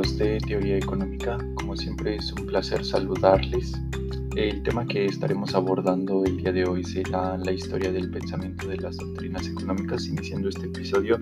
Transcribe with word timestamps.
Amigos 0.00 0.16
de 0.16 0.38
Teoría 0.38 0.78
Económica, 0.78 1.36
como 1.56 1.76
siempre 1.76 2.16
es 2.16 2.32
un 2.32 2.46
placer 2.46 2.86
saludarles. 2.86 3.78
El 4.34 4.62
tema 4.62 4.86
que 4.86 5.04
estaremos 5.04 5.54
abordando 5.54 6.24
el 6.24 6.38
día 6.38 6.52
de 6.52 6.64
hoy 6.64 6.82
será 6.84 7.36
la 7.36 7.52
historia 7.52 7.92
del 7.92 8.10
pensamiento 8.10 8.66
de 8.66 8.78
las 8.78 8.96
doctrinas 8.96 9.46
económicas, 9.46 10.06
iniciando 10.06 10.48
este 10.48 10.68
episodio 10.68 11.20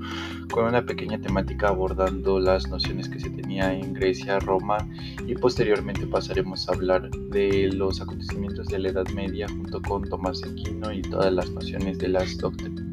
con 0.53 0.67
una 0.67 0.87
pequeña 0.87 1.21
temática 1.21 1.71
abordando 1.71 2.39
las 2.39 2.69
nociones 2.69 3.09
que 3.09 3.19
se 3.19 3.30
tenía 3.30 3.75
en 3.75 3.95
Grecia, 3.95 4.39
Roma 4.39 4.79
y 5.27 5.35
posteriormente 5.35 6.07
pasaremos 6.07 6.69
a 6.69 6.74
hablar 6.74 7.10
de 7.10 7.73
los 7.73 8.01
acontecimientos 8.01 8.69
de 8.69 8.79
la 8.79 8.91
Edad 8.91 9.09
Media 9.09 9.49
junto 9.49 9.83
con 9.83 10.09
Tomás 10.09 10.45
Aquino 10.45 10.93
y 10.93 11.02
todas 11.02 11.33
las 11.33 11.51
nociones 11.51 11.99
de 11.99 12.10
las 12.10 12.38
doctrinas 12.38 12.88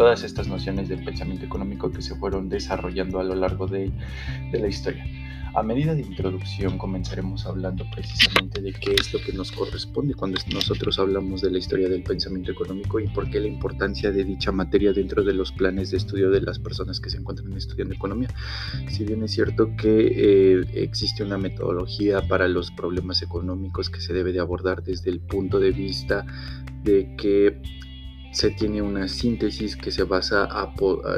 todas 0.00 0.24
estas 0.24 0.48
nociones 0.48 0.88
del 0.88 1.04
pensamiento 1.04 1.44
económico 1.44 1.92
que 1.92 2.00
se 2.00 2.14
fueron 2.14 2.48
desarrollando 2.48 3.20
a 3.20 3.22
lo 3.22 3.34
largo 3.34 3.66
de, 3.66 3.92
la 4.50 4.66
historia. 4.66 5.04
A 5.54 5.62
medida 5.62 5.94
de 5.94 6.00
introducción 6.00 6.78
comenzaremos 6.78 7.44
hablando 7.44 7.84
precisamente 7.94 8.62
de 8.62 8.72
qué 8.72 8.94
es 8.94 9.12
lo 9.12 9.20
que 9.20 9.34
nos 9.34 9.52
corresponde 9.52 10.14
cuando 10.14 10.38
nosotros 10.54 10.98
hablamos 10.98 11.42
de 11.42 11.50
la 11.50 11.58
historia 11.58 11.90
del 11.90 12.02
pensamiento 12.02 12.50
económico 12.50 12.98
y 12.98 13.08
por 13.08 13.28
qué 13.28 13.40
la 13.40 13.48
importancia 13.48 14.10
de 14.10 14.24
dicha 14.24 14.52
materia 14.52 14.94
dentro 14.94 15.22
de 15.22 15.34
los 15.34 15.52
planes 15.52 15.90
de 15.90 15.98
estudio 15.98 16.30
de 16.30 16.40
las 16.40 16.58
personas 16.58 16.98
que 16.98 17.10
se 17.10 17.18
encuentran 17.18 17.52
estudiando 17.52 17.94
economía. 17.94 18.30
Si 18.88 19.04
bien 19.04 19.22
es 19.22 19.32
cierto 19.32 19.76
que 19.76 20.14
eh, 20.16 20.64
existe 20.76 21.24
una 21.24 21.36
metodología 21.36 22.26
para 22.26 22.48
los 22.48 22.70
problemas 22.70 23.20
económicos 23.20 23.90
que 23.90 24.00
se 24.00 24.14
debe 24.14 24.32
de 24.32 24.40
abordar 24.40 24.82
desde 24.82 25.10
el 25.10 25.20
punto 25.20 25.60
de 25.60 25.72
vista 25.72 26.24
de 26.84 27.14
que 27.18 27.60
se 28.32 28.50
tiene 28.50 28.82
una 28.82 29.08
síntesis 29.08 29.76
que 29.76 29.90
se 29.90 30.04
basa 30.04 30.48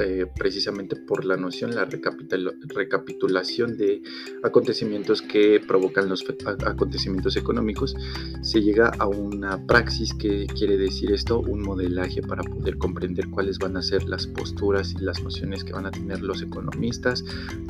eh, 0.01 0.27
precisamente 0.37 0.97
por 0.97 1.25
la 1.25 1.37
noción, 1.37 1.75
la 1.75 1.85
recapitulación 1.85 3.77
de 3.77 4.03
acontecimientos 4.43 5.23
que 5.23 5.61
provocan 5.61 6.09
los 6.09 6.25
acontecimientos 6.65 7.37
económicos. 7.37 7.95
Se 8.43 8.61
llega 8.61 8.89
a 8.99 9.07
una 9.07 9.67
praxis 9.67 10.15
que 10.15 10.47
quiere 10.47 10.77
decir 10.77 11.13
esto, 11.13 11.41
un 11.41 11.63
modelaje 11.63 12.23
para 12.23 12.43
poder 12.43 12.79
comprender 12.79 13.29
cuáles 13.29 13.59
van 13.59 13.77
a 13.77 13.83
ser 13.83 14.05
las 14.05 14.27
posturas 14.27 14.93
y 14.93 15.05
las 15.05 15.23
nociones 15.23 15.65
que 15.65 15.73
van 15.73 15.87
a 15.87 15.91
tener 15.91 16.23
los 16.23 16.43
economistas. 16.43 17.25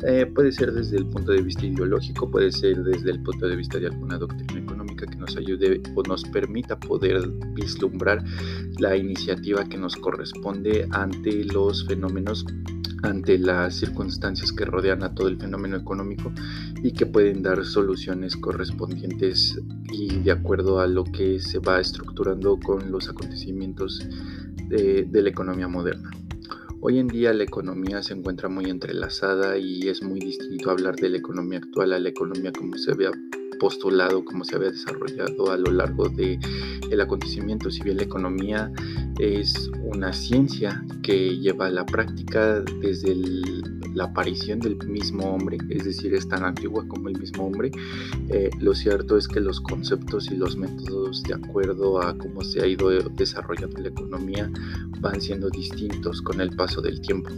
Eh, 0.05 0.25
puede 0.25 0.51
ser 0.51 0.71
desde 0.73 0.97
el 0.97 1.05
punto 1.05 1.31
de 1.31 1.41
vista 1.41 1.65
ideológico, 1.65 2.29
puede 2.29 2.51
ser 2.51 2.83
desde 2.83 3.11
el 3.11 3.21
punto 3.21 3.47
de 3.47 3.55
vista 3.55 3.79
de 3.79 3.87
alguna 3.87 4.17
doctrina 4.17 4.59
económica 4.59 4.72
nos 5.33 5.37
ayude 5.37 5.81
o 5.95 6.03
nos 6.03 6.23
permita 6.25 6.79
poder 6.79 7.29
vislumbrar 7.53 8.23
la 8.79 8.95
iniciativa 8.95 9.63
que 9.65 9.77
nos 9.77 9.95
corresponde 9.95 10.87
ante 10.91 11.43
los 11.45 11.85
fenómenos 11.87 12.45
ante 13.03 13.37
las 13.37 13.75
circunstancias 13.75 14.53
que 14.53 14.63
rodean 14.63 15.03
a 15.03 15.13
todo 15.13 15.27
el 15.27 15.37
fenómeno 15.37 15.75
económico 15.75 16.31
y 16.81 16.93
que 16.93 17.05
pueden 17.05 17.43
dar 17.43 17.65
soluciones 17.65 18.37
correspondientes 18.37 19.59
y 19.91 20.19
de 20.19 20.31
acuerdo 20.31 20.79
a 20.79 20.87
lo 20.87 21.03
que 21.03 21.41
se 21.41 21.59
va 21.59 21.81
estructurando 21.81 22.57
con 22.57 22.91
los 22.91 23.09
acontecimientos 23.09 24.07
de, 24.69 25.03
de 25.03 25.21
la 25.21 25.29
economía 25.29 25.67
moderna. 25.67 26.11
Hoy 26.79 26.99
en 26.99 27.07
día 27.07 27.33
la 27.33 27.43
economía 27.43 28.01
se 28.03 28.13
encuentra 28.13 28.47
muy 28.47 28.69
entrelazada 28.69 29.57
y 29.57 29.89
es 29.89 30.01
muy 30.01 30.21
distinto 30.21 30.71
hablar 30.71 30.95
de 30.95 31.09
la 31.09 31.17
economía 31.17 31.59
actual 31.59 31.91
a 31.91 31.99
la 31.99 32.07
economía 32.07 32.53
como 32.53 32.77
se 32.77 32.93
ve 32.93 33.07
postulado, 33.55 34.23
como 34.25 34.43
se 34.43 34.55
había 34.55 34.71
desarrollado 34.71 35.51
a 35.51 35.57
lo 35.57 35.71
largo 35.71 36.09
del 36.09 36.39
el 36.89 37.01
acontecimiento. 37.01 37.71
Si 37.71 37.81
bien 37.81 37.97
la 37.97 38.03
economía 38.03 38.71
es 39.19 39.69
una 39.83 40.13
ciencia 40.13 40.83
que 41.01 41.37
lleva 41.37 41.67
a 41.67 41.71
la 41.71 41.85
práctica 41.85 42.61
desde 42.81 43.15
la 43.93 44.05
aparición 44.05 44.59
del 44.59 44.77
mismo 44.87 45.33
hombre, 45.33 45.57
es 45.69 45.85
decir, 45.85 46.13
es 46.13 46.27
tan 46.27 46.43
antigua 46.43 46.87
como 46.87 47.09
el 47.09 47.19
mismo 47.19 47.45
hombre, 47.45 47.71
eh, 48.29 48.49
lo 48.59 48.73
cierto 48.73 49.17
es 49.17 49.27
que 49.27 49.39
los 49.39 49.59
conceptos 49.61 50.31
y 50.31 50.35
los 50.35 50.57
métodos 50.57 51.23
de 51.23 51.35
acuerdo 51.35 52.01
a 52.01 52.17
cómo 52.17 52.43
se 52.43 52.61
ha 52.61 52.67
ido 52.67 52.89
desarrollando 53.09 53.79
la 53.79 53.89
economía 53.89 54.49
van 54.99 55.21
siendo 55.21 55.49
distintos 55.49 56.21
con 56.21 56.41
el 56.41 56.55
paso 56.55 56.81
del 56.81 57.01
tiempo. 57.01 57.29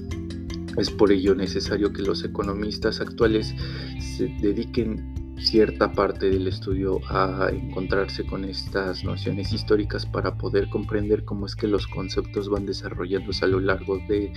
Es 0.78 0.92
por 0.92 1.12
ello 1.12 1.36
necesario 1.36 1.92
que 1.94 2.02
los 2.02 2.24
economistas 2.24 3.00
actuales 3.00 3.54
se 4.00 4.28
dediquen 4.42 5.25
cierta 5.38 5.92
parte 5.92 6.30
del 6.30 6.48
estudio 6.48 7.00
a 7.10 7.50
encontrarse 7.52 8.26
con 8.26 8.46
estas 8.46 9.04
nociones 9.04 9.52
históricas 9.52 10.06
para 10.06 10.38
poder 10.38 10.70
comprender 10.70 11.26
cómo 11.26 11.46
es 11.46 11.56
que 11.56 11.68
los 11.68 11.88
conceptos 11.88 12.50
van 12.50 12.66
desarrollándose 12.66 13.46
a 13.46 13.48
lo 13.50 13.60
largo 13.60 13.98
de, 14.08 14.32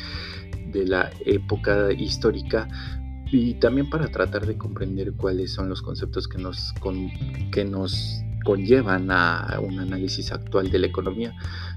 la 0.73 1.11
época 1.25 1.93
histórica 1.93 2.69
y 3.33 3.55
también 3.55 3.91
para 3.91 4.09
tratar 4.09 4.47
de 4.47 4.57
comprender 4.57 5.13
cuáles 5.15 5.53
son 5.53 5.69
los 5.69 5.83
conceptos 5.83 6.29
que 6.29 6.39
nos, 6.39 6.75
que 7.51 7.65
nos 7.65 8.23
conllevan 8.45 9.11
a 9.11 9.61
un 9.61 9.79
análisis 9.79 10.33
actual 10.33 10.71
de 10.71 10.79
la 10.79 10.87
economía. 10.87 11.35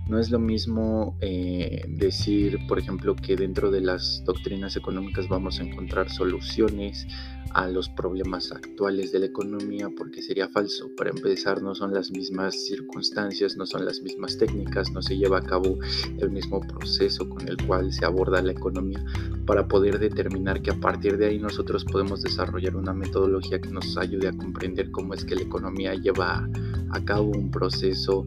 No 0.08 0.20
es 0.20 0.30
lo 0.30 0.40
mismo 0.40 1.16
eh, 1.22 1.86
decir, 1.88 2.58
por 2.68 2.80
ejemplo, 2.80 3.16
que 3.16 3.36
dentro 3.36 3.72
de 3.72 3.82
las 3.82 4.24
doctrinas 4.26 4.76
económicas 4.76 5.28
vamos 5.30 5.60
a 5.60 5.64
encontrar 5.64 6.10
soluciones 6.10 7.08
a 7.54 7.68
los 7.68 7.90
problemas 7.90 8.52
actuales 8.52 9.12
de 9.12 9.20
la 9.20 9.26
economía, 9.28 9.90
porque 9.96 10.22
sería 10.22 10.48
falso. 10.48 10.90
Para 10.96 11.10
empezar, 11.10 11.62
no 11.62 11.76
son 11.76 11.94
las 11.94 12.12
mismas 12.12 12.56
circunstancias, 12.56 13.58
no 13.58 13.66
son 13.66 13.86
las 13.86 14.02
mismas 14.02 14.38
técnicas, 14.38 14.92
no 14.92 15.02
se 15.02 15.18
lleva 15.18 15.40
a 15.40 15.44
cabo 15.44 15.78
el 16.20 16.30
mismo 16.32 16.62
proceso 16.62 17.28
con 17.28 17.48
el 17.48 17.58
cual 17.66 17.92
se 17.92 18.06
aborda 18.06 18.42
la 18.42 18.52
economía 18.52 19.04
para 19.46 19.68
poder 19.68 20.00
determinar 20.00 20.62
que 20.62 20.72
a 20.72 20.80
partir 20.80 21.18
de 21.18 21.28
ahí 21.28 21.40
nosotros 21.40 21.86
podemos 21.86 22.22
desarrollar 22.22 22.76
una 22.76 22.94
metodología 22.94 23.60
que 23.60 23.70
nos 23.70 23.98
ayude 23.98 24.30
a 24.30 24.34
comprender 24.34 24.92
cómo 24.92 25.14
es 25.14 25.26
que 25.26 25.36
la 25.36 25.42
economía 25.42 25.94
lleva 25.94 26.48
a 26.94 27.04
cabo 27.04 27.32
un 27.32 27.52
proceso 27.52 28.26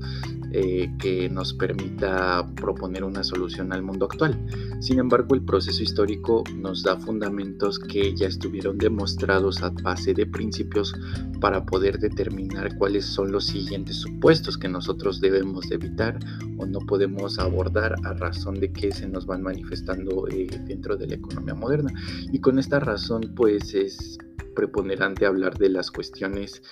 eh, 0.56 0.88
que 1.00 1.28
nos 1.28 1.52
permita 1.52 2.48
proponer 2.54 3.02
una 3.02 3.25
solución 3.25 3.72
al 3.72 3.82
mundo 3.82 4.04
actual. 4.06 4.38
Sin 4.80 5.00
embargo, 5.00 5.34
el 5.34 5.42
proceso 5.42 5.82
histórico 5.82 6.44
nos 6.56 6.84
da 6.84 6.97
fundamentos 6.97 7.78
que 7.78 8.14
ya 8.14 8.28
estuvieron 8.28 8.78
demostrados 8.78 9.62
a 9.64 9.70
base 9.70 10.14
de 10.14 10.26
principios 10.26 10.94
para 11.41 11.66
poder 11.66 11.98
determinar 11.98 12.76
cuáles 12.78 13.04
son 13.04 13.32
los 13.32 13.47
siguientes 13.47 13.97
supuestos 13.97 14.56
que 14.56 14.69
nosotros 14.69 15.20
debemos 15.20 15.70
evitar 15.72 16.20
o 16.56 16.66
no 16.66 16.78
podemos 16.81 17.41
abordar 17.41 17.96
a 18.04 18.12
razón 18.12 18.60
de 18.60 18.72
que 18.72 18.92
se 18.92 19.08
nos 19.08 19.26
van 19.26 19.42
manifestando 19.42 20.28
eh, 20.28 20.46
dentro 20.66 20.96
de 20.96 21.08
la 21.08 21.14
economía 21.16 21.54
moderna. 21.54 21.92
Y 22.32 22.38
con 22.38 22.60
esta 22.60 22.78
razón, 22.78 23.32
pues 23.34 23.75
es 23.75 24.19
preponderante 24.54 25.26
hablar 25.26 25.58
de 25.58 25.69
las 25.69 25.91
cuestiones 25.91 26.62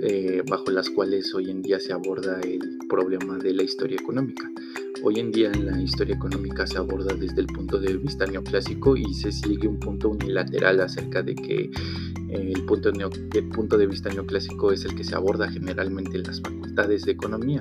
eh, 0.00 0.42
bajo 0.48 0.70
las 0.70 0.88
cuales 0.90 1.34
hoy 1.34 1.50
en 1.50 1.62
día 1.62 1.78
se 1.78 1.92
aborda 1.92 2.40
el 2.40 2.78
problema 2.88 3.38
de 3.38 3.52
la 3.54 3.62
historia 3.62 3.96
económica. 4.00 4.50
Hoy 5.04 5.18
en 5.18 5.32
día 5.32 5.50
la 5.52 5.80
historia 5.80 6.14
económica 6.14 6.66
se 6.66 6.78
aborda 6.78 7.14
desde 7.14 7.40
el 7.40 7.46
punto 7.46 7.78
de 7.78 7.96
vista 7.96 8.24
neoclásico 8.26 8.96
y 8.96 9.12
se 9.14 9.32
sigue 9.32 9.66
un 9.66 9.80
punto 9.80 10.10
unilateral 10.10 10.80
acerca 10.80 11.22
de 11.22 11.34
que 11.34 11.70
eh, 12.28 12.52
el, 12.54 12.64
punto 12.64 12.90
el 12.90 13.48
punto 13.48 13.76
de 13.76 13.86
vista 13.86 14.10
neoclásico 14.10 14.72
es 14.72 14.84
el 14.84 14.94
que 14.94 15.04
se 15.04 15.14
aborda 15.14 15.50
generalmente 15.50 16.18
en 16.18 16.22
las 16.22 16.40
facultades 16.40 17.02
de 17.02 17.12
economía 17.12 17.60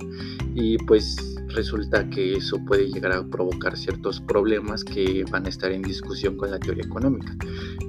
y 0.54 0.78
pues 0.86 1.32
resulta 1.54 2.10
que 2.10 2.34
eso 2.34 2.64
puede 2.66 2.90
llegar 2.90 3.12
a 3.12 3.26
provocar 3.26 3.78
ciertos 3.78 4.22
problemas 4.22 4.84
que 4.84 5.26
van 5.32 5.46
a 5.46 5.50
estar 5.50 5.72
en 5.72 5.82
discusión 5.82 6.38
con 6.38 6.52
la 6.52 6.60
teoría 6.60 6.84
económica. 6.84 7.36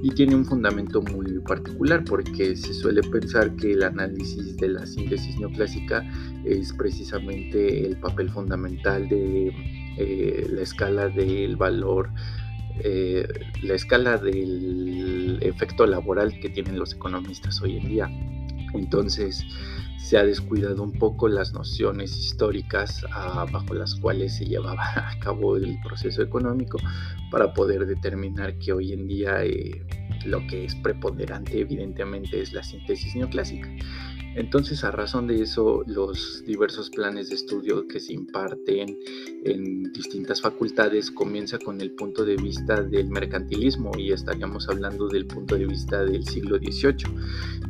Y 0.02 0.10
tiene 0.10 0.34
un 0.34 0.44
fundamento 0.44 1.00
muy 1.00 1.38
particular 1.40 2.04
porque 2.04 2.56
se 2.56 2.74
suele 2.74 3.02
pensar 3.02 3.54
que 3.56 3.72
el 3.72 3.82
análisis 3.82 4.31
de 4.36 4.68
la 4.68 4.86
síntesis 4.86 5.38
neoclásica 5.38 6.04
es 6.44 6.72
precisamente 6.72 7.86
el 7.86 7.96
papel 7.98 8.30
fundamental 8.30 9.08
de 9.08 9.48
eh, 9.98 10.46
la 10.50 10.62
escala 10.62 11.08
del 11.08 11.56
valor, 11.56 12.10
eh, 12.80 13.26
la 13.62 13.74
escala 13.74 14.18
del 14.18 15.38
efecto 15.42 15.86
laboral 15.86 16.38
que 16.40 16.48
tienen 16.48 16.78
los 16.78 16.94
economistas 16.94 17.60
hoy 17.60 17.76
en 17.78 17.88
día. 17.88 18.10
Entonces, 18.74 19.44
se 20.02 20.18
ha 20.18 20.24
descuidado 20.24 20.82
un 20.82 20.92
poco 20.92 21.28
las 21.28 21.52
nociones 21.52 22.16
históricas 22.16 23.04
ah, 23.12 23.46
bajo 23.50 23.72
las 23.72 23.94
cuales 23.94 24.36
se 24.36 24.44
llevaba 24.44 24.84
a 24.96 25.18
cabo 25.20 25.56
el 25.56 25.78
proceso 25.82 26.22
económico 26.22 26.78
para 27.30 27.54
poder 27.54 27.86
determinar 27.86 28.58
que 28.58 28.72
hoy 28.72 28.92
en 28.92 29.06
día 29.06 29.44
eh, 29.44 29.86
lo 30.26 30.44
que 30.48 30.64
es 30.64 30.74
preponderante 30.74 31.60
evidentemente 31.60 32.40
es 32.40 32.52
la 32.52 32.62
síntesis 32.62 33.14
neoclásica. 33.14 33.68
Entonces, 34.34 34.82
a 34.82 34.90
razón 34.90 35.26
de 35.26 35.42
eso, 35.42 35.82
los 35.86 36.42
diversos 36.46 36.88
planes 36.90 37.28
de 37.28 37.34
estudio 37.34 37.86
que 37.86 38.00
se 38.00 38.14
imparten 38.14 38.98
en 39.44 39.92
distintas 39.92 40.40
facultades 40.40 41.10
comienza 41.10 41.58
con 41.58 41.80
el 41.80 41.90
punto 41.92 42.24
de 42.24 42.36
vista 42.36 42.82
del 42.82 43.10
mercantilismo 43.10 43.90
y 43.98 44.12
estaríamos 44.12 44.68
hablando 44.68 45.08
del 45.08 45.26
punto 45.26 45.56
de 45.56 45.66
vista 45.66 46.04
del 46.04 46.24
siglo 46.24 46.56
XVIII. 46.56 47.04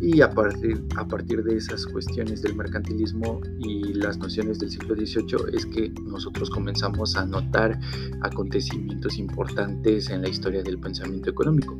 Y 0.01 0.21
a 0.21 0.31
partir, 0.31 0.85
a 0.97 1.07
partir 1.07 1.43
de 1.43 1.57
esas 1.57 1.85
cuestiones 1.87 2.43
del 2.43 2.55
mercantilismo 2.55 3.41
y 3.59 3.95
las 3.95 4.19
nociones 4.19 4.59
del 4.61 4.71
siglo 4.71 4.95
XVIII 4.95 5.57
es 5.57 5.67
que 5.67 5.93
nosotros 6.05 6.49
comenzamos 6.51 7.17
a 7.17 7.25
notar 7.25 7.79
acontecimientos 8.21 9.19
importantes 9.19 10.11
en 10.11 10.23
la 10.23 10.29
historia 10.29 10.63
del 10.63 10.79
pensamiento 10.79 11.31
económico. 11.31 11.77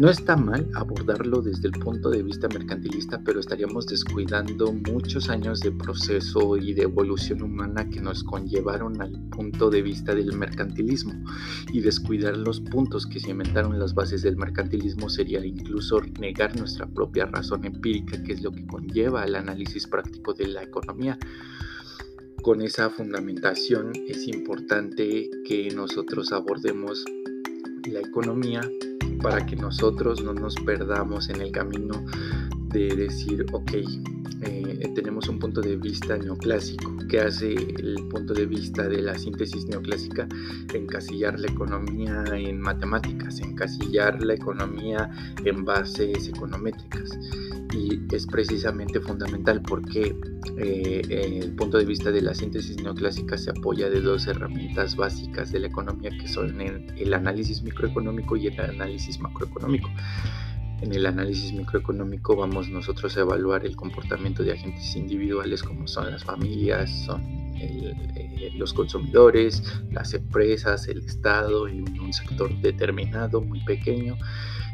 No 0.00 0.08
está 0.08 0.34
mal 0.34 0.66
abordarlo 0.76 1.42
desde 1.42 1.68
el 1.68 1.74
punto 1.74 2.08
de 2.08 2.22
vista 2.22 2.48
mercantilista, 2.48 3.20
pero 3.22 3.38
estaríamos 3.38 3.86
descuidando 3.86 4.72
muchos 4.72 5.28
años 5.28 5.60
de 5.60 5.72
proceso 5.72 6.56
y 6.56 6.72
de 6.72 6.84
evolución 6.84 7.42
humana 7.42 7.86
que 7.90 8.00
nos 8.00 8.24
conllevaron 8.24 9.02
al 9.02 9.12
punto 9.28 9.68
de 9.68 9.82
vista 9.82 10.14
del 10.14 10.32
mercantilismo. 10.32 11.12
Y 11.70 11.82
descuidar 11.82 12.34
los 12.38 12.60
puntos 12.62 13.06
que 13.06 13.20
cimentaron 13.20 13.78
las 13.78 13.92
bases 13.92 14.22
del 14.22 14.38
mercantilismo 14.38 15.10
sería 15.10 15.44
incluso 15.44 16.00
negar 16.18 16.58
nuestra 16.58 16.86
propia 16.86 17.26
razón 17.26 17.66
empírica, 17.66 18.22
que 18.22 18.32
es 18.32 18.42
lo 18.42 18.52
que 18.52 18.66
conlleva 18.66 19.20
al 19.20 19.34
análisis 19.34 19.86
práctico 19.86 20.32
de 20.32 20.48
la 20.48 20.62
economía. 20.62 21.18
Con 22.40 22.62
esa 22.62 22.88
fundamentación 22.88 23.92
es 24.08 24.26
importante 24.28 25.28
que 25.46 25.68
nosotros 25.74 26.32
abordemos 26.32 27.04
la 27.84 28.00
economía 28.00 28.62
para 29.22 29.44
que 29.46 29.56
nosotros 29.56 30.22
no 30.22 30.32
nos 30.32 30.54
perdamos 30.56 31.28
en 31.28 31.40
el 31.40 31.52
camino 31.52 32.04
de 32.68 32.94
decir, 32.94 33.46
ok, 33.52 33.72
eh, 34.42 34.92
tenemos 34.94 35.28
un 35.28 35.38
punto 35.38 35.60
de 35.60 35.76
vista 35.76 36.16
neoclásico. 36.16 36.96
¿Qué 37.08 37.20
hace 37.20 37.52
el 37.52 37.96
punto 38.08 38.32
de 38.32 38.46
vista 38.46 38.88
de 38.88 39.02
la 39.02 39.18
síntesis 39.18 39.66
neoclásica? 39.66 40.26
Encasillar 40.72 41.38
la 41.38 41.48
economía 41.48 42.24
en 42.32 42.60
matemáticas, 42.60 43.40
encasillar 43.40 44.22
la 44.22 44.34
economía 44.34 45.10
en 45.44 45.64
bases 45.64 46.28
econométricas. 46.28 47.10
Y 47.72 48.00
es 48.14 48.26
precisamente 48.26 49.00
fundamental 49.00 49.62
porque 49.62 50.16
eh, 50.58 51.38
el 51.42 51.54
punto 51.54 51.78
de 51.78 51.84
vista 51.84 52.10
de 52.10 52.20
la 52.20 52.34
síntesis 52.34 52.82
neoclásica 52.82 53.38
se 53.38 53.50
apoya 53.50 53.88
de 53.88 54.00
dos 54.00 54.26
herramientas 54.26 54.96
básicas 54.96 55.52
de 55.52 55.60
la 55.60 55.68
economía 55.68 56.10
que 56.10 56.26
son 56.26 56.60
el 56.60 57.14
análisis 57.14 57.62
microeconómico 57.62 58.36
y 58.36 58.48
el 58.48 58.60
análisis 58.60 59.20
macroeconómico. 59.20 59.88
En 60.82 60.94
el 60.94 61.04
análisis 61.04 61.52
microeconómico 61.52 62.36
vamos 62.36 62.68
nosotros 62.70 63.16
a 63.16 63.20
evaluar 63.20 63.66
el 63.66 63.76
comportamiento 63.76 64.42
de 64.42 64.52
agentes 64.52 64.96
individuales 64.96 65.62
como 65.62 65.86
son 65.86 66.10
las 66.10 66.24
familias, 66.24 66.90
son 67.04 67.22
eh, 67.56 68.52
los 68.56 68.72
consumidores, 68.72 69.62
las 69.90 70.14
empresas, 70.14 70.88
el 70.88 71.04
Estado 71.04 71.68
y 71.68 71.80
un 71.80 72.12
sector 72.14 72.50
determinado, 72.62 73.42
muy 73.42 73.62
pequeño. 73.64 74.16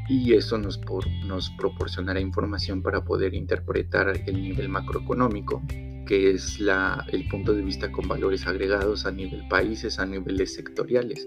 Y 0.08 0.34
eso 0.34 0.56
nos, 0.58 0.80
nos 1.24 1.50
proporcionará 1.50 2.20
información 2.20 2.82
para 2.82 3.04
poder 3.04 3.34
interpretar 3.34 4.22
el 4.26 4.40
nivel 4.40 4.68
macroeconómico, 4.68 5.62
que 6.06 6.30
es 6.30 6.60
la, 6.60 7.04
el 7.12 7.26
punto 7.28 7.52
de 7.52 7.62
vista 7.62 7.90
con 7.90 8.06
valores 8.06 8.46
agregados 8.46 9.06
a 9.06 9.10
nivel 9.10 9.46
países, 9.48 9.98
a 9.98 10.06
niveles 10.06 10.54
sectoriales 10.54 11.26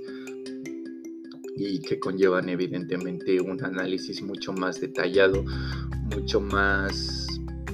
y 1.60 1.80
que 1.82 2.00
conllevan 2.00 2.48
evidentemente 2.48 3.42
un 3.42 3.62
análisis 3.64 4.22
mucho 4.22 4.54
más 4.54 4.80
detallado, 4.80 5.44
mucho 6.16 6.40
más, 6.40 7.28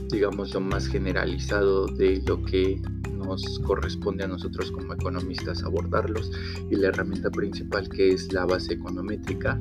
digamos, 0.09 0.55
lo 0.55 0.59
más 0.59 0.87
generalizado 0.87 1.85
de 1.85 2.19
lo 2.25 2.41
que 2.41 2.81
nos 3.15 3.59
corresponde 3.59 4.23
a 4.23 4.27
nosotros 4.27 4.71
como 4.71 4.93
economistas 4.93 5.63
abordarlos 5.63 6.31
y 6.69 6.75
la 6.75 6.87
herramienta 6.87 7.29
principal 7.29 7.87
que 7.87 8.09
es 8.09 8.33
la 8.33 8.45
base 8.45 8.73
econométrica 8.73 9.59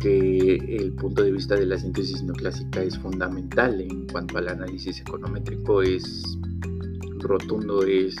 que 0.00 0.56
el 0.56 0.92
punto 0.94 1.22
de 1.22 1.30
vista 1.30 1.54
de 1.54 1.66
la 1.66 1.78
síntesis 1.78 2.22
neoclásica 2.22 2.82
es 2.82 2.98
fundamental 2.98 3.80
en 3.80 4.06
cuanto 4.06 4.38
al 4.38 4.48
análisis 4.48 5.00
econométrico 5.00 5.82
es 5.82 6.38
rotundo 7.18 7.82
es 7.82 8.16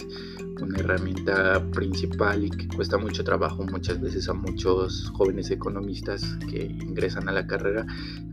una 0.62 0.78
herramienta 0.78 1.64
principal 1.70 2.44
y 2.44 2.50
que 2.50 2.68
cuesta 2.68 2.98
mucho 2.98 3.24
trabajo 3.24 3.64
muchas 3.64 4.00
veces 4.00 4.28
a 4.28 4.34
muchos 4.34 5.10
jóvenes 5.14 5.50
economistas 5.50 6.22
que 6.50 6.64
ingresan 6.64 7.28
a 7.28 7.32
la 7.32 7.46
carrera, 7.46 7.86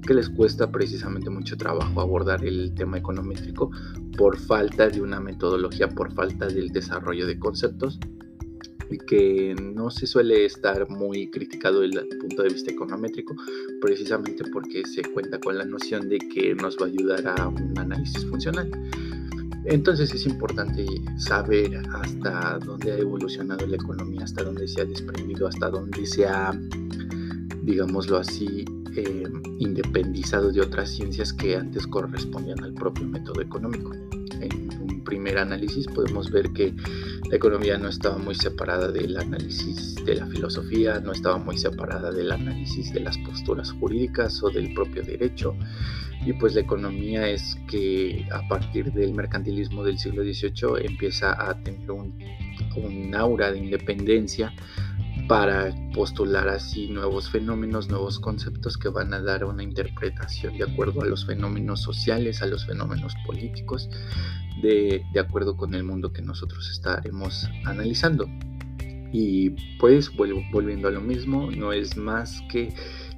que 0.06 0.14
les 0.14 0.30
cuesta 0.30 0.72
precisamente 0.72 1.30
mucho 1.30 1.58
trabajo 1.58 2.02
abordar 2.02 2.44
el 2.44 2.74
tema 2.74 2.98
econométrico 2.98 3.72
por 4.18 4.38
falta 4.38 4.90
de 4.90 5.02
una 5.02 5.20
metodología, 5.20 5.88
por 5.90 6.14
falta 6.14 6.48
del 6.48 6.70
desarrollo 6.70 7.26
de 7.26 7.40
conceptos 7.40 8.00
que 9.08 9.56
no 9.60 9.90
se 9.90 10.08
suele 10.08 10.46
estar 10.46 10.90
muy 10.90 11.30
criticado 11.30 11.82
desde 11.82 12.02
el 12.02 12.18
punto 12.20 12.44
de 12.44 12.50
vista 12.50 12.72
econométrico, 12.72 13.36
precisamente 13.82 14.44
porque 14.52 14.84
se 14.86 15.02
cuenta 15.04 15.40
con 15.40 15.58
la 15.58 15.66
noción 15.66 16.10
de 16.10 16.20
que 16.20 16.56
nos 16.56 16.78
va 16.78 16.86
a 16.86 16.90
ayudar 16.90 17.28
a 17.28 17.48
un 17.48 17.78
análisis 17.78 18.26
funcional. 18.26 18.72
Entonces 19.66 20.14
es 20.14 20.26
importante 20.26 20.86
saber 21.18 21.82
hasta 21.92 22.58
dónde 22.60 22.94
ha 22.94 22.98
evolucionado 23.00 23.68
la 23.68 23.76
economía, 23.76 24.24
hasta 24.24 24.44
dónde 24.44 24.68
se 24.68 24.82
ha 24.82 24.86
desprendido, 24.86 25.48
hasta 25.48 25.70
dónde 25.70 26.06
se 26.06 26.26
ha, 26.26 26.58
digámoslo 27.64 28.18
así, 28.18 28.64
eh, 28.96 29.28
independizado 29.60 30.52
de 30.54 30.62
otras 30.62 30.90
ciencias 30.90 31.34
que 31.34 31.58
antes 31.58 31.86
correspondían 31.86 32.64
al 32.64 32.74
propio 32.74 33.06
método 33.08 33.42
económico. 33.42 33.92
En 34.40 34.87
primer 35.08 35.38
análisis 35.38 35.88
podemos 35.88 36.30
ver 36.30 36.52
que 36.52 36.74
la 37.30 37.38
economía 37.38 37.78
no 37.78 37.88
estaba 37.88 38.18
muy 38.18 38.36
separada 38.36 38.92
del 38.92 39.16
análisis 39.18 39.96
de 40.04 40.16
la 40.16 40.28
filosofía, 40.28 41.00
no 41.00 41.14
estaba 41.14 41.38
muy 41.38 41.58
separada 41.58 42.12
del 42.12 42.30
análisis 42.30 42.92
de 42.94 43.00
las 43.00 43.18
posturas 43.20 43.72
jurídicas 43.72 44.44
o 44.44 44.50
del 44.50 44.74
propio 44.74 45.04
derecho. 45.04 45.56
Y 46.26 46.34
pues 46.34 46.56
la 46.56 46.62
economía 46.62 47.30
es 47.30 47.58
que 47.70 48.28
a 48.32 48.46
partir 48.50 48.92
del 48.92 49.14
mercantilismo 49.14 49.86
del 49.86 49.98
siglo 49.98 50.24
XVIII 50.24 50.86
empieza 50.86 51.32
a 51.50 51.56
tener 51.64 51.90
un, 51.90 52.14
un 52.76 53.16
aura 53.16 53.52
de 53.52 53.60
independencia 53.60 54.54
para 55.28 55.76
postular 55.94 56.48
así 56.48 56.88
nuevos 56.88 57.30
fenómenos, 57.30 57.90
nuevos 57.90 58.20
conceptos 58.20 58.78
que 58.78 58.90
van 58.90 59.14
a 59.14 59.22
dar 59.22 59.44
una 59.44 59.64
interpretación 59.64 60.58
de 60.58 60.64
acuerdo 60.64 61.02
a 61.02 61.06
los 61.06 61.26
fenómenos 61.26 61.82
sociales, 61.82 62.42
a 62.42 62.46
los 62.46 62.66
fenómenos 62.66 63.14
políticos, 63.26 63.90
de, 64.62 65.04
de 65.14 65.20
acuerdo 65.20 65.58
con 65.58 65.74
el 65.74 65.84
mundo 65.84 66.14
que 66.14 66.22
nosotros 66.22 66.70
estaremos 66.72 67.48
analizando. 67.66 68.28
Y 69.12 69.52
pues 69.80 70.12
volviendo 70.16 70.88
a 70.88 70.92
lo 70.92 71.02
mismo, 71.02 71.50
no 71.52 71.74
es 71.74 71.98
más 71.98 72.42
que 72.50 72.74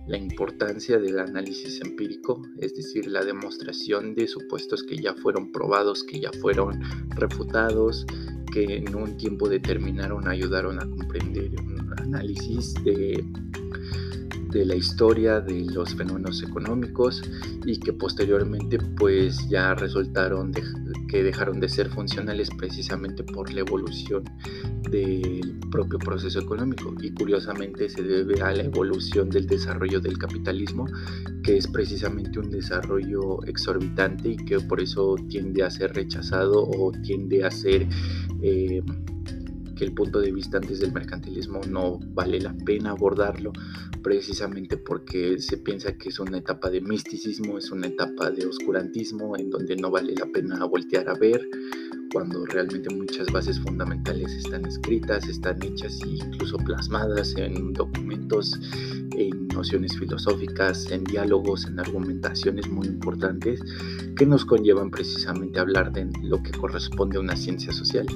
la 0.08 0.18
importancia 0.18 0.98
del 0.98 1.20
análisis 1.20 1.82
empírico, 1.82 2.42
es 2.60 2.76
decir, 2.76 3.08
la 3.08 3.24
demostración 3.24 4.16
de 4.16 4.28
supuestos 4.28 4.84
que 4.84 4.98
ya 4.98 5.14
fueron 5.14 5.52
probados, 5.52 6.04
que 6.04 6.20
ya 6.20 6.32
fueron 6.42 6.82
refutados, 7.10 8.08
que 8.52 8.78
en 8.78 8.96
un 8.96 9.18
tiempo 9.18 9.48
determinaron 9.48 10.28
ayudaron 10.28 10.80
a 10.80 10.90
comprender 10.90 11.52
análisis 11.98 12.74
de, 12.84 13.24
de 14.52 14.66
la 14.66 14.76
historia 14.76 15.40
de 15.40 15.66
los 15.66 15.94
fenómenos 15.94 16.42
económicos 16.44 17.22
y 17.66 17.80
que 17.80 17.94
posteriormente 17.94 18.80
pues 18.98 19.48
ya 19.50 19.76
resultaron 19.76 20.52
que 21.08 21.24
dejaron 21.24 21.60
de 21.60 21.70
ser 21.70 21.90
funcionales 21.90 22.50
precisamente 22.58 23.24
por 23.24 23.52
la 23.54 23.62
evolución 23.62 24.24
del 24.90 25.60
propio 25.72 26.00
proceso 26.00 26.40
económico. 26.40 26.94
Y 27.02 27.12
curiosamente 27.12 27.90
se 27.90 28.02
debe 28.02 28.42
a 28.42 28.52
la 28.52 28.64
evolución 28.64 29.30
del 29.30 29.46
desarrollo 29.48 30.00
del 30.00 30.18
capitalismo 30.18 30.86
que 31.44 31.58
es 31.58 31.68
precisamente 31.68 32.40
un 32.40 32.50
desarrollo 32.50 33.44
exorbitante 33.46 34.30
y 34.30 34.36
que 34.36 34.60
por 34.60 34.82
eso 34.82 35.16
tiende 35.30 35.64
a 35.64 35.70
ser 35.70 35.94
rechazado 35.94 36.64
o 36.64 36.92
tiende 36.92 37.44
a 37.44 37.52
ser 37.52 37.88
eh, 38.42 38.82
que 39.80 39.86
el 39.86 39.94
punto 39.94 40.20
de 40.20 40.34
vista 40.34 40.58
antes 40.58 40.82
del 40.82 40.92
mercantilismo 40.92 41.62
no 41.70 42.00
vale 42.14 42.42
la 42.42 42.54
pena 42.54 42.92
abordarlo 42.92 43.54
precisamente 44.04 44.76
porque 44.76 45.40
se 45.40 45.58
piensa 45.58 45.98
que 45.98 46.10
es 46.10 46.20
una 46.20 46.40
etapa 46.40 46.70
de 46.70 46.82
misticismo, 46.82 47.58
es 47.58 47.72
una 47.72 47.88
etapa 47.88 48.30
de 48.30 48.46
oscurantismo 48.46 49.38
en 49.38 49.50
donde 49.50 49.78
no 49.78 49.90
vale 49.90 50.16
la 50.16 50.26
pena 50.26 50.66
voltear 50.66 51.08
a 51.08 51.14
ver 51.14 51.48
cuando 52.12 52.46
realmente 52.46 52.94
muchas 52.94 53.32
bases 53.32 53.58
fundamentales 53.62 54.34
están 54.34 54.66
escritas, 54.66 55.30
están 55.30 55.64
hechas 55.64 55.98
e 56.04 56.26
incluso 56.26 56.58
plasmadas 56.58 57.34
en 57.38 57.72
documentos, 57.72 58.60
en 59.16 59.48
nociones 59.48 59.98
filosóficas, 59.98 60.92
en 60.92 61.06
diálogos, 61.06 61.66
en 61.68 61.80
argumentaciones 61.80 62.68
muy 62.68 62.88
importantes 62.88 63.62
que 64.18 64.26
nos 64.26 64.44
conllevan 64.44 64.92
precisamente 64.92 65.60
a 65.60 65.62
hablar 65.62 65.94
de 65.94 66.10
lo 66.24 66.44
que 66.44 66.52
corresponde 66.52 67.18
a 67.18 67.22
una 67.22 67.38
ciencia 67.38 67.72
social. 67.72 68.08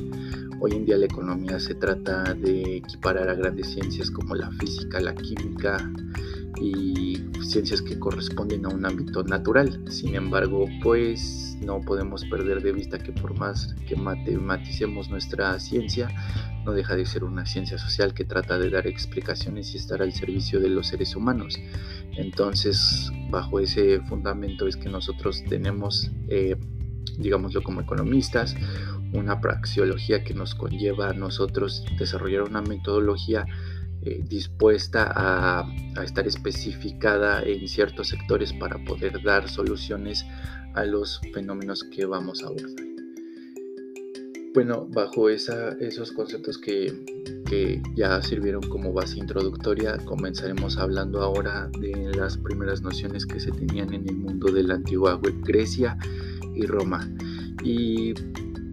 Hoy 0.65 0.71
en 0.71 0.85
día 0.85 0.95
la 0.95 1.07
economía 1.07 1.59
se 1.59 1.75
trata 1.75 2.23
de 2.35 2.77
equiparar 2.77 3.27
a 3.27 3.33
grandes 3.33 3.67
ciencias 3.73 4.09
como 4.09 4.33
la 4.33 4.49
física, 4.51 5.01
la 5.01 5.13
química 5.13 5.91
y 6.61 7.21
ciencias 7.41 7.81
que 7.81 7.99
corresponden 7.99 8.65
a 8.65 8.69
un 8.69 8.85
ámbito 8.85 9.25
natural. 9.25 9.83
Sin 9.89 10.15
embargo, 10.15 10.65
pues 10.81 11.57
no 11.59 11.81
podemos 11.81 12.23
perder 12.23 12.63
de 12.63 12.71
vista 12.71 12.97
que 12.97 13.11
por 13.11 13.37
más 13.37 13.75
que 13.89 13.97
matematicemos 13.97 15.09
nuestra 15.09 15.59
ciencia, 15.59 16.07
no 16.63 16.71
deja 16.71 16.95
de 16.95 17.05
ser 17.05 17.25
una 17.25 17.45
ciencia 17.45 17.77
social 17.77 18.13
que 18.13 18.23
trata 18.23 18.57
de 18.57 18.69
dar 18.69 18.87
explicaciones 18.87 19.73
y 19.73 19.77
estar 19.77 20.01
al 20.01 20.13
servicio 20.13 20.61
de 20.61 20.69
los 20.69 20.87
seres 20.87 21.13
humanos. 21.17 21.59
Entonces, 22.15 23.11
bajo 23.29 23.59
ese 23.59 23.99
fundamento 24.07 24.65
es 24.65 24.77
que 24.77 24.87
nosotros 24.87 25.43
tenemos, 25.43 26.09
eh, 26.29 26.55
digámoslo 27.17 27.63
como 27.63 27.81
economistas, 27.81 28.55
una 29.13 29.39
praxeología 29.39 30.23
que 30.23 30.33
nos 30.33 30.55
conlleva 30.55 31.09
a 31.09 31.13
nosotros 31.13 31.85
desarrollar 31.97 32.43
una 32.43 32.61
metodología 32.61 33.45
eh, 34.05 34.21
dispuesta 34.27 35.13
a, 35.15 35.65
estar 36.03 36.27
especificada 36.27 37.41
en 37.43 37.67
ciertos 37.69 38.09
sectores 38.09 38.51
para 38.51 38.77
poder 38.83 39.23
dar 39.23 39.47
soluciones 39.47 40.25
a 40.73 40.83
los 40.83 41.21
fenómenos 41.33 41.85
que 41.85 42.05
vamos 42.05 42.43
a 42.43 42.47
abordar. 42.47 42.85
Bueno, 44.53 44.87
bajo 44.91 45.29
esos 45.29 46.11
conceptos 46.11 46.57
que, 46.57 46.93
que, 47.49 47.81
ya 47.95 48.21
sirvieron 48.21 48.61
como 48.63 48.91
base 48.91 49.19
introductoria, 49.19 49.97
comenzaremos 50.05 50.77
hablando 50.77 51.21
ahora 51.21 51.69
de 51.79 52.11
las 52.15 52.37
primeras 52.37 52.81
nociones 52.81 53.25
que 53.25 53.39
se 53.39 53.51
tenían 53.51 53.93
en 53.93 54.07
el 54.07 54.17
mundo 54.17 54.51
de 54.51 54.63
la 54.63 54.75
antigua 54.75 55.19
Grecia 55.43 55.97
y 56.53 56.65
Roma. 56.65 57.09
Y 57.63 58.13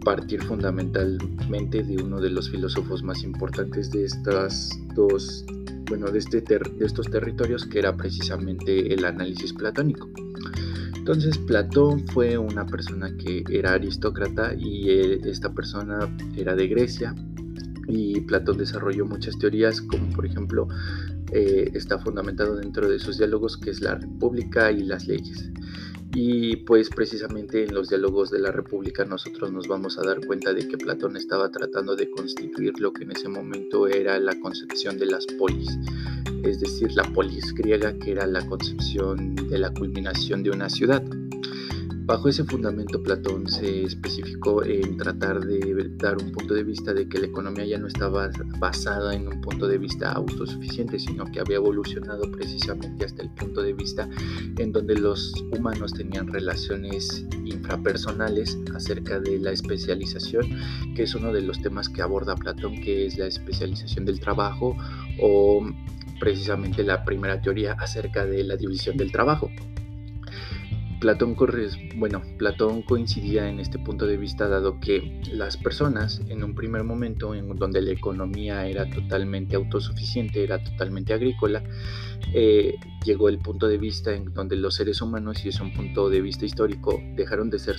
partir 0.05 0.43
fundamentalmente 0.43 1.83
de 1.83 2.03
uno 2.03 2.21
de 2.21 2.31
los 2.31 2.51
filósofos 2.51 3.03
más 3.03 3.23
importantes 3.23 3.91
de 3.91 4.05
estas 4.05 4.79
dos, 4.95 5.45
bueno, 5.89 6.11
de, 6.11 6.19
este 6.19 6.41
de 6.41 6.61
estos 6.81 7.11
territorios, 7.11 7.67
que 7.67 7.79
era 7.79 7.97
precisamente 7.97 8.93
el 8.93 9.05
análisis 9.05 9.53
platónico. 9.53 10.09
Entonces 10.97 11.39
Platón 11.39 12.07
fue 12.09 12.37
una 12.37 12.67
persona 12.67 13.11
que 13.17 13.43
era 13.51 13.73
aristócrata 13.73 14.55
y 14.55 14.91
eh, 14.91 15.21
esta 15.25 15.53
persona 15.53 16.15
era 16.37 16.55
de 16.55 16.69
Grecia 16.69 17.15
y 17.89 18.21
Platón 18.21 18.59
desarrolló 18.59 19.07
muchas 19.07 19.39
teorías 19.39 19.81
como 19.81 20.09
por 20.11 20.27
ejemplo 20.27 20.69
eh, 21.33 21.71
está 21.75 21.99
fundamentado 21.99 22.57
dentro 22.57 22.89
de 22.89 22.99
sus 22.99 23.19
diálogos 23.19 23.57
que 23.57 23.71
es 23.71 23.81
la 23.81 23.95
república 23.95 24.71
y 24.71 24.83
las 24.83 25.07
leyes. 25.07 25.51
Y 26.13 26.57
pues 26.57 26.91
precisamente 26.91 27.63
en 27.63 27.73
los 27.73 27.89
diálogos 27.89 28.31
de 28.31 28.41
la 28.41 28.51
República 28.51 29.05
nosotros 29.05 29.53
nos 29.53 29.69
vamos 29.69 29.97
a 29.99 30.03
dar 30.03 30.25
cuenta 30.27 30.53
de 30.53 30.67
que 30.67 30.77
Platón 30.77 31.17
estaba 31.17 31.51
tratando 31.51 31.95
de 31.95 32.11
constituir 32.11 32.81
lo 32.81 32.93
que 32.93 33.05
en 33.05 33.13
ese 33.13 33.29
momento 33.29 33.87
era 33.87 34.19
la 34.19 34.39
concepción 34.41 34.99
de 34.99 35.07
las 35.07 35.25
polis, 35.39 35.79
es 36.43 36.59
decir, 36.59 36.91
la 36.95 37.05
polis 37.05 37.55
griega 37.55 37.97
que 37.97 38.13
era 38.13 38.27
la 38.27 38.45
concepción 38.45 39.37
de 39.37 39.59
la 39.59 39.73
culminación 39.73 40.43
de 40.43 40.51
una 40.51 40.69
ciudad. 40.69 41.03
Bajo 42.11 42.29
ese 42.29 42.43
fundamento, 42.43 43.01
Platón 43.01 43.47
se 43.47 43.85
especificó 43.85 44.65
en 44.65 44.97
tratar 44.97 45.47
de 45.47 45.93
dar 45.95 46.17
un 46.21 46.33
punto 46.33 46.55
de 46.55 46.65
vista 46.65 46.93
de 46.93 47.09
que 47.09 47.21
la 47.21 47.27
economía 47.27 47.65
ya 47.65 47.79
no 47.79 47.87
estaba 47.87 48.29
basada 48.59 49.15
en 49.15 49.29
un 49.29 49.41
punto 49.41 49.69
de 49.69 49.79
vista 49.79 50.11
autosuficiente, 50.11 50.99
sino 50.99 51.25
que 51.27 51.39
había 51.39 51.59
evolucionado 51.59 52.29
precisamente 52.33 53.05
hasta 53.05 53.23
el 53.23 53.31
punto 53.31 53.63
de 53.63 53.75
vista 53.75 54.09
en 54.59 54.73
donde 54.73 54.97
los 54.97 55.33
humanos 55.57 55.93
tenían 55.93 56.27
relaciones 56.27 57.25
infrapersonales 57.45 58.59
acerca 58.75 59.21
de 59.21 59.39
la 59.39 59.53
especialización, 59.53 60.49
que 60.97 61.05
es 61.05 61.15
uno 61.15 61.33
de 61.33 61.43
los 61.43 61.63
temas 61.63 61.89
que 61.89 62.03
aborda 62.03 62.35
Platón, 62.35 62.81
que 62.81 63.07
es 63.07 63.19
la 63.19 63.29
especialización 63.29 64.05
del 64.05 64.19
trabajo 64.19 64.77
o 65.23 65.65
precisamente 66.19 66.83
la 66.83 67.05
primera 67.05 67.41
teoría 67.41 67.75
acerca 67.75 68.27
de 68.27 68.43
la 68.43 68.57
división 68.57 68.97
del 68.97 69.13
trabajo. 69.13 69.49
Platón, 71.01 71.35
bueno, 72.01 72.23
Platón 72.39 72.81
coincidía 72.81 73.47
en 73.47 73.61
este 73.61 73.79
punto 73.79 74.07
de 74.07 74.17
vista 74.17 74.49
dado 74.49 74.81
que 74.81 75.21
las 75.33 75.59
personas 75.59 76.23
en 76.31 76.43
un 76.43 76.55
primer 76.55 76.83
momento 76.83 77.35
en 77.35 77.55
donde 77.57 77.83
la 77.83 77.91
economía 77.91 78.67
era 78.67 78.89
totalmente 78.89 79.55
autosuficiente, 79.55 80.43
era 80.43 80.65
totalmente 80.65 81.13
agrícola, 81.13 81.63
eh, 82.33 82.75
llegó 83.05 83.29
el 83.29 83.39
punto 83.39 83.69
de 83.69 83.77
vista 83.77 84.15
en 84.15 84.33
donde 84.33 84.57
los 84.57 84.77
seres 84.77 85.03
humanos, 85.03 85.45
y 85.45 85.49
es 85.49 85.61
un 85.61 85.73
punto 85.75 86.09
de 86.09 86.21
vista 86.21 86.47
histórico, 86.47 86.99
dejaron 87.17 87.51
de 87.51 87.59
ser 87.59 87.77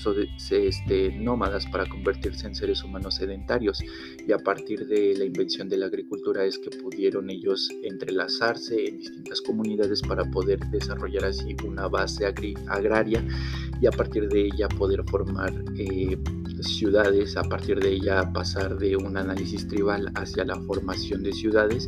este, 0.52 1.12
nómadas 1.12 1.66
para 1.68 1.88
convertirse 1.88 2.48
en 2.48 2.56
seres 2.56 2.84
humanos 2.84 3.16
sedentarios. 3.16 3.84
Y 4.28 4.32
a 4.32 4.38
partir 4.38 4.88
de 4.88 5.16
la 5.18 5.26
invención 5.26 5.68
de 5.68 5.78
la 5.78 5.88
agricultura 5.88 6.46
es 6.46 6.60
que 6.60 6.70
pudieron 6.78 7.30
ellos 7.30 7.70
entrelazarse 7.84 8.86
en 8.86 8.98
distintas 9.00 9.42
comunidades 9.42 10.02
para 10.02 10.26
poder 10.26 10.60
desarrollar 10.70 11.26
así 11.26 11.56
una 11.66 11.88
base 11.88 12.26
agraria 12.26 13.26
y 13.82 13.88
a 13.88 13.92
partir 13.92 14.11
de 14.20 14.46
ella 14.48 14.68
poder 14.68 15.04
formar 15.10 15.52
eh, 15.78 16.18
ciudades, 16.64 17.38
a 17.38 17.44
partir 17.44 17.80
de 17.80 17.94
ella 17.94 18.32
pasar 18.34 18.78
de 18.78 18.96
un 18.96 19.18
análisis 19.18 19.68
tribal 19.68 20.12
hacia 20.16 20.46
la 20.46 20.56
formación 20.62 21.24
de 21.24 21.34
ciudades 21.34 21.88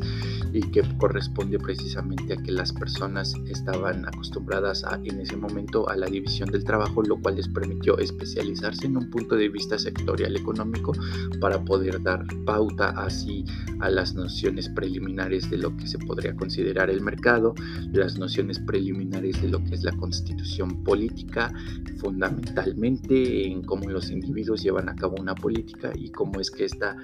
y 0.52 0.62
que 0.72 0.84
corresponde 0.98 1.58
precisamente 1.60 2.34
a 2.34 2.38
que 2.38 2.52
las 2.52 2.72
personas 2.72 3.34
estaban 3.48 4.06
acostumbradas 4.06 4.84
a, 4.84 5.00
en 5.04 5.20
ese 5.20 5.36
momento 5.36 5.90
a 5.90 5.96
la 5.96 6.08
división 6.08 6.50
del 6.52 6.64
trabajo, 6.64 7.02
lo 7.02 7.20
cual 7.20 7.36
les 7.36 7.48
permitió 7.48 7.98
especializarse 7.98 8.86
en 8.86 8.98
un 8.98 9.10
punto 9.10 9.36
de 9.36 9.50
vista 9.50 9.80
sectorial 9.80 10.36
económico 10.36 10.94
para 11.40 11.64
poder 11.64 12.02
dar 12.02 12.26
pauta 12.46 12.90
así 12.90 13.46
a 13.80 13.90
las 13.90 14.14
nociones 14.14 14.70
preliminares 14.70 15.50
de 15.50 15.58
lo 15.58 15.76
que 15.76 15.88
se 15.88 15.98
podría 16.00 16.36
considerar 16.36 16.90
el 16.90 17.02
mercado, 17.02 17.56
las 17.92 18.18
nociones 18.18 18.60
preliminares 18.60 19.42
de 19.42 19.50
lo 19.50 19.64
que 19.64 19.76
es 19.76 19.84
la 19.84 19.92
constitución 19.94 20.84
política, 20.84 21.52
fundamentalmente 21.98 23.48
en 23.48 23.64
cómo 23.64 23.90
los 23.90 24.12
individuos 24.12 24.63
llevan 24.64 24.90
a 24.90 24.96
cabo 24.96 25.16
una 25.20 25.36
política 25.36 25.92
y 25.96 26.10
cómo 26.10 26.40
es 26.40 26.50
que 26.50 26.66
esta 26.66 26.98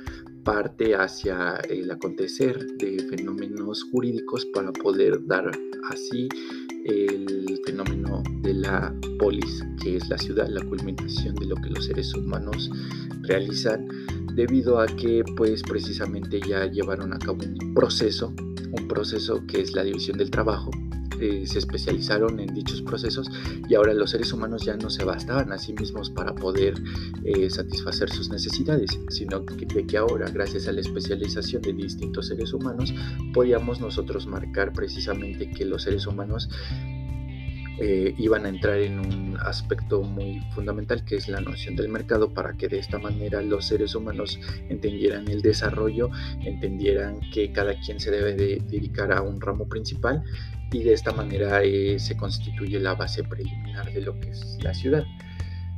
parte 0.44 0.96
hacia 0.96 1.58
el 1.70 1.92
acontecer 1.92 2.66
de 2.78 2.98
fenómenos 3.10 3.84
jurídicos 3.92 4.46
para 4.48 4.72
poder 4.72 5.20
dar 5.28 5.52
así 5.90 6.28
el 6.86 7.60
fenómeno 7.66 8.24
de 8.42 8.54
la 8.54 8.96
polis, 9.20 9.64
que 9.84 9.98
es 9.98 10.10
la 10.10 10.18
ciudad, 10.18 10.48
la 10.48 10.64
culminación 10.64 11.36
de 11.36 11.46
lo 11.46 11.56
que 11.58 11.70
los 11.70 11.86
seres 11.86 12.14
humanos 12.16 12.72
realizan, 13.24 13.88
debido 14.34 14.80
a 14.80 14.88
que 14.88 15.24
pues 15.36 15.62
precisamente 15.64 16.40
ya 16.48 16.66
llevaron 16.66 17.14
a 17.14 17.20
cabo 17.20 17.40
un 17.44 17.74
proceso, 17.74 18.34
un 18.72 18.88
proceso 18.88 19.46
que 19.46 19.62
es 19.62 19.74
la 19.74 19.84
división 19.84 20.18
del 20.18 20.32
trabajo, 20.32 20.72
se 21.46 21.60
especializaron 21.60 22.40
en 22.40 22.54
dichos 22.54 22.82
procesos 22.82 23.30
y 23.68 23.76
ahora 23.76 23.94
los 23.94 24.12
seres 24.12 24.32
humanos 24.34 24.66
ya 24.66 24.76
no 24.76 24.90
se 24.90 25.04
bastaban 25.04 25.52
a 25.52 25.58
sí 25.58 25.74
mismos 25.74 26.10
para 26.10 26.34
poder 26.34 26.76
eh, 27.24 27.50
satisfacer 27.50 28.10
sus 28.10 28.30
necesidades, 28.30 28.92
sino 29.10 29.46
que, 29.46 29.66
de 29.66 29.86
que 29.86 29.98
ahora, 29.98 30.30
gracias 30.30 30.68
a 30.68 30.72
la 30.72 30.82
especialización 30.82 31.62
de 31.62 31.74
distintos 31.74 32.28
seres 32.28 32.54
humanos, 32.54 32.94
podíamos 33.34 33.80
nosotros 33.80 34.28
marcar 34.28 34.74
precisamente 34.74 35.50
que 35.52 35.66
los 35.66 35.84
seres 35.84 36.08
humanos 36.08 36.50
eh, 37.82 38.14
iban 38.18 38.46
a 38.46 38.50
entrar 38.50 38.78
en 38.80 39.00
un 39.00 39.38
aspecto 39.40 40.02
muy 40.02 40.42
fundamental 40.54 41.06
que 41.06 41.16
es 41.16 41.30
la 41.30 41.40
noción 41.40 41.78
del 41.78 41.88
mercado 41.88 42.34
para 42.34 42.58
que 42.58 42.68
de 42.68 42.78
esta 42.78 43.00
manera 43.00 43.42
los 43.42 43.68
seres 43.68 43.96
humanos 43.96 44.38
entendieran 44.68 45.30
el 45.30 45.42
desarrollo, 45.42 46.10
entendieran 46.42 47.22
que 47.32 47.54
cada 47.54 47.80
quien 47.80 48.02
se 48.02 48.12
debe 48.12 48.34
de 48.34 48.62
dedicar 48.70 49.14
a 49.14 49.22
un 49.22 49.40
ramo 49.40 49.70
principal 49.70 50.26
y 50.72 50.84
de 50.84 50.94
esta 50.94 51.12
manera 51.12 51.64
eh, 51.64 51.98
se 52.00 52.16
constituye 52.16 52.80
la 52.80 52.94
base 52.94 53.24
preliminar 53.24 53.92
de 53.92 54.02
lo 54.02 54.20
que 54.20 54.30
es 54.30 54.58
la 54.62 54.74
ciudad. 54.74 55.04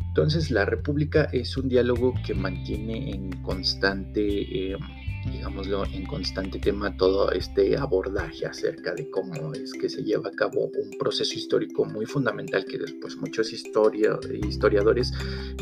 Entonces 0.08 0.52
la 0.52 0.66
república 0.66 1.30
es 1.32 1.56
un 1.56 1.70
diálogo 1.70 2.14
que 2.26 2.34
mantiene 2.34 3.12
en 3.12 3.32
constante, 3.44 4.72
eh, 4.72 4.78
digámoslo, 5.26 5.86
en 5.86 6.06
constante 6.06 6.60
tema 6.60 6.96
todo 6.96 7.32
este 7.32 7.78
abordaje 7.78 8.46
acerca 8.46 8.94
de 8.94 9.10
cómo 9.10 9.54
es 9.54 9.74
que 9.74 9.90
se 9.90 10.04
lleva 10.04 10.30
a 10.30 10.32
cabo 10.32 10.66
un 10.66 10.92
proceso 10.98 11.34
histórico 11.36 11.86
muy 11.86 12.06
fundamental 12.06 12.66
que 12.66 12.78
después 12.78 13.18
muchos 13.18 13.52
historiadores 13.54 15.12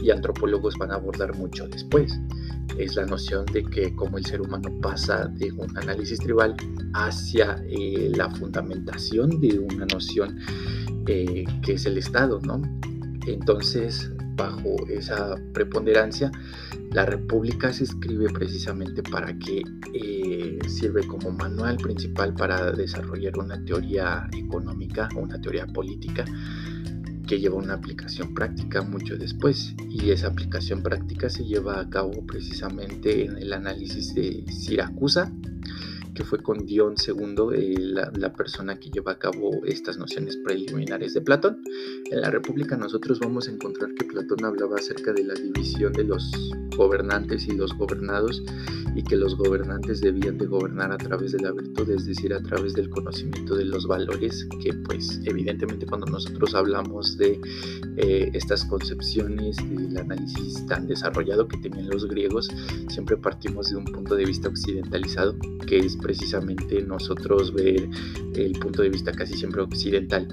y 0.02 0.12
antropólogos 0.12 0.76
van 0.78 0.92
a 0.92 0.96
abordar 0.96 1.36
mucho 1.36 1.68
después 1.68 2.20
es 2.78 2.96
la 2.96 3.06
noción 3.06 3.46
de 3.48 3.64
que 3.64 3.94
como 3.96 4.18
el 4.18 4.26
ser 4.26 4.42
humano 4.42 4.70
pasa 4.82 5.26
de 5.26 5.52
un 5.52 5.76
análisis 5.78 6.20
tribal 6.20 6.56
hacia 6.94 7.62
eh, 7.68 8.12
la 8.16 8.30
fundamentación 8.30 9.40
de 9.42 9.60
una 9.60 9.86
noción 9.86 10.40
eh, 11.08 11.44
que 11.64 11.74
es 11.74 11.86
el 11.86 11.98
Estado, 11.98 12.40
¿no? 12.42 12.62
Entonces, 13.28 14.12
bajo 14.40 14.88
esa 14.90 15.36
preponderancia, 15.54 16.32
la 16.92 17.06
República 17.06 17.72
se 17.72 17.84
escribe 17.84 18.30
precisamente 18.30 19.04
para 19.04 19.38
que 19.38 19.62
eh, 19.94 20.58
sirve 20.68 21.06
como 21.06 21.30
manual 21.32 21.78
principal 21.78 22.34
para 22.34 22.72
desarrollar 22.72 23.38
una 23.38 23.64
teoría 23.64 24.28
económica 24.36 25.10
una 25.16 25.40
teoría 25.40 25.68
política 25.68 26.26
que 27.28 27.40
lleva 27.40 27.58
una 27.58 27.76
aplicación 27.76 28.34
práctica 28.34 28.82
mucho 28.82 29.16
después. 29.16 29.76
Y 29.88 30.10
esa 30.10 30.28
aplicación 30.28 30.82
práctica 30.82 31.30
se 31.30 31.46
lleva 31.46 31.80
a 31.80 31.88
cabo 31.88 32.26
precisamente 32.26 33.26
en 33.26 33.38
el 33.38 33.54
análisis 33.54 34.16
de 34.16 34.44
Siracusa 34.52 35.32
que 36.14 36.24
fue 36.24 36.42
con 36.42 36.66
Dion 36.66 36.96
II 36.96 37.36
eh, 37.56 37.76
la, 37.78 38.34
persona 38.34 38.80
que 38.80 38.90
lleva 38.90 39.14
a 39.14 39.20
cabo 39.20 39.64
estas 39.66 39.98
nociones 39.98 40.38
preliminares 40.38 41.14
de 41.14 41.22
Platón. 41.22 41.62
En 42.12 42.22
la 42.22 42.30
República 42.30 42.78
nosotros 42.78 43.20
vamos 43.20 43.48
a 43.48 43.52
encontrar 43.52 43.94
que 43.94 44.06
Platón 44.06 44.46
hablaba 44.46 44.76
acerca 44.78 45.14
de 45.14 45.24
la 45.24 45.34
división 45.34 45.94
de 45.94 46.04
los 46.04 46.32
gobernantes 46.80 47.46
y 47.48 47.52
los 47.52 47.74
gobernados 47.78 48.42
y 48.96 49.04
que 49.04 49.18
los 49.18 49.36
gobernantes 49.36 50.02
debían 50.02 50.38
de 50.38 50.46
gobernar 50.48 50.92
a 50.92 50.98
través 50.98 51.34
de 51.34 51.40
la 51.40 51.52
virtud, 51.52 51.90
es 51.92 52.06
decir, 52.06 52.34
a 52.34 52.42
través 52.42 52.74
del 52.74 52.90
conocimiento 52.90 53.56
de 53.56 53.66
los 53.66 53.86
valores, 53.86 54.48
que 54.64 54.74
pues 54.74 55.22
evidentemente 55.26 55.86
cuando 55.86 56.08
nosotros 56.08 56.56
hablamos 56.56 57.18
de 57.18 57.40
eh, 57.98 58.32
estas 58.34 58.64
concepciones, 58.66 59.58
del 59.58 59.98
análisis 59.98 60.66
tan 60.68 60.88
desarrollado 60.88 61.48
que 61.48 61.58
tenían 61.58 61.90
los 61.90 62.08
griegos, 62.08 62.50
siempre 62.88 63.18
partimos 63.18 63.70
de 63.70 63.76
un 63.76 63.86
punto 63.86 64.16
de 64.16 64.26
vista 64.26 64.48
occidentalizado, 64.48 65.36
que 65.68 65.80
es 65.80 65.98
precisamente 65.98 66.82
nosotros 66.82 67.54
ver 67.54 67.90
el 68.36 68.54
punto 68.54 68.82
de 68.82 68.90
vista 68.90 69.12
casi 69.12 69.34
siempre 69.34 69.62
occidental. 69.62 70.28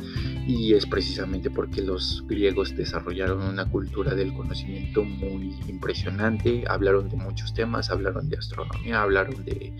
Y 0.46 0.74
es 0.74 0.86
precisamente 0.86 1.50
porque 1.50 1.82
los 1.82 2.24
griegos 2.28 2.76
desarrollaron 2.76 3.42
una 3.42 3.68
cultura 3.68 4.14
del 4.14 4.32
conocimiento 4.32 5.02
muy 5.02 5.56
impresionante, 5.68 6.35
hablaron 6.68 7.08
de 7.08 7.16
muchos 7.16 7.54
temas, 7.54 7.90
hablaron 7.90 8.28
de 8.28 8.36
astronomía, 8.36 9.02
hablaron 9.02 9.44
de, 9.44 9.72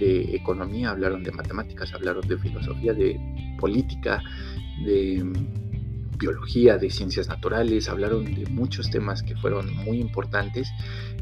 economía, 0.00 0.90
hablaron 0.90 1.22
de 1.22 1.32
matemáticas, 1.32 1.94
hablaron 1.94 2.26
de 2.28 2.36
filosofía, 2.36 2.92
de 2.92 3.18
política, 3.58 4.22
de 4.84 5.24
biología, 6.18 6.78
de 6.78 6.90
ciencias 6.90 7.28
naturales, 7.28 7.88
hablaron 7.88 8.24
de 8.24 8.46
muchos 8.46 8.90
temas 8.90 9.22
que 9.22 9.36
fueron 9.36 9.74
muy 9.74 10.00
importantes 10.00 10.68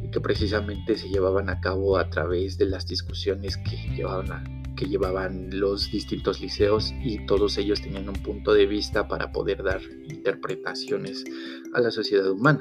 y 0.03 0.11
que 0.11 0.21
precisamente 0.21 0.97
se 0.97 1.09
llevaban 1.09 1.51
a 1.51 1.61
cabo 1.61 1.99
a 1.99 2.11
través 2.11 2.59
de 2.59 2.67
las 2.67 2.87
discusiones 2.87 3.57
que 3.57 4.87
llevaban 4.87 5.51
los 5.51 5.91
distintos 5.91 6.41
liceos 6.41 6.93
y 7.03 7.25
todos 7.27 7.59
ellos 7.59 7.81
tenían 7.81 8.09
un 8.09 8.23
punto 8.23 8.55
de 8.55 8.67
vista 8.67 9.09
para 9.09 9.33
poder 9.33 9.63
dar 9.63 9.81
interpretaciones 10.09 11.25
a 11.75 11.81
la 11.81 11.91
sociedad 11.91 12.31
humana. 12.31 12.61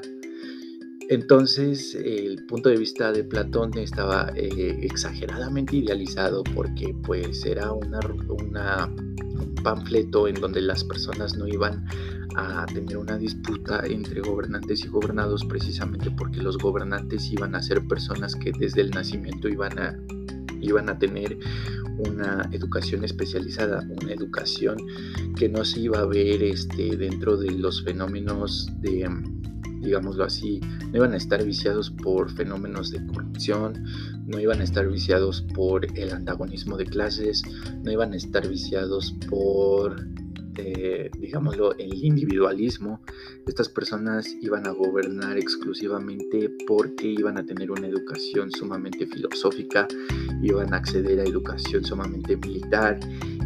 Entonces 1.10 1.94
el 1.94 2.46
punto 2.46 2.70
de 2.70 2.76
vista 2.76 3.12
de 3.12 3.24
Platón 3.24 3.76
estaba 3.76 4.32
eh, 4.34 4.78
exageradamente 4.82 5.76
idealizado 5.76 6.42
porque 6.54 6.94
pues 7.04 7.44
era 7.44 7.72
una, 7.72 8.00
un 8.28 9.54
panfleto 9.62 10.28
en 10.28 10.36
donde 10.36 10.62
las 10.62 10.82
personas 10.84 11.36
no 11.36 11.46
iban 11.46 11.86
a 12.36 12.64
tener 12.66 12.96
una 12.96 13.18
disputa 13.18 13.82
entre 13.86 14.20
gobernantes 14.22 14.84
y 14.84 14.88
gobernados 14.88 15.44
precisamente 15.44 16.10
porque 16.10 16.42
los 16.42 16.58
gobernantes 16.58 17.30
iban 17.30 17.54
a 17.54 17.62
ser 17.62 17.86
personas 17.86 18.34
que 18.34 18.52
desde 18.58 18.80
el 18.80 18.90
nacimiento 18.90 19.48
iban 19.48 19.78
a, 19.78 19.98
iban 20.60 20.88
a 20.88 20.98
tener 20.98 21.38
una 21.98 22.48
educación 22.50 23.04
especializada, 23.04 23.86
una 24.02 24.12
educación 24.12 24.78
que 25.36 25.48
no 25.48 25.64
se 25.64 25.80
iba 25.80 26.00
a 26.00 26.06
ver 26.06 26.42
este, 26.42 26.96
dentro 26.96 27.36
de 27.36 27.52
los 27.52 27.84
fenómenos 27.84 28.68
de, 28.80 29.08
digámoslo 29.84 30.24
así, 30.24 30.60
no 30.90 30.96
iban 30.96 31.12
a 31.12 31.16
estar 31.16 31.44
viciados 31.44 31.90
por 31.90 32.30
fenómenos 32.30 32.90
de 32.90 33.04
corrupción, 33.06 33.84
no 34.26 34.40
iban 34.40 34.60
a 34.60 34.64
estar 34.64 34.88
viciados 34.88 35.42
por 35.54 35.86
el 35.98 36.12
antagonismo 36.12 36.76
de 36.76 36.86
clases, 36.86 37.42
no 37.82 37.92
iban 37.92 38.12
a 38.12 38.16
estar 38.16 38.48
viciados 38.48 39.14
por 39.28 39.96
eh, 40.56 41.10
digámoslo, 41.18 41.76
el 41.78 42.04
individualismo, 42.04 43.00
estas 43.46 43.68
personas 43.68 44.28
iban 44.40 44.66
a 44.68 44.70
gobernar 44.70 45.36
exclusivamente 45.36 46.48
porque 46.66 47.08
iban 47.08 47.38
a 47.38 47.44
tener 47.44 47.72
una 47.72 47.88
educación 47.88 48.52
sumamente 48.52 49.06
filosófica, 49.06 49.88
iban 50.42 50.72
a 50.72 50.76
acceder 50.76 51.18
a 51.20 51.24
educación 51.24 51.84
sumamente 51.84 52.36
militar, 52.36 53.00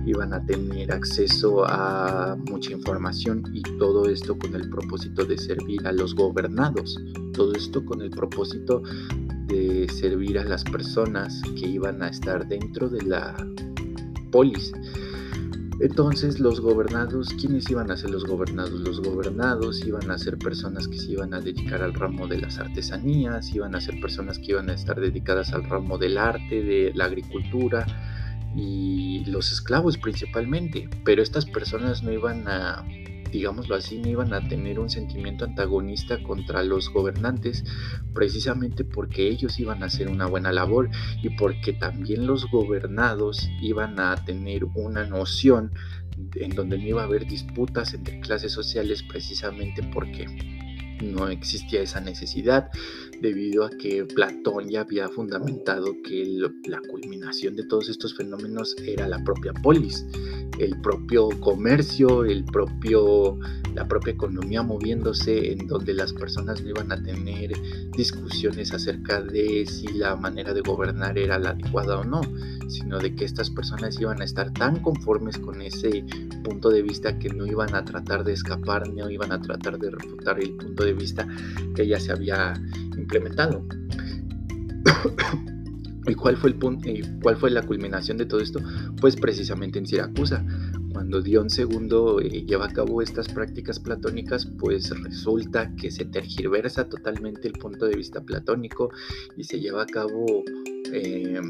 iban 0.09 0.33
a 0.33 0.45
tener 0.45 0.93
acceso 0.93 1.65
a 1.67 2.37
mucha 2.49 2.73
información 2.73 3.45
y 3.53 3.63
todo 3.79 4.09
esto 4.09 4.39
con 4.39 4.55
el 4.55 4.69
propósito 4.71 5.25
de 5.25 5.37
servir 5.37 5.87
a 5.87 5.93
los 5.93 6.15
gobernados, 6.15 6.99
todo 7.35 7.55
esto 7.55 7.85
con 7.85 8.01
el 8.01 8.11
propósito 8.11 8.83
de 9.47 9.87
servir 9.89 10.39
a 10.39 10.45
las 10.45 10.65
personas 10.65 11.43
que 11.59 11.67
iban 11.67 12.03
a 12.03 12.09
estar 12.09 12.47
dentro 12.49 12.89
de 12.89 13.03
la 13.03 13.37
polis. 14.31 14.73
Entonces 15.81 16.41
los 16.41 16.61
gobernados, 16.61 17.29
¿quiénes 17.41 17.71
iban 17.71 17.91
a 17.91 17.97
ser 17.97 18.11
los 18.11 18.25
gobernados? 18.25 18.81
Los 18.81 19.01
gobernados 19.01 19.87
iban 19.87 20.11
a 20.11 20.19
ser 20.19 20.37
personas 20.37 20.89
que 20.89 20.99
se 20.99 21.13
iban 21.13 21.33
a 21.35 21.41
dedicar 21.41 21.83
al 21.83 21.95
ramo 21.95 22.27
de 22.27 22.39
las 22.39 22.59
artesanías, 22.59 23.55
iban 23.55 23.77
a 23.77 23.81
ser 23.81 24.01
personas 24.01 24.39
que 24.39 24.53
iban 24.53 24.71
a 24.71 24.75
estar 24.75 25.01
dedicadas 25.01 25.53
al 25.53 25.65
ramo 25.65 25.97
del 25.97 26.19
arte, 26.19 26.63
de 26.63 26.93
la 26.97 27.05
agricultura 27.05 27.87
y 28.57 29.25
los 29.27 29.53
esclavos 29.53 29.99
principalmente. 29.99 30.89
Pero 31.05 31.23
estas 31.23 31.47
personas 31.47 32.03
no 32.03 32.13
iban 32.13 32.47
a 32.49 32.85
digámoslo 33.31 33.75
así, 33.75 33.99
no 33.99 34.09
iban 34.09 34.33
a 34.33 34.47
tener 34.49 34.79
un 34.79 34.91
sentimiento 34.91 35.45
antagonista 35.45 36.23
contra 36.23 36.63
los 36.63 36.91
gobernantes, 36.91 37.65
precisamente 38.15 38.85
porque 38.85 39.29
ellos 39.29 39.59
iban 39.61 39.83
a 39.83 39.87
hacer 39.87 40.09
una 40.09 40.27
buena 40.27 40.53
labor 40.53 40.91
y 41.23 41.31
porque 41.31 41.73
también 41.73 42.27
los 42.27 42.51
gobernados 42.51 43.49
iban 43.61 44.01
a 44.01 44.17
tener 44.25 44.65
una 44.65 45.05
noción 45.05 45.73
en 46.35 46.51
donde 46.51 46.79
no 46.79 46.85
iba 46.85 47.03
a 47.03 47.05
haber 47.05 47.27
disputas 47.27 47.95
entre 47.95 48.21
clases 48.21 48.53
sociales 48.53 49.03
precisamente 49.03 49.83
porque 49.93 50.27
no 51.03 51.29
existía 51.29 51.81
esa 51.81 52.01
necesidad 52.01 52.71
debido 53.21 53.65
a 53.65 53.71
que 53.71 54.05
Platón 54.05 54.69
ya 54.69 54.83
había 54.83 55.09
fundamentado 55.09 55.87
que 56.05 56.25
la 56.67 56.81
culminación 56.81 57.57
de 57.57 57.65
todos 57.65 57.89
estos 57.89 58.15
fenómenos 58.15 58.77
era 58.85 59.09
la 59.09 59.23
propia 59.25 59.53
polis, 59.53 60.07
el 60.59 60.81
propio 60.81 61.29
comercio, 61.41 62.25
el 62.25 62.45
propio, 62.45 63.39
la 63.75 63.87
propia 63.87 64.13
economía 64.13 64.63
moviéndose 64.63 65.53
en 65.53 65.67
donde 65.67 65.95
las 65.95 66.13
personas 66.13 66.63
no 66.63 66.71
iban 66.71 66.93
a 66.93 67.03
tener 67.03 67.53
discusiones 67.97 68.73
acerca 68.73 69.21
de 69.21 69.67
si 69.67 69.89
la 69.89 70.17
manera 70.17 70.53
de 70.55 70.61
gobernar 70.61 71.19
era 71.19 71.39
la 71.39 71.51
adecuada 71.51 71.99
o 71.99 72.05
no, 72.05 72.21
sino 72.69 72.99
de 72.99 73.15
que 73.15 73.25
estas 73.25 73.51
personas 73.51 74.01
iban 74.01 74.21
a 74.21 74.25
estar 74.25 74.53
tan 74.53 74.81
conformes 74.81 75.39
con 75.39 75.63
ese 75.63 76.05
punto 76.43 76.71
de 76.71 76.83
vista 76.83 77.19
que 77.19 77.29
no 77.29 77.47
iban 77.47 77.75
a 77.75 77.85
tratar 77.85 78.25
de 78.25 78.33
escapar, 78.33 78.89
no 78.89 79.11
iban 79.11 79.33
a 79.33 79.41
tratar 79.41 79.79
de 79.79 79.91
refutar 79.91 80.41
el 80.41 80.55
punto 80.55 80.85
de 80.85 80.93
vista 80.93 81.27
que 81.75 81.87
ya 81.87 82.01
se 82.01 82.13
había 82.13 82.55
implementado. 83.09 83.65
¿Y 86.07 86.15
cuál 86.15 86.37
fue, 86.37 86.51
el 86.51 86.57
punto, 86.57 86.89
y 86.89 87.03
cuál 87.23 87.37
fue 87.37 87.51
la 87.51 87.63
culminación 87.63 88.17
de 88.19 88.27
todo 88.27 88.41
esto? 88.41 88.61
Pues 89.01 89.17
precisamente 89.17 89.79
en 89.79 89.87
Siracusa. 89.87 90.45
Cuando 90.93 91.21
Dion 91.21 91.49
II 91.55 92.23
eh, 92.23 92.45
lleva 92.47 92.67
a 92.67 92.73
cabo 92.73 93.03
estas 93.03 93.29
prácticas 93.29 93.79
platónicas, 93.79 94.47
pues 94.59 94.91
resulta 95.03 95.75
que 95.77 95.91
se 95.91 96.07
tergiversa 96.07 96.89
totalmente 96.89 97.47
el 97.47 97.55
punto 97.55 97.87
de 97.87 97.97
vista 97.97 98.23
platónico 98.23 98.91
y 99.37 99.45
se 99.45 99.61
lleva 99.61 99.83
a 99.83 99.87
cabo 99.87 100.45
eh, 100.93 101.41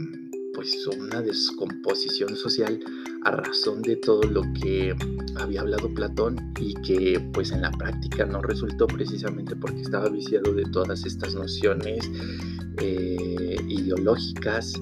pues 0.58 0.88
una 0.88 1.22
descomposición 1.22 2.34
social 2.34 2.80
a 3.22 3.30
razón 3.30 3.80
de 3.80 3.94
todo 3.94 4.24
lo 4.24 4.42
que 4.60 4.92
había 5.36 5.60
hablado 5.60 5.88
Platón 5.94 6.52
y 6.58 6.74
que 6.82 7.20
pues 7.32 7.52
en 7.52 7.62
la 7.62 7.70
práctica 7.70 8.26
no 8.26 8.42
resultó 8.42 8.88
precisamente 8.88 9.54
porque 9.54 9.82
estaba 9.82 10.08
viciado 10.08 10.52
de 10.52 10.64
todas 10.64 11.06
estas 11.06 11.36
nociones 11.36 12.10
eh, 12.78 13.56
ideológicas 13.68 14.72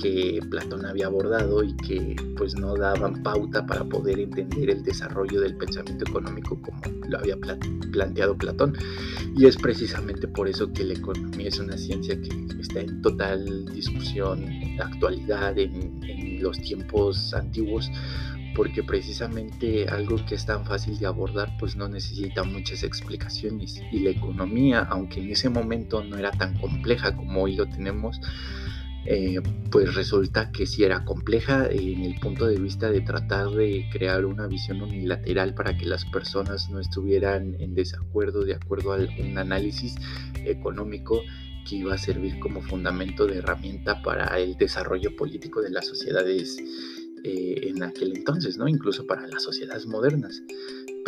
que 0.00 0.40
Platón 0.50 0.86
había 0.86 1.06
abordado 1.06 1.62
y 1.62 1.76
que 1.76 2.16
pues 2.36 2.54
no 2.54 2.74
daban 2.76 3.22
pauta 3.22 3.66
para 3.66 3.84
poder 3.84 4.20
entender 4.20 4.70
el 4.70 4.82
desarrollo 4.82 5.40
del 5.40 5.56
pensamiento 5.56 6.04
económico 6.08 6.60
como 6.60 6.80
lo 7.08 7.18
había 7.18 7.36
planteado 7.92 8.36
Platón. 8.36 8.74
Y 9.36 9.46
es 9.46 9.56
precisamente 9.56 10.28
por 10.28 10.48
eso 10.48 10.72
que 10.72 10.84
la 10.84 10.94
economía 10.94 11.48
es 11.48 11.58
una 11.58 11.76
ciencia 11.76 12.20
que 12.20 12.28
está 12.60 12.80
en 12.80 13.02
total 13.02 13.66
discusión 13.72 14.44
en 14.44 14.76
la 14.76 14.86
actualidad, 14.86 15.58
en, 15.58 16.02
en 16.04 16.42
los 16.42 16.60
tiempos 16.60 17.34
antiguos, 17.34 17.90
porque 18.54 18.82
precisamente 18.82 19.88
algo 19.88 20.16
que 20.26 20.34
es 20.34 20.44
tan 20.44 20.64
fácil 20.64 20.98
de 20.98 21.06
abordar 21.06 21.56
pues 21.58 21.76
no 21.76 21.88
necesita 21.88 22.42
muchas 22.42 22.82
explicaciones 22.82 23.80
y 23.92 24.00
la 24.00 24.10
economía 24.10 24.80
aunque 24.90 25.20
en 25.20 25.30
ese 25.30 25.48
momento 25.48 26.02
no 26.02 26.18
era 26.18 26.32
tan 26.32 26.54
compleja 26.58 27.14
como 27.14 27.42
hoy 27.42 27.54
lo 27.54 27.66
tenemos 27.66 28.20
eh, 29.06 29.40
pues 29.70 29.94
resulta 29.94 30.50
que 30.50 30.66
sí 30.66 30.84
era 30.84 31.04
compleja 31.04 31.66
en 31.70 32.02
el 32.02 32.18
punto 32.20 32.46
de 32.46 32.58
vista 32.58 32.90
de 32.90 33.00
tratar 33.00 33.50
de 33.50 33.88
crear 33.90 34.24
una 34.24 34.46
visión 34.46 34.82
unilateral 34.82 35.54
para 35.54 35.76
que 35.76 35.86
las 35.86 36.04
personas 36.04 36.68
no 36.70 36.80
estuvieran 36.80 37.56
en 37.60 37.74
desacuerdo 37.74 38.44
de 38.44 38.54
acuerdo 38.54 38.92
a 38.92 38.96
un 38.96 39.38
análisis 39.38 39.94
económico 40.44 41.22
que 41.68 41.76
iba 41.76 41.94
a 41.94 41.98
servir 41.98 42.38
como 42.38 42.62
fundamento 42.62 43.26
de 43.26 43.38
herramienta 43.38 44.02
para 44.02 44.38
el 44.38 44.56
desarrollo 44.56 45.14
político 45.16 45.60
de 45.62 45.70
las 45.70 45.86
sociedades 45.86 46.58
eh, 47.24 47.68
en 47.68 47.82
aquel 47.82 48.16
entonces, 48.16 48.56
¿no? 48.58 48.68
Incluso 48.68 49.06
para 49.06 49.26
las 49.26 49.42
sociedades 49.42 49.86
modernas 49.86 50.42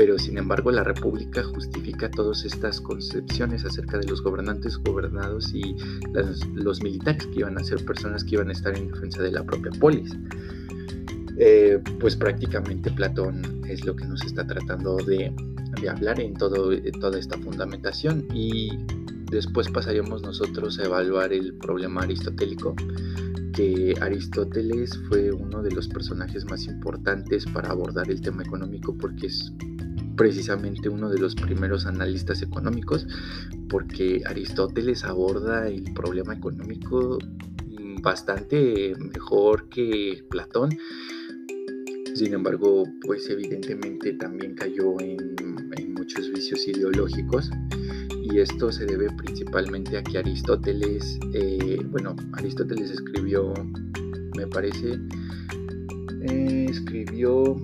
pero 0.00 0.18
sin 0.18 0.38
embargo 0.38 0.70
la 0.70 0.82
República 0.82 1.42
justifica 1.42 2.10
todas 2.10 2.46
estas 2.46 2.80
concepciones 2.80 3.66
acerca 3.66 3.98
de 3.98 4.06
los 4.06 4.22
gobernantes 4.22 4.78
gobernados 4.78 5.52
y 5.52 5.76
los 6.54 6.82
militares 6.82 7.26
que 7.26 7.40
iban 7.40 7.58
a 7.58 7.64
ser 7.64 7.84
personas 7.84 8.24
que 8.24 8.36
iban 8.36 8.48
a 8.48 8.52
estar 8.52 8.74
en 8.74 8.90
defensa 8.90 9.22
de 9.22 9.30
la 9.30 9.44
propia 9.44 9.70
polis. 9.78 10.16
Eh, 11.36 11.82
pues 11.98 12.16
prácticamente 12.16 12.90
Platón 12.90 13.42
es 13.68 13.84
lo 13.84 13.94
que 13.94 14.06
nos 14.06 14.24
está 14.24 14.46
tratando 14.46 14.96
de, 14.96 15.34
hablar 15.86 16.18
en, 16.18 16.32
todo, 16.32 16.70
toda 16.98 17.18
esta 17.18 17.36
fundamentación 17.36 18.26
y 18.32 18.70
después 19.30 19.68
pasaríamos 19.68 20.22
nosotros 20.22 20.78
a 20.78 20.84
evaluar 20.84 21.34
el 21.34 21.52
problema 21.58 22.04
aristotélico 22.04 22.74
que 23.52 23.94
Aristóteles 24.00 24.98
fue 25.10 25.30
uno 25.30 25.62
de 25.62 25.72
los 25.72 25.88
personajes 25.88 26.46
más 26.46 26.64
importantes 26.64 27.44
para 27.44 27.68
abordar 27.68 28.10
el 28.10 28.22
tema 28.22 28.42
económico 28.42 28.96
porque 28.96 29.26
es 29.26 29.52
precisamente 30.20 30.90
uno 30.90 31.08
de 31.08 31.18
los 31.18 31.34
primeros 31.34 31.86
analistas 31.86 32.42
económicos, 32.42 33.06
porque 33.70 34.20
Aristóteles 34.26 35.02
aborda 35.04 35.66
el 35.66 35.94
problema 35.94 36.34
económico 36.34 37.16
mm, 37.66 38.02
bastante 38.02 38.92
mejor 38.98 39.70
que 39.70 40.22
Platón. 40.28 40.76
Sin 42.14 42.34
embargo, 42.34 42.84
pues 43.00 43.30
evidentemente 43.30 44.12
también 44.12 44.54
cayó 44.54 45.00
en, 45.00 45.36
muchos 45.94 46.30
vicios 46.30 46.68
ideológicos 46.68 47.50
y 48.22 48.40
esto 48.40 48.70
se 48.72 48.84
debe 48.84 49.08
principalmente 49.16 49.96
a 49.96 50.02
que 50.02 50.18
Aristóteles, 50.18 51.18
eh, 51.32 51.80
bueno, 51.86 52.14
Aristóteles 52.34 52.90
escribió, 52.90 53.54
me 54.36 54.46
parece, 54.46 54.98
eh, 56.28 56.66
escribió 56.68 57.56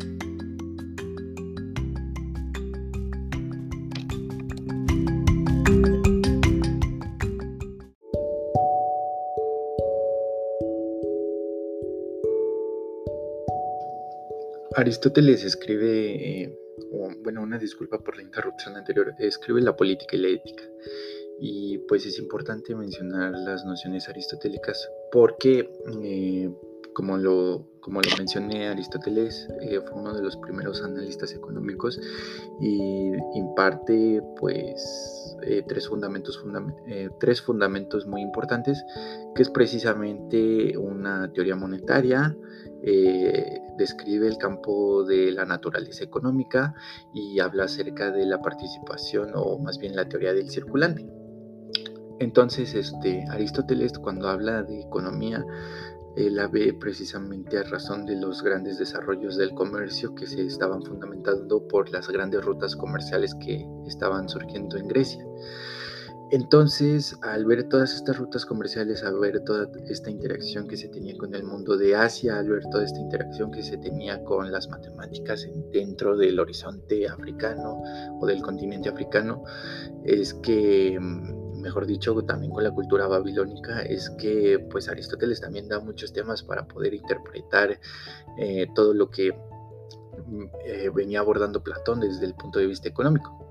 Aristóteles 14.76 15.42
escribe, 15.42 16.42
eh, 16.42 16.58
bueno, 17.22 17.42
una 17.42 17.58
disculpa 17.58 17.98
por 17.98 18.14
la 18.16 18.22
interrupción 18.22 18.76
anterior, 18.76 19.14
escribe 19.18 19.62
la 19.62 19.74
política 19.74 20.16
y 20.16 20.18
la 20.20 20.28
ética. 20.28 20.64
Y 21.40 21.78
pues 21.88 22.04
es 22.04 22.18
importante 22.18 22.74
mencionar 22.74 23.32
las 23.32 23.64
nociones 23.64 24.06
aristotélicas 24.10 24.86
porque, 25.10 25.70
eh, 26.02 26.50
como, 26.96 27.18
lo, 27.18 27.68
como 27.80 28.00
lo 28.00 28.08
mencioné, 28.16 28.68
Aristóteles 28.68 29.46
eh, 29.60 29.82
fue 29.82 30.00
uno 30.00 30.14
de 30.14 30.22
los 30.22 30.38
primeros 30.38 30.82
analistas 30.82 31.34
económicos 31.34 32.00
y 32.58 33.12
imparte 33.34 34.22
pues 34.40 35.36
tres, 35.68 35.88
fundamentos, 35.88 36.42
tres 37.20 37.42
fundamentos 37.42 38.06
muy 38.06 38.22
importantes, 38.22 38.82
que 39.34 39.42
es 39.42 39.50
precisamente 39.50 40.78
una 40.78 41.30
teoría 41.34 41.54
monetaria, 41.54 42.34
eh, 42.82 43.60
describe 43.76 44.26
el 44.26 44.38
campo 44.38 45.04
de 45.04 45.32
la 45.32 45.44
naturaleza 45.44 46.02
económica 46.02 46.74
y 47.12 47.40
habla 47.40 47.64
acerca 47.64 48.10
de 48.10 48.24
la 48.24 48.40
participación 48.40 49.32
o 49.34 49.58
más 49.58 49.76
bien 49.76 49.94
la 49.94 50.08
teoría 50.08 50.32
del 50.32 50.48
circulante. 50.48 51.06
Entonces, 52.18 52.74
este, 52.74 53.26
Aristóteles 53.28 53.98
cuando 53.98 54.28
habla 54.28 54.62
de 54.62 54.80
economía, 54.80 55.44
la 56.16 56.48
ve 56.48 56.72
precisamente 56.72 57.58
a 57.58 57.62
razón 57.62 58.06
de 58.06 58.16
los 58.16 58.42
grandes 58.42 58.78
desarrollos 58.78 59.36
del 59.36 59.54
comercio 59.54 60.14
que 60.14 60.26
se 60.26 60.46
estaban 60.46 60.82
fundamentando 60.82 61.66
por 61.68 61.90
las 61.90 62.08
grandes 62.08 62.44
rutas 62.44 62.74
comerciales 62.74 63.34
que 63.34 63.66
estaban 63.86 64.28
surgiendo 64.28 64.76
en 64.78 64.88
Grecia. 64.88 65.24
Entonces, 66.30 67.16
al 67.22 67.44
ver 67.44 67.68
todas 67.68 67.94
estas 67.94 68.18
rutas 68.18 68.44
comerciales, 68.44 69.04
al 69.04 69.16
ver 69.20 69.44
toda 69.44 69.70
esta 69.88 70.10
interacción 70.10 70.66
que 70.66 70.76
se 70.76 70.88
tenía 70.88 71.16
con 71.16 71.32
el 71.36 71.44
mundo 71.44 71.76
de 71.76 71.94
Asia, 71.94 72.38
al 72.38 72.48
ver 72.48 72.64
toda 72.68 72.84
esta 72.84 72.98
interacción 72.98 73.52
que 73.52 73.62
se 73.62 73.76
tenía 73.76 74.24
con 74.24 74.50
las 74.50 74.68
matemáticas 74.68 75.46
dentro 75.72 76.16
del 76.16 76.40
horizonte 76.40 77.06
africano 77.06 77.80
o 78.20 78.26
del 78.26 78.42
continente 78.42 78.88
africano, 78.88 79.44
es 80.04 80.34
que, 80.34 80.98
mm, 81.00 81.45
mejor 81.66 81.84
dicho, 81.84 82.14
también 82.22 82.52
con 82.52 82.62
la 82.62 82.70
cultura 82.70 83.08
babilónica, 83.08 83.82
es 83.82 84.08
que 84.10 84.64
pues 84.70 84.88
Aristóteles 84.88 85.40
también 85.40 85.68
da 85.68 85.80
muchos 85.80 86.12
temas 86.12 86.44
para 86.44 86.64
poder 86.64 86.94
interpretar 86.94 87.80
eh, 88.38 88.68
todo 88.72 88.94
lo 88.94 89.10
que 89.10 89.32
mm, 89.32 90.44
eh, 90.64 90.90
venía 90.94 91.18
abordando 91.18 91.64
Platón 91.64 91.98
desde 92.00 92.24
el 92.24 92.34
punto 92.34 92.60
de 92.60 92.68
vista 92.68 92.88
económico. 92.88 93.45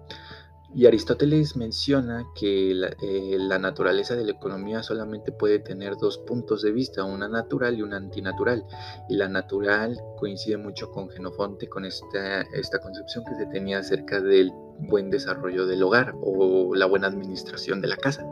Y 0.76 0.88
Aristóteles 0.88 1.56
menciona 1.56 2.28
que 2.36 2.72
eh, 2.72 3.38
la, 3.40 3.58
naturaleza 3.58 4.14
de 4.18 4.26
la 4.26 4.34
economía 4.34 4.84
solamente 4.84 5.32
puede 5.32 5.60
tener 5.60 5.96
dos 5.96 6.18
puntos 6.18 6.62
de 6.64 6.74
vista, 6.74 7.06
una 7.06 7.30
natural 7.30 7.78
y 7.78 7.82
una 7.82 7.96
antinatural. 7.96 8.66
Y 9.08 9.16
la 9.16 9.30
natural 9.30 9.98
coincide 10.18 10.58
mucho 10.58 10.92
con 10.92 11.10
Genofonte, 11.10 11.70
con 11.70 11.86
esta, 11.86 12.42
esta 12.54 12.80
concepción 12.80 13.24
que 13.24 13.36
se 13.36 13.46
tenía 13.46 13.80
acerca 13.80 14.20
del 14.20 14.52
buen 14.80 15.10
desarrollo 15.10 15.66
del 15.66 15.82
hogar 15.82 16.14
o 16.22 16.76
la 16.76 16.88
buena 16.88 17.08
administración 17.08 17.80
de 17.80 17.88
la 17.88 17.96
casa. 17.96 18.26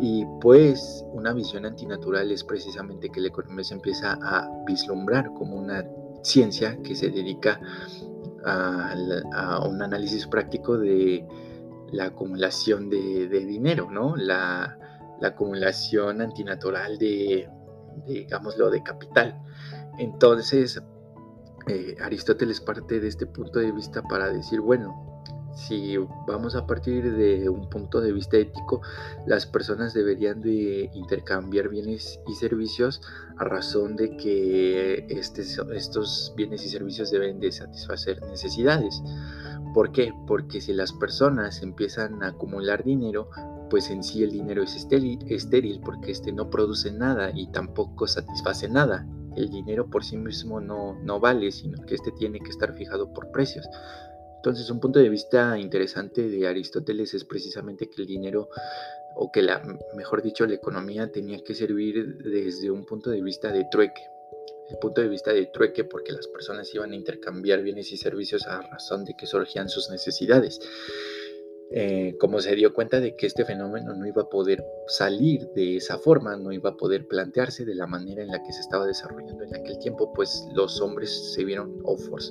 Y 0.00 0.26
pues 0.40 1.04
una 1.12 1.32
visión 1.32 1.66
antinatural 1.66 2.32
es 2.32 2.42
precisamente 2.42 3.10
que 3.10 3.20
la 3.20 3.28
economía 3.28 3.62
se 3.62 3.74
empieza 3.74 4.18
a 4.20 4.50
vislumbrar 4.66 5.32
como 5.34 5.54
una 5.54 5.86
ciencia 6.24 6.76
que 6.82 6.96
se 6.96 7.10
dedica 7.10 7.60
un 8.44 9.82
análisis 9.82 10.26
práctico 10.26 10.78
de 10.78 11.26
la 11.92 12.06
acumulación 12.06 12.90
de, 12.90 13.28
dinero, 13.28 13.90
¿no? 13.90 14.16
La, 14.16 14.78
acumulación 15.22 16.20
antinatural 16.20 16.98
de, 16.98 17.48
digámoslo, 18.06 18.68
de 18.68 18.82
capital. 18.82 19.40
Entonces, 19.98 20.82
eh, 21.66 21.96
Aristóteles 22.02 22.60
parte 22.60 23.00
de 23.00 23.08
este 23.08 23.24
punto 23.24 23.58
de 23.58 23.72
vista 23.72 24.02
para 24.02 24.28
decir, 24.28 24.60
bueno, 24.60 25.13
si 25.54 25.96
vamos 26.26 26.56
a 26.56 26.66
partir 26.66 27.14
de 27.14 27.48
un 27.48 27.68
punto 27.70 28.00
de 28.00 28.12
vista 28.12 28.36
ético, 28.36 28.82
las 29.26 29.46
personas 29.46 29.94
deberían 29.94 30.40
de 30.40 30.90
intercambiar 30.94 31.68
bienes 31.68 32.20
y 32.26 32.34
servicios 32.34 33.00
a 33.36 33.44
razón 33.44 33.96
de 33.96 34.16
que 34.16 35.06
estos 35.08 36.32
bienes 36.36 36.64
y 36.64 36.68
servicios 36.68 37.10
deben 37.10 37.40
de 37.40 37.52
satisfacer 37.52 38.20
necesidades. 38.22 39.02
¿Por 39.74 39.92
qué? 39.92 40.12
Porque 40.26 40.60
si 40.60 40.72
las 40.72 40.92
personas 40.92 41.62
empiezan 41.62 42.22
a 42.22 42.28
acumular 42.28 42.84
dinero, 42.84 43.28
pues 43.70 43.90
en 43.90 44.04
sí 44.04 44.22
el 44.22 44.30
dinero 44.30 44.62
es 44.62 44.76
estéril, 44.76 45.18
estéril 45.28 45.80
porque 45.84 46.12
este 46.12 46.32
no 46.32 46.50
produce 46.50 46.92
nada 46.92 47.30
y 47.34 47.48
tampoco 47.48 48.06
satisface 48.06 48.68
nada. 48.68 49.06
El 49.36 49.50
dinero 49.50 49.90
por 49.90 50.04
sí 50.04 50.16
mismo 50.16 50.60
no, 50.60 50.94
no 51.02 51.18
vale, 51.18 51.50
sino 51.50 51.84
que 51.84 51.96
este 51.96 52.12
tiene 52.12 52.38
que 52.38 52.50
estar 52.50 52.72
fijado 52.74 53.12
por 53.12 53.32
precios. 53.32 53.66
Entonces, 54.44 54.68
un 54.68 54.78
punto 54.78 54.98
de 54.98 55.08
vista 55.08 55.58
interesante 55.58 56.28
de 56.28 56.46
Aristóteles 56.46 57.14
es 57.14 57.24
precisamente 57.24 57.88
que 57.88 58.02
el 58.02 58.06
dinero, 58.06 58.50
o 59.14 59.32
que 59.32 59.40
la, 59.40 59.62
mejor 59.96 60.20
dicho, 60.20 60.44
la 60.44 60.52
economía 60.52 61.10
tenía 61.10 61.42
que 61.42 61.54
servir 61.54 62.18
desde 62.18 62.70
un 62.70 62.84
punto 62.84 63.08
de 63.08 63.22
vista 63.22 63.50
de 63.50 63.64
trueque. 63.70 64.02
El 64.68 64.76
punto 64.76 65.00
de 65.00 65.08
vista 65.08 65.32
de 65.32 65.46
trueque 65.46 65.84
porque 65.84 66.12
las 66.12 66.26
personas 66.26 66.74
iban 66.74 66.92
a 66.92 66.94
intercambiar 66.94 67.62
bienes 67.62 67.90
y 67.92 67.96
servicios 67.96 68.46
a 68.46 68.60
razón 68.60 69.06
de 69.06 69.16
que 69.16 69.26
surgían 69.26 69.70
sus 69.70 69.88
necesidades. 69.88 70.60
Eh, 71.70 72.16
como 72.20 72.40
se 72.40 72.54
dio 72.54 72.72
cuenta 72.74 73.00
de 73.00 73.16
que 73.16 73.26
este 73.26 73.44
fenómeno 73.44 73.94
no 73.94 74.06
iba 74.06 74.22
a 74.22 74.28
poder 74.28 74.64
salir 74.86 75.48
de 75.54 75.76
esa 75.76 75.98
forma, 75.98 76.36
no 76.36 76.52
iba 76.52 76.70
a 76.70 76.76
poder 76.76 77.08
plantearse 77.08 77.64
de 77.64 77.74
la 77.74 77.86
manera 77.86 78.22
en 78.22 78.28
la 78.28 78.42
que 78.42 78.52
se 78.52 78.60
estaba 78.60 78.86
desarrollando 78.86 79.44
en 79.44 79.56
aquel 79.56 79.78
tiempo, 79.78 80.12
pues 80.12 80.46
los 80.54 80.80
hombres 80.80 81.32
se 81.34 81.44
vieron, 81.44 81.82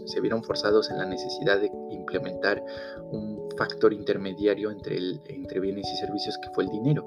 se 0.06 0.22
vieron 0.22 0.44
forzados 0.44 0.92
en 0.92 1.00
la 1.00 1.06
necesidad 1.06 1.60
de 1.60 1.72
implementar 1.92 2.64
un 3.12 3.50
factor 3.58 3.92
intermediario 3.92 4.72
entre, 4.72 4.98
entre 5.28 5.60
bienes 5.60 5.92
y 5.92 5.98
servicios 5.98 6.38
que 6.38 6.50
fue 6.52 6.66
el 6.66 6.70
dinero. 6.70 7.04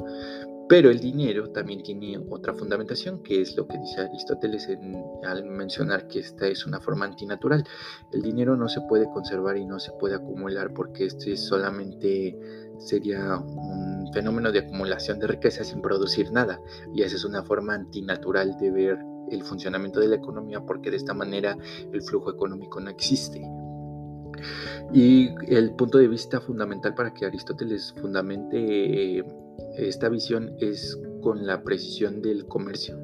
Pero 0.68 0.90
el 0.90 0.98
dinero 0.98 1.50
también 1.50 1.82
tiene 1.82 2.18
otra 2.28 2.52
fundamentación, 2.52 3.22
que 3.22 3.40
es 3.40 3.56
lo 3.56 3.68
que 3.68 3.78
dice 3.78 4.00
Aristóteles 4.00 4.68
al 5.24 5.44
mencionar 5.44 6.08
que 6.08 6.18
esta 6.18 6.48
es 6.48 6.66
una 6.66 6.80
forma 6.80 7.04
antinatural. 7.04 7.62
El 8.12 8.22
dinero 8.22 8.56
no 8.56 8.68
se 8.68 8.80
puede 8.80 9.06
conservar 9.06 9.56
y 9.58 9.64
no 9.64 9.78
se 9.78 9.92
puede 9.92 10.16
acumular 10.16 10.72
porque 10.74 11.06
este 11.06 11.36
solamente 11.36 12.36
sería 12.78 13.38
un 13.38 14.12
fenómeno 14.12 14.50
de 14.50 14.60
acumulación 14.60 15.20
de 15.20 15.28
riqueza 15.28 15.62
sin 15.62 15.80
producir 15.80 16.32
nada. 16.32 16.60
Y 16.92 17.02
esa 17.02 17.14
es 17.14 17.24
una 17.24 17.44
forma 17.44 17.74
antinatural 17.74 18.58
de 18.58 18.70
ver 18.72 18.98
el 19.30 19.42
funcionamiento 19.44 20.00
de 20.00 20.08
la 20.08 20.16
economía 20.16 20.60
porque 20.60 20.90
de 20.90 20.96
esta 20.96 21.14
manera 21.14 21.56
el 21.92 22.02
flujo 22.02 22.30
económico 22.30 22.80
no 22.80 22.90
existe. 22.90 23.40
Y 24.92 25.30
el 25.48 25.72
punto 25.72 25.98
de 25.98 26.08
vista 26.08 26.40
fundamental 26.40 26.94
para 26.94 27.12
que 27.12 27.26
Aristóteles 27.26 27.94
fundamente 28.00 29.24
esta 29.76 30.08
visión 30.08 30.54
es 30.58 30.98
con 31.22 31.46
la 31.46 31.62
precisión 31.62 32.22
del 32.22 32.46
comercio. 32.46 32.98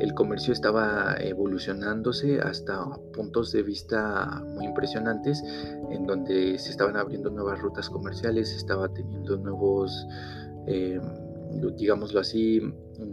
El 0.00 0.12
comercio 0.12 0.52
estaba 0.52 1.16
evolucionándose 1.18 2.40
hasta 2.40 2.84
puntos 3.12 3.52
de 3.52 3.62
vista 3.62 4.42
muy 4.54 4.66
impresionantes, 4.66 5.42
en 5.90 6.06
donde 6.06 6.58
se 6.58 6.70
estaban 6.70 6.96
abriendo 6.96 7.30
nuevas 7.30 7.60
rutas 7.60 7.88
comerciales, 7.88 8.52
estaba 8.52 8.92
teniendo 8.92 9.36
nuevos, 9.38 10.06
eh, 10.66 11.00
digámoslo 11.76 12.20
así, 12.20 12.60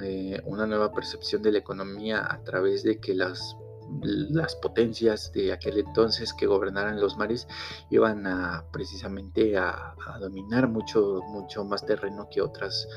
eh, 0.01 0.41
una 0.45 0.65
nueva 0.67 0.91
percepción 0.91 1.41
de 1.41 1.53
la 1.53 1.59
economía 1.59 2.27
a 2.29 2.43
través 2.43 2.83
de 2.83 2.99
que 2.99 3.13
las 3.13 3.55
las 4.01 4.55
potencias 4.55 5.31
de 5.33 5.51
aquel 5.51 5.79
entonces 5.79 6.33
que 6.33 6.47
gobernaran 6.47 6.99
los 6.99 7.17
mares 7.17 7.47
iban 7.89 8.25
a 8.25 8.65
precisamente 8.71 9.57
a, 9.57 9.95
dominar 10.19 10.67
mucho, 10.67 11.21
mucho 11.27 11.63
más 11.63 11.85
terreno 11.85 12.27
que 12.29 12.41
otras 12.41 12.87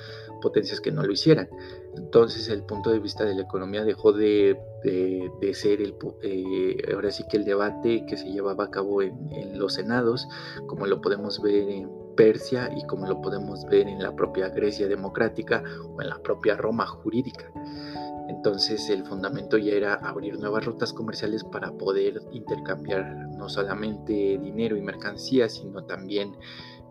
potencias 0.41 0.81
que 0.81 0.93
no 0.93 1.03
lo 1.03 1.13
hicieran. 1.13 1.49
Entonces 1.97 2.49
el 2.49 2.65
punto 2.65 2.91
de 2.91 2.99
vista 2.99 3.25
de 3.25 3.35
la 3.35 3.43
economía 3.43 3.85
dejó 3.85 4.13
de, 4.13 4.59
ser 5.55 5.81
el, 5.81 5.97
eh, 6.23 6.77
ahora 6.93 7.11
sí 7.11 7.25
que 7.29 7.37
el 7.37 7.45
debate 7.45 8.05
que 8.07 8.17
se 8.17 8.31
llevaba 8.31 8.65
a 8.65 8.71
cabo 8.71 9.03
en, 9.03 9.33
en 9.33 9.59
los 9.59 9.75
senados, 9.75 10.29
como 10.67 10.87
lo 10.87 11.01
podemos 11.01 11.41
ver 11.41 11.69
en 11.69 11.91
Persia 12.17 12.71
y 12.77 12.87
como 12.87 13.07
lo 13.07 13.21
podemos 13.21 13.65
ver 13.67 13.89
en 13.89 14.03
la 14.03 14.15
propia 14.15 14.49
Grecia 14.49 14.87
democrática 14.87 15.63
o 15.89 16.01
en 16.01 16.09
la 16.09 16.19
propia 16.23 16.57
Roma 16.57 16.87
jurídica 16.87 17.51
Entonces 18.29 18.89
el 18.89 19.05
fundamento 19.05 19.59
ya 19.59 19.73
era 19.73 19.95
abrir 19.95 20.39
nuevas 20.39 20.65
rutas 20.65 20.93
comerciales 20.93 21.45
para 21.45 21.73
poder 21.73 22.23
intercambiar 22.33 23.29
no 23.37 23.49
solamente 23.49 24.39
dinero 24.39 24.77
y 24.77 24.83
mercancías, 24.83 25.55
sino 25.55 25.85
también 25.85 26.37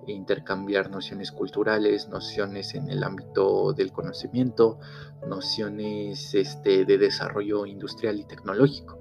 intercambiar 0.07 0.89
nociones 0.89 1.31
culturales, 1.31 2.09
nociones 2.09 2.75
en 2.75 2.89
el 2.89 3.03
ámbito 3.03 3.73
del 3.73 3.91
conocimiento, 3.91 4.79
nociones 5.27 6.33
este, 6.35 6.85
de 6.85 6.97
desarrollo 6.97 7.65
industrial 7.65 8.19
y 8.19 8.25
tecnológico. 8.25 8.99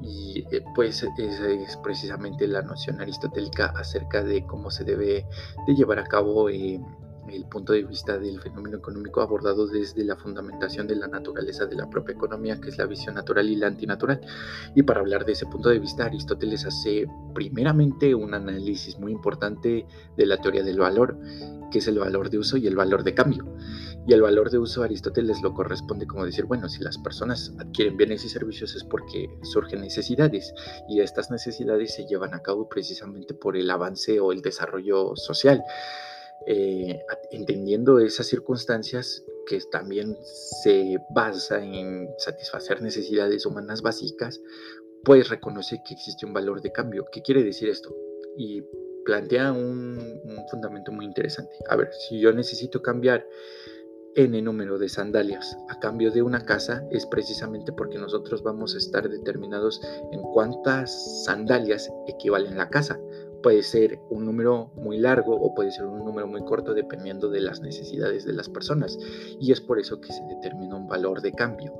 Y 0.00 0.44
eh, 0.50 0.64
pues 0.74 1.02
esa 1.02 1.48
es 1.48 1.76
precisamente 1.76 2.48
la 2.48 2.62
noción 2.62 3.00
aristotélica 3.00 3.66
acerca 3.76 4.24
de 4.24 4.44
cómo 4.46 4.70
se 4.70 4.84
debe 4.84 5.26
de 5.66 5.74
llevar 5.74 6.00
a 6.00 6.04
cabo 6.04 6.48
eh, 6.48 6.80
el 7.28 7.44
punto 7.46 7.72
de 7.72 7.84
vista 7.84 8.18
del 8.18 8.40
fenómeno 8.40 8.78
económico 8.78 9.20
abordado 9.20 9.66
desde 9.66 10.04
la 10.04 10.16
fundamentación 10.16 10.86
de 10.86 10.96
la 10.96 11.06
naturaleza 11.06 11.66
de 11.66 11.76
la 11.76 11.88
propia 11.88 12.14
economía, 12.14 12.60
que 12.60 12.70
es 12.70 12.78
la 12.78 12.86
visión 12.86 13.14
natural 13.14 13.48
y 13.48 13.56
la 13.56 13.68
antinatural. 13.68 14.20
Y 14.74 14.82
para 14.82 15.00
hablar 15.00 15.24
de 15.24 15.32
ese 15.32 15.46
punto 15.46 15.68
de 15.68 15.78
vista, 15.78 16.04
Aristóteles 16.04 16.66
hace 16.66 17.06
primeramente 17.34 18.14
un 18.14 18.34
análisis 18.34 18.98
muy 18.98 19.12
importante 19.12 19.86
de 20.16 20.26
la 20.26 20.38
teoría 20.38 20.62
del 20.62 20.78
valor, 20.78 21.18
que 21.70 21.78
es 21.78 21.88
el 21.88 21.98
valor 21.98 22.30
de 22.30 22.38
uso 22.38 22.56
y 22.56 22.66
el 22.66 22.76
valor 22.76 23.02
de 23.02 23.14
cambio. 23.14 23.44
Y 24.06 24.12
el 24.12 24.22
valor 24.22 24.50
de 24.50 24.58
uso 24.58 24.82
Aristóteles 24.82 25.42
lo 25.42 25.54
corresponde 25.54 26.06
como 26.06 26.24
decir, 26.24 26.44
bueno, 26.44 26.68
si 26.68 26.82
las 26.82 26.98
personas 26.98 27.52
adquieren 27.58 27.96
bienes 27.96 28.24
y 28.24 28.28
servicios 28.28 28.74
es 28.74 28.82
porque 28.82 29.30
surgen 29.42 29.80
necesidades 29.80 30.52
y 30.88 31.00
estas 31.00 31.30
necesidades 31.30 31.94
se 31.94 32.06
llevan 32.06 32.34
a 32.34 32.42
cabo 32.42 32.68
precisamente 32.68 33.32
por 33.32 33.56
el 33.56 33.70
avance 33.70 34.18
o 34.18 34.32
el 34.32 34.42
desarrollo 34.42 35.14
social. 35.16 35.62
Eh, 36.46 37.00
entendiendo 37.30 37.98
esas 37.98 38.26
circunstancias 38.26 39.24
que 39.46 39.58
también 39.70 40.16
se 40.22 40.98
basa 41.14 41.62
en 41.62 42.08
satisfacer 42.18 42.82
necesidades 42.82 43.46
humanas 43.46 43.82
básicas, 43.82 44.40
pues 45.04 45.28
reconoce 45.28 45.80
que 45.86 45.94
existe 45.94 46.26
un 46.26 46.32
valor 46.32 46.62
de 46.62 46.72
cambio. 46.72 47.06
¿Qué 47.10 47.22
quiere 47.22 47.42
decir 47.42 47.68
esto? 47.68 47.94
Y 48.36 48.62
plantea 49.04 49.52
un, 49.52 49.98
un 50.24 50.48
fundamento 50.50 50.92
muy 50.92 51.04
interesante. 51.04 51.52
A 51.68 51.76
ver, 51.76 51.90
si 51.92 52.20
yo 52.20 52.32
necesito 52.32 52.82
cambiar 52.82 53.26
n 54.14 54.42
número 54.42 54.78
de 54.78 54.88
sandalias 54.88 55.56
a 55.68 55.78
cambio 55.78 56.10
de 56.10 56.22
una 56.22 56.44
casa 56.44 56.86
es 56.90 57.06
precisamente 57.06 57.72
porque 57.72 57.98
nosotros 57.98 58.42
vamos 58.42 58.74
a 58.74 58.78
estar 58.78 59.08
determinados 59.08 59.80
en 60.12 60.20
cuántas 60.20 61.24
sandalias 61.24 61.90
equivalen 62.06 62.58
la 62.58 62.68
casa 62.68 63.00
puede 63.42 63.62
ser 63.62 64.00
un 64.10 64.24
número 64.24 64.70
muy 64.76 64.98
largo 64.98 65.34
o 65.34 65.54
puede 65.54 65.70
ser 65.70 65.86
un 65.86 66.04
número 66.04 66.26
muy 66.26 66.44
corto 66.44 66.74
dependiendo 66.74 67.28
de 67.28 67.40
las 67.40 67.60
necesidades 67.60 68.24
de 68.24 68.32
las 68.32 68.48
personas. 68.48 68.98
Y 69.40 69.52
es 69.52 69.60
por 69.60 69.78
eso 69.78 70.00
que 70.00 70.12
se 70.12 70.22
determina 70.24 70.76
un 70.76 70.86
valor 70.86 71.20
de 71.20 71.32
cambio. 71.32 71.74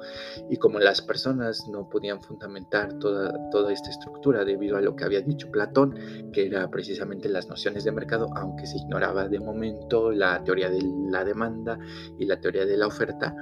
Y 0.51 0.57
como 0.57 0.79
las 0.79 1.01
personas 1.01 1.67
no 1.69 1.89
podían 1.89 2.21
fundamentar 2.21 2.99
toda, 2.99 3.33
toda 3.51 3.73
esta 3.73 3.91
estructura 3.91 4.45
debido 4.45 4.77
a 4.77 4.81
lo 4.81 4.97
que 4.97 5.05
había 5.05 5.21
dicho 5.21 5.51
Platón, 5.51 5.95
que 6.33 6.47
era 6.47 6.69
precisamente 6.71 7.29
las 7.29 7.49
nociones 7.49 7.85
de 7.85 7.93
mercado, 7.93 8.29
aunque 8.37 8.67
se 8.67 8.79
ignoraba 8.79 9.29
de 9.29 9.41
momento 9.41 10.11
la 10.11 10.43
teoría 10.45 10.71
de 10.71 10.83
la 11.09 11.25
demanda 11.25 11.79
y 12.19 12.27
la 12.27 12.41
teoría 12.41 12.67
de 12.67 12.77
la 12.77 12.87
oferta, 12.87 13.35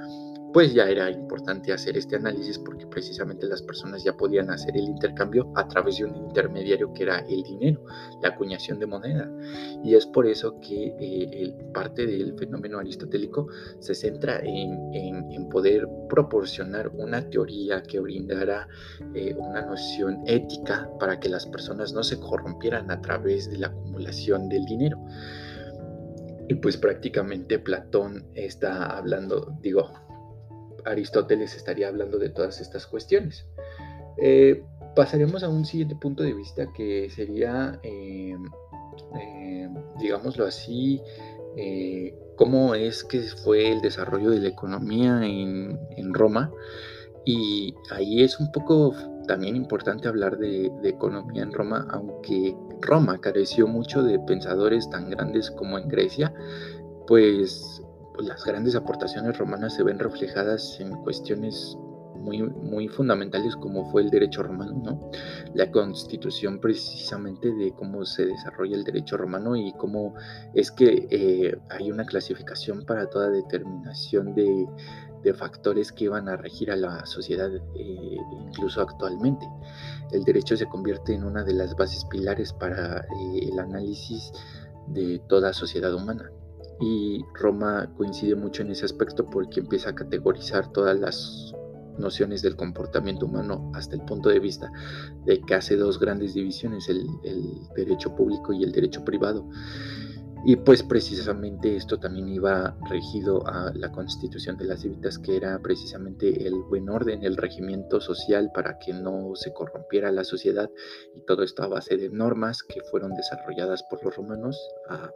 pues 0.53 0.75
ya 0.75 0.89
era 0.89 1.11
importante 1.11 1.73
hacer 1.73 1.97
este 1.97 2.17
análisis 2.17 2.59
porque 2.59 2.87
precisamente 2.87 3.47
las 3.47 3.63
personas 3.63 4.03
ya 4.03 4.17
podían 4.17 4.51
hacer 4.51 4.77
el 4.77 4.85
intercambio 4.85 5.53
a 5.55 5.69
través 5.69 5.99
de 5.99 6.05
un 6.05 6.17
intermediario 6.17 6.93
que 6.93 7.05
era 7.05 7.21
el 7.21 7.43
dinero, 7.43 7.85
la 8.23 8.31
acuñación 8.31 8.81
de 8.81 8.87
moneda. 8.87 9.31
Y 9.85 9.95
es 9.95 10.07
por 10.07 10.27
eso 10.27 10.59
que 10.61 10.95
eh, 10.99 11.57
parte 11.73 12.07
del 12.07 12.37
fenómeno 12.37 12.79
aristotélico 12.79 13.49
se 13.79 13.95
centra 13.95 14.41
en, 14.43 14.81
poder 15.51 15.89
proporcionar 16.09 16.89
una 16.95 17.29
teoría 17.29 17.83
que 17.83 17.99
brindara 17.99 18.69
eh, 19.15 19.35
una 19.37 19.63
noción 19.63 20.23
ética 20.27 20.89
para 21.01 21.19
que 21.19 21.29
las 21.29 21.45
personas 21.47 21.93
no 21.93 22.05
se 22.05 22.21
corrompieran 22.21 22.89
a 22.91 23.01
través 23.01 23.51
de 23.51 23.59
la 23.59 23.67
acumulación 23.69 24.49
del 24.49 24.65
dinero. 24.65 24.97
Y 26.49 26.55
pues 26.55 26.77
prácticamente 26.77 27.59
Platón 27.59 28.25
está 28.35 28.97
hablando, 28.97 29.57
digo, 29.61 29.91
Aristóteles 30.85 31.55
estaría 31.55 31.89
hablando 31.89 32.19
de 32.19 32.29
todas 32.31 32.61
estas 32.61 32.87
cuestiones. 32.87 33.47
Eh, 34.17 34.63
pasaremos 34.95 35.43
a 35.43 35.49
un 35.49 35.65
siguiente 35.65 35.97
punto 35.97 36.23
de 36.23 36.35
vista 36.35 36.71
que 36.73 37.09
sería, 37.11 37.79
eh, 37.83 38.37
eh, 39.19 39.69
digámoslo 39.99 40.47
así, 40.47 41.01
cómo 42.37 42.75
es 42.75 43.05
que 43.05 43.21
fue 43.21 43.71
el 43.71 43.81
desarrollo 43.81 44.31
de 44.31 44.41
la 44.41 44.49
economía 44.49 45.21
en, 45.25 46.15
Roma. 46.15 46.51
Y 47.25 47.75
ahí 47.91 48.23
es 48.23 48.41
un 48.41 48.51
poco 48.51 48.95
también 49.27 49.57
importante 49.57 50.09
hablar 50.09 50.39
de, 50.39 50.71
de, 50.83 50.89
economía 50.89 51.43
en 51.43 51.53
Roma, 51.53 51.87
aunque 51.91 52.57
Roma 52.81 53.21
careció 53.21 53.67
mucho 53.67 54.03
de 54.03 54.19
pensadores 54.21 54.89
tan 54.91 55.11
grandes 55.11 55.51
como 55.51 55.79
en 55.79 55.89
Grecia, 55.89 56.33
pues 57.07 57.83
pues, 58.21 58.29
las 58.29 58.45
grandes 58.45 58.77
aportaciones 58.77 59.39
romanas 59.39 59.75
se 59.75 59.83
ven 59.83 59.99
reflejadas 59.99 60.79
en 60.79 60.91
cuestiones 61.05 61.75
muy, 62.17 62.43
muy 62.43 62.87
fundamentales 62.87 63.57
como 63.57 63.91
fue 63.91 64.03
el 64.03 64.11
derecho 64.11 64.43
romano, 64.43 64.79
¿no? 64.85 65.11
La 65.55 65.71
constitución 65.71 66.61
precisamente 66.61 67.51
de 67.51 67.73
cómo 67.73 68.05
se 68.05 68.27
desarrolla 68.27 68.77
el 68.77 68.85
derecho 68.85 69.17
romano 69.17 69.57
y 69.57 69.73
cómo 69.73 70.15
es 70.53 70.71
que 70.71 71.07
eh, 71.11 71.59
hay 71.71 71.91
una 71.91 72.05
clasificación 72.05 72.85
para 72.85 73.09
toda 73.09 73.31
determinación 73.31 74.35
de, 74.35 74.69
factores 75.35 75.93
que 75.93 76.05
iban 76.05 76.29
a 76.29 76.37
regir 76.37 76.71
a 76.71 76.77
la 76.77 77.07
sociedad 77.07 77.51
eh, 77.55 78.17
incluso 78.49 78.83
actualmente. 78.83 79.47
El 80.13 80.25
derecho 80.25 80.59
se 80.59 80.67
convierte 80.67 81.15
en 81.15 81.25
una 81.25 81.43
de 81.43 81.55
las 81.55 81.75
bases 81.75 82.05
pilares 82.05 82.53
para 82.53 82.99
eh, 82.99 83.49
el 83.51 83.59
análisis 83.59 84.31
de 84.89 85.21
toda 85.27 85.55
sociedad 85.55 85.95
humana 85.95 86.31
y 86.81 87.25
Roma 87.35 87.93
coincide 87.97 88.35
mucho 88.35 88.63
en 88.63 88.71
ese 88.71 88.87
aspecto 88.87 89.27
porque 89.27 89.61
empieza 89.61 89.91
a 89.91 89.95
categorizar 89.95 90.73
todas 90.73 90.99
las 90.99 91.55
nociones 91.99 92.41
del 92.43 92.57
comportamiento 92.57 93.27
humano 93.27 93.71
hasta 93.75 93.95
el 93.95 94.03
punto 94.03 94.31
de 94.31 94.41
vista 94.41 94.73
de 95.27 95.41
que 95.43 95.55
hace 95.55 95.77
dos 95.77 96.01
grandes 96.01 96.35
divisiones, 96.35 96.89
el, 96.89 97.07
derecho 97.77 98.15
público 98.17 98.53
y 98.53 98.65
el 98.65 98.73
derecho 98.73 99.05
privado. 99.05 99.47
Y 100.47 100.57
pues 100.57 100.83
precisamente 100.83 101.77
esto 101.77 101.99
también 101.99 102.27
iba 102.31 102.75
regido 102.89 103.47
a 103.47 103.73
la 103.75 103.93
constitución 103.93 104.57
de 104.57 104.65
las 104.65 104.81
civitas, 104.81 105.19
que 105.19 105.37
era 105.37 105.59
precisamente 105.59 106.47
el 106.47 106.55
buen 106.63 106.89
orden, 106.89 107.25
el 107.25 107.37
regimiento 107.37 108.01
social 108.01 108.51
para 108.55 108.79
que 108.79 108.95
no 108.95 109.33
se 109.35 109.53
corrompiera 109.53 110.11
la 110.11 110.25
sociedad 110.25 110.71
y 111.15 111.21
todo 111.27 111.43
esto 111.43 111.63
a 111.63 111.69
base 111.69 111.99
de 111.99 112.09
normas 112.09 112.63
que 112.63 112.81
fueron 112.91 113.13
desarrolladas 113.15 113.83
por 113.91 114.03
los 114.03 114.17
romanos 114.17 114.59
a 114.89 115.11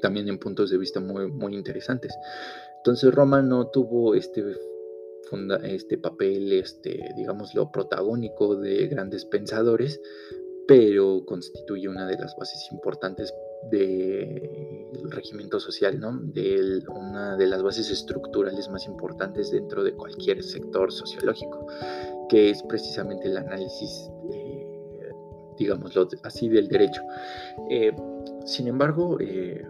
también 0.00 0.28
en 0.28 0.38
puntos 0.38 0.70
de 0.70 0.78
vista 0.78 1.00
muy, 1.00 1.30
muy 1.30 1.54
interesantes. 1.54 2.12
Entonces 2.78 3.12
Roma 3.14 3.42
no 3.42 3.68
tuvo 3.68 4.14
este, 4.14 4.44
este 5.64 5.98
papel, 5.98 6.52
este, 6.52 7.00
digámoslo, 7.16 7.70
protagónico 7.70 8.56
de 8.56 8.86
grandes 8.86 9.24
pensadores, 9.24 10.00
pero 10.66 11.24
constituye 11.24 11.88
una 11.88 12.06
de 12.06 12.18
las 12.18 12.36
bases 12.36 12.68
importantes 12.72 13.32
del 13.70 15.10
regimiento 15.10 15.58
social, 15.58 15.98
¿no? 15.98 16.18
de 16.20 16.82
una 16.88 17.36
de 17.36 17.46
las 17.46 17.62
bases 17.62 17.90
estructurales 17.90 18.68
más 18.68 18.86
importantes 18.86 19.50
dentro 19.50 19.82
de 19.82 19.92
cualquier 19.92 20.42
sector 20.42 20.92
sociológico, 20.92 21.66
que 22.28 22.50
es 22.50 22.62
precisamente 22.62 23.28
el 23.28 23.36
análisis, 23.36 24.10
eh, 24.32 25.10
digámoslo 25.58 26.08
así, 26.22 26.48
del 26.48 26.68
derecho. 26.68 27.02
Eh, 27.70 27.92
sin 28.44 28.68
embargo, 28.68 29.18
eh, 29.20 29.64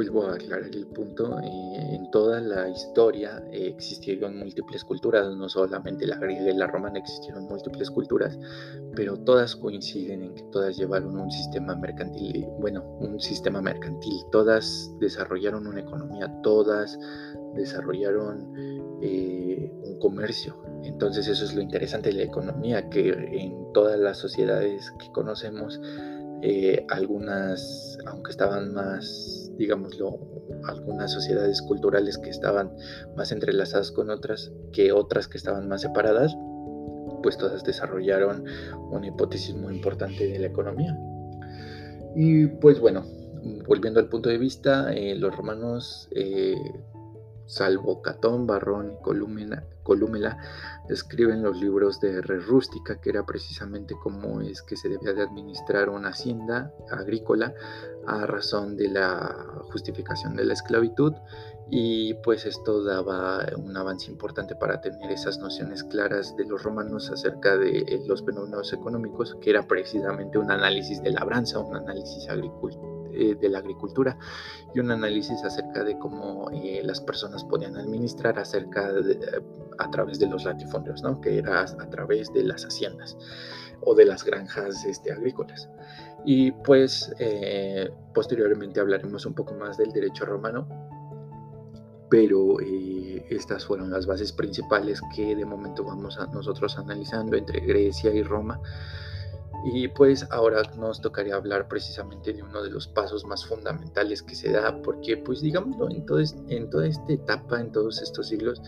vuelvo 0.00 0.28
a 0.28 0.34
aclarar 0.34 0.70
el 0.72 0.86
punto, 0.86 1.38
eh, 1.40 1.94
en 1.94 2.10
toda 2.10 2.40
la 2.40 2.70
historia 2.70 3.42
eh, 3.52 3.66
existieron 3.66 4.38
múltiples 4.38 4.82
culturas, 4.82 5.28
no 5.36 5.46
solamente 5.46 6.06
la 6.06 6.16
griega 6.16 6.50
y 6.50 6.56
la 6.56 6.68
romana 6.68 6.98
existieron 6.98 7.44
múltiples 7.44 7.90
culturas, 7.90 8.38
pero 8.96 9.18
todas 9.18 9.54
coinciden 9.54 10.22
en 10.22 10.34
que 10.34 10.42
todas 10.44 10.78
llevaron 10.78 11.18
un 11.18 11.30
sistema 11.30 11.76
mercantil, 11.76 12.46
bueno, 12.60 12.82
un 13.00 13.20
sistema 13.20 13.60
mercantil, 13.60 14.22
todas 14.32 14.90
desarrollaron 15.00 15.66
una 15.66 15.80
economía, 15.80 16.32
todas 16.42 16.98
desarrollaron 17.54 18.54
eh, 19.02 19.70
un 19.82 19.98
comercio. 19.98 20.56
Entonces 20.82 21.28
eso 21.28 21.44
es 21.44 21.54
lo 21.54 21.60
interesante 21.60 22.08
de 22.08 22.14
la 22.14 22.22
economía, 22.22 22.88
que 22.88 23.10
en 23.10 23.70
todas 23.74 24.00
las 24.00 24.16
sociedades 24.16 24.92
que 24.92 25.12
conocemos, 25.12 25.78
algunas, 26.88 27.98
aunque 28.06 28.30
estaban 28.30 28.72
más 28.72 29.40
digámoslo, 29.60 30.18
algunas 30.64 31.12
sociedades 31.12 31.60
culturales 31.60 32.16
que 32.16 32.30
estaban 32.30 32.72
más 33.14 33.30
entrelazadas 33.30 33.92
con 33.92 34.08
otras 34.08 34.50
que 34.72 34.90
otras 34.90 35.28
que 35.28 35.36
estaban 35.36 35.68
más 35.68 35.82
separadas, 35.82 36.34
pues 37.22 37.36
todas 37.36 37.62
desarrollaron 37.62 38.44
una 38.90 39.06
hipótesis 39.06 39.54
muy 39.54 39.76
importante 39.76 40.26
de 40.26 40.38
la 40.38 40.46
economía. 40.46 40.98
Y 42.16 42.46
pues 42.46 42.80
bueno, 42.80 43.04
volviendo 43.66 44.00
al 44.00 44.08
punto 44.08 44.30
de 44.30 44.38
vista, 44.38 44.94
eh, 44.94 45.14
los 45.14 45.36
romanos 45.36 46.08
eh, 46.12 46.56
salvo 47.50 48.00
Catón, 48.00 48.46
Barrón 48.46 48.92
y 48.92 49.02
Colúmela, 49.82 50.38
escriben 50.88 51.42
los 51.42 51.60
libros 51.60 52.00
de 52.00 52.22
Re 52.22 52.38
Rústica, 52.38 53.00
que 53.00 53.10
era 53.10 53.26
precisamente 53.26 53.96
cómo 54.00 54.40
es 54.40 54.62
que 54.62 54.76
se 54.76 54.88
debía 54.88 55.12
de 55.12 55.22
administrar 55.22 55.88
una 55.88 56.10
hacienda 56.10 56.72
agrícola 56.90 57.52
a 58.06 58.24
razón 58.24 58.76
de 58.76 58.88
la 58.88 59.62
justificación 59.72 60.36
de 60.36 60.44
la 60.44 60.52
esclavitud. 60.52 61.12
Y 61.72 62.14
pues 62.14 62.46
esto 62.46 62.82
daba 62.82 63.46
un 63.56 63.76
avance 63.76 64.10
importante 64.10 64.56
para 64.56 64.80
tener 64.80 65.10
esas 65.10 65.38
nociones 65.38 65.84
claras 65.84 66.36
de 66.36 66.44
los 66.44 66.62
romanos 66.62 67.10
acerca 67.10 67.56
de 67.56 67.78
eh, 67.78 68.02
los 68.06 68.24
fenómenos 68.24 68.72
económicos, 68.72 69.36
que 69.40 69.50
era 69.50 69.66
precisamente 69.66 70.38
un 70.38 70.50
análisis 70.50 71.02
de 71.02 71.12
labranza, 71.12 71.60
un 71.60 71.76
análisis 71.76 72.28
eh, 73.20 73.34
de 73.34 73.48
la 73.48 73.58
agricultura 73.58 74.18
y 74.74 74.80
un 74.80 74.90
análisis 74.90 75.42
acerca 75.44 75.84
de 75.84 75.98
cómo 75.98 76.50
eh, 76.52 76.80
las 76.84 77.00
personas 77.00 77.44
podían 77.44 77.76
administrar 77.76 78.38
acerca 78.38 78.92
a 79.78 79.90
través 79.90 80.18
de 80.18 80.26
los 80.26 80.44
latifundios, 80.44 81.02
¿no? 81.02 81.20
que 81.20 81.38
era 81.38 81.62
a 81.62 81.90
través 81.90 82.32
de 82.32 82.44
las 82.44 82.64
haciendas 82.64 83.16
o 83.82 83.94
de 83.94 84.04
las 84.04 84.24
granjas 84.24 84.84
este, 84.84 85.12
agrícolas. 85.12 85.68
Y 86.24 86.52
pues 86.52 87.14
posteriormente 88.12 88.78
hablaremos 88.78 89.24
un 89.24 89.34
poco 89.34 89.54
más 89.54 89.78
del 89.78 89.90
derecho 89.90 90.26
romano, 90.26 90.68
pero 92.10 92.60
eh, 92.60 93.24
estas 93.30 93.64
fueron 93.64 93.90
las 93.90 94.04
bases 94.04 94.32
principales 94.32 95.00
que 95.14 95.36
de 95.36 95.44
momento 95.44 95.84
vamos 95.84 96.18
a 96.18 96.26
nosotros 96.26 96.76
analizando 96.76 97.36
entre 97.36 97.60
Grecia 97.60 98.12
y 98.12 98.22
Roma. 98.22 98.60
Y 99.64 99.88
pues 99.88 100.26
ahora 100.30 100.62
nos 100.78 101.00
tocaría 101.00 101.34
hablar 101.34 101.68
precisamente 101.68 102.32
de 102.32 102.42
uno 102.42 102.62
de 102.62 102.70
los 102.70 102.88
pasos 102.88 103.24
más 103.24 103.44
fundamentales 103.44 104.22
que 104.22 104.34
se 104.34 104.50
da, 104.50 104.80
porque 104.82 105.16
pues 105.18 105.42
digámoslo, 105.42 105.90
en, 105.90 106.06
todo 106.06 106.20
en 106.48 106.70
toda 106.70 106.86
esta 106.86 107.12
etapa, 107.12 107.60
en 107.60 107.70
todos 107.70 108.00
estos 108.00 108.28
siglos, 108.28 108.62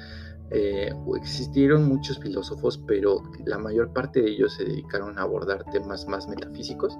eh, 0.54 0.92
existieron 1.16 1.88
muchos 1.88 2.18
filósofos, 2.18 2.78
pero 2.86 3.22
la 3.46 3.56
mayor 3.56 3.90
parte 3.94 4.20
de 4.20 4.32
ellos 4.32 4.52
se 4.52 4.64
dedicaron 4.64 5.18
a 5.18 5.22
abordar 5.22 5.64
temas 5.72 6.06
más 6.06 6.28
metafísicos 6.28 6.98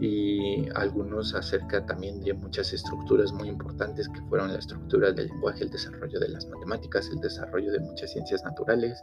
y 0.00 0.68
algunos 0.76 1.34
acerca 1.34 1.84
también 1.84 2.20
de 2.20 2.34
muchas 2.34 2.72
estructuras 2.72 3.32
muy 3.32 3.48
importantes 3.48 4.08
que 4.08 4.20
fueron 4.28 4.52
la 4.52 4.60
estructura 4.60 5.10
del 5.10 5.26
lenguaje, 5.26 5.64
el 5.64 5.70
desarrollo 5.70 6.20
de 6.20 6.28
las 6.28 6.46
matemáticas, 6.46 7.08
el 7.12 7.20
desarrollo 7.20 7.72
de 7.72 7.80
muchas 7.80 8.12
ciencias 8.12 8.44
naturales, 8.44 9.02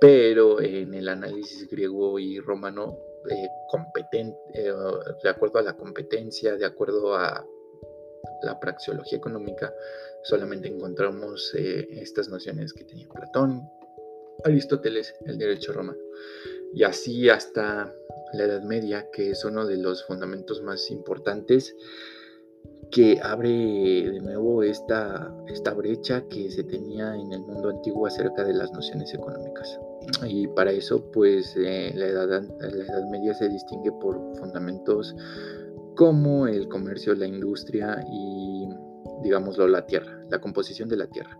pero 0.00 0.62
en 0.62 0.94
el 0.94 1.08
análisis 1.08 1.68
griego 1.68 2.18
y 2.18 2.40
romano, 2.40 2.96
eh, 3.30 3.50
competente, 3.68 4.38
eh, 4.54 4.72
de 5.22 5.28
acuerdo 5.28 5.58
a 5.58 5.62
la 5.62 5.76
competencia, 5.76 6.56
de 6.56 6.64
acuerdo 6.64 7.14
a 7.14 7.46
la 8.42 8.60
praxeología 8.60 9.18
económica, 9.18 9.72
solamente 10.22 10.68
encontramos 10.68 11.54
eh, 11.54 11.86
estas 11.92 12.28
nociones 12.28 12.72
que 12.72 12.84
tenía 12.84 13.08
Platón, 13.08 13.68
Aristóteles, 14.44 15.14
el 15.24 15.38
derecho 15.38 15.72
romano, 15.72 15.98
y 16.74 16.82
así 16.82 17.28
hasta 17.28 17.92
la 18.32 18.44
Edad 18.44 18.62
Media, 18.62 19.08
que 19.12 19.30
es 19.30 19.44
uno 19.44 19.66
de 19.66 19.76
los 19.76 20.04
fundamentos 20.04 20.62
más 20.62 20.90
importantes 20.90 21.74
que 22.90 23.18
abre 23.22 23.48
de 23.48 24.20
nuevo 24.20 24.62
esta, 24.62 25.34
esta 25.48 25.72
brecha 25.74 26.24
que 26.28 26.50
se 26.50 26.64
tenía 26.64 27.14
en 27.14 27.32
el 27.32 27.40
mundo 27.40 27.70
antiguo 27.70 28.06
acerca 28.06 28.44
de 28.44 28.54
las 28.54 28.72
nociones 28.72 29.12
económicas. 29.14 29.80
Y 30.26 30.46
para 30.48 30.70
eso, 30.70 31.10
pues 31.12 31.54
eh, 31.56 31.92
la, 31.94 32.06
edad, 32.06 32.42
la 32.60 32.68
Edad 32.68 33.08
Media 33.10 33.34
se 33.34 33.48
distingue 33.48 33.92
por 33.92 34.36
fundamentos 34.36 35.14
como 35.96 36.46
el 36.46 36.68
comercio, 36.68 37.14
la 37.14 37.26
industria 37.26 38.04
y, 38.10 38.68
digámoslo, 39.22 39.66
la 39.66 39.86
tierra, 39.86 40.22
la 40.30 40.40
composición 40.40 40.88
de 40.88 40.96
la 40.96 41.06
tierra. 41.06 41.38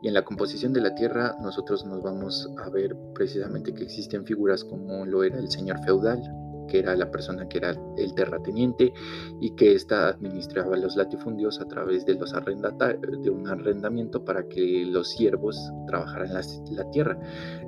Y 0.00 0.08
en 0.08 0.14
la 0.14 0.24
composición 0.24 0.72
de 0.72 0.80
la 0.80 0.94
tierra 0.94 1.36
nosotros 1.42 1.84
nos 1.84 2.02
vamos 2.02 2.48
a 2.64 2.70
ver 2.70 2.96
precisamente 3.14 3.74
que 3.74 3.82
existen 3.82 4.24
figuras 4.24 4.64
como 4.64 5.04
lo 5.04 5.24
era 5.24 5.38
el 5.38 5.50
señor 5.50 5.78
feudal, 5.84 6.22
que 6.68 6.78
era 6.78 6.94
la 6.94 7.10
persona 7.10 7.48
que 7.48 7.58
era 7.58 7.74
el 7.96 8.14
terrateniente 8.14 8.92
y 9.40 9.50
que 9.56 9.74
ésta 9.74 10.08
administraba 10.10 10.76
los 10.76 10.94
latifundios 10.94 11.60
a 11.60 11.66
través 11.66 12.06
de, 12.06 12.14
los 12.14 12.32
de 12.32 13.30
un 13.30 13.48
arrendamiento 13.48 14.24
para 14.24 14.46
que 14.48 14.84
los 14.86 15.10
siervos 15.10 15.58
trabajaran 15.88 16.34
la, 16.34 16.42
la 16.70 16.88
tierra. 16.90 17.18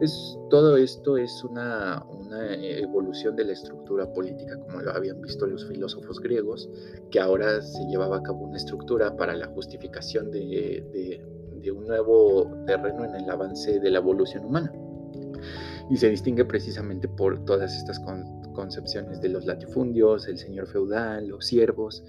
Es, 0.00 0.38
todo 0.50 0.76
esto 0.76 1.16
es 1.16 1.42
una, 1.42 2.04
una, 2.08 2.54
evolución 2.54 3.34
de 3.34 3.44
la 3.44 3.52
estructura 3.52 4.12
política, 4.12 4.56
como 4.60 4.80
lo 4.82 4.92
habían 4.92 5.20
visto 5.20 5.46
los 5.46 5.66
filósofos 5.66 6.20
griegos, 6.20 6.70
que 7.10 7.18
ahora 7.18 7.60
se 7.60 7.84
llevaba 7.86 8.18
a 8.18 8.22
cabo 8.22 8.44
una 8.44 8.56
estructura 8.56 9.16
para 9.16 9.34
la 9.34 9.48
justificación 9.48 10.30
de, 10.30 10.84
de 10.92 11.40
de 11.62 11.70
un 11.70 11.86
nuevo 11.86 12.50
terreno 12.66 13.04
en 13.04 13.14
el 13.14 13.30
avance 13.30 13.78
de 13.78 13.90
la 13.90 13.98
evolución 13.98 14.44
humana. 14.46 14.72
Y 15.90 15.96
se 15.96 16.08
distingue 16.08 16.44
precisamente 16.44 17.08
por 17.08 17.44
todas 17.44 17.76
estas 17.76 18.00
concepciones 18.54 19.20
de 19.20 19.28
los 19.28 19.44
latifundios, 19.44 20.28
el 20.28 20.38
señor 20.38 20.68
feudal, 20.68 21.26
los 21.26 21.44
siervos, 21.46 22.02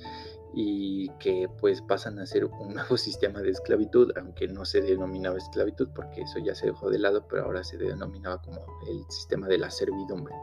y 0.53 1.09
que 1.19 1.47
pues 1.59 1.81
pasan 1.81 2.19
a 2.19 2.25
ser 2.25 2.45
un 2.45 2.73
nuevo 2.73 2.97
sistema 2.97 3.41
de 3.41 3.51
esclavitud, 3.51 4.11
aunque 4.17 4.47
no 4.47 4.65
se 4.65 4.81
denominaba 4.81 5.37
esclavitud 5.37 5.89
porque 5.95 6.21
eso 6.21 6.39
ya 6.39 6.55
se 6.55 6.67
dejó 6.67 6.89
de 6.89 6.99
lado, 6.99 7.25
pero 7.27 7.43
ahora 7.43 7.63
se 7.63 7.77
denominaba 7.77 8.41
como 8.41 8.59
el 8.87 9.03
sistema 9.09 9.47
de 9.47 9.57
la 9.57 9.71
servidumbre. 9.71 10.35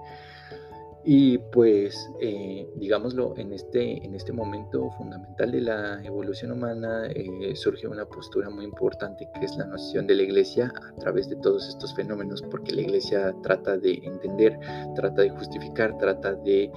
Y 1.05 1.39
pues, 1.39 2.11
eh, 2.21 2.69
digámoslo, 2.77 3.35
en 3.37 3.53
este, 3.53 4.05
en 4.05 4.15
este 4.15 4.33
momento 4.33 4.91
fundamental 4.99 5.53
de 5.53 5.61
la 5.61 6.05
evolución 6.05 6.53
humana 6.53 7.07
eh, 7.07 7.55
surge 7.55 7.87
una 7.87 8.05
postura 8.05 8.51
muy 8.51 8.65
importante 8.65 9.29
que 9.39 9.47
es 9.47 9.57
la 9.57 9.67
noción 9.67 10.07
de 10.07 10.17
la 10.17 10.23
iglesia 10.25 10.73
a 10.77 10.95
través 10.97 11.29
de 11.29 11.37
todos 11.37 11.69
estos 11.69 11.95
fenómenos, 11.95 12.43
porque 12.43 12.73
la 12.73 12.83
iglesia 12.83 13.35
trata 13.43 13.79
de 13.79 14.01
entender, 14.03 14.59
trata 14.97 15.23
de 15.23 15.31
justificar, 15.31 15.97
trata 15.99 16.35
de, 16.35 16.71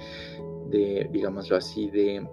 de 0.68 1.08
digámoslo 1.12 1.56
así, 1.56 1.90
de 1.90 2.26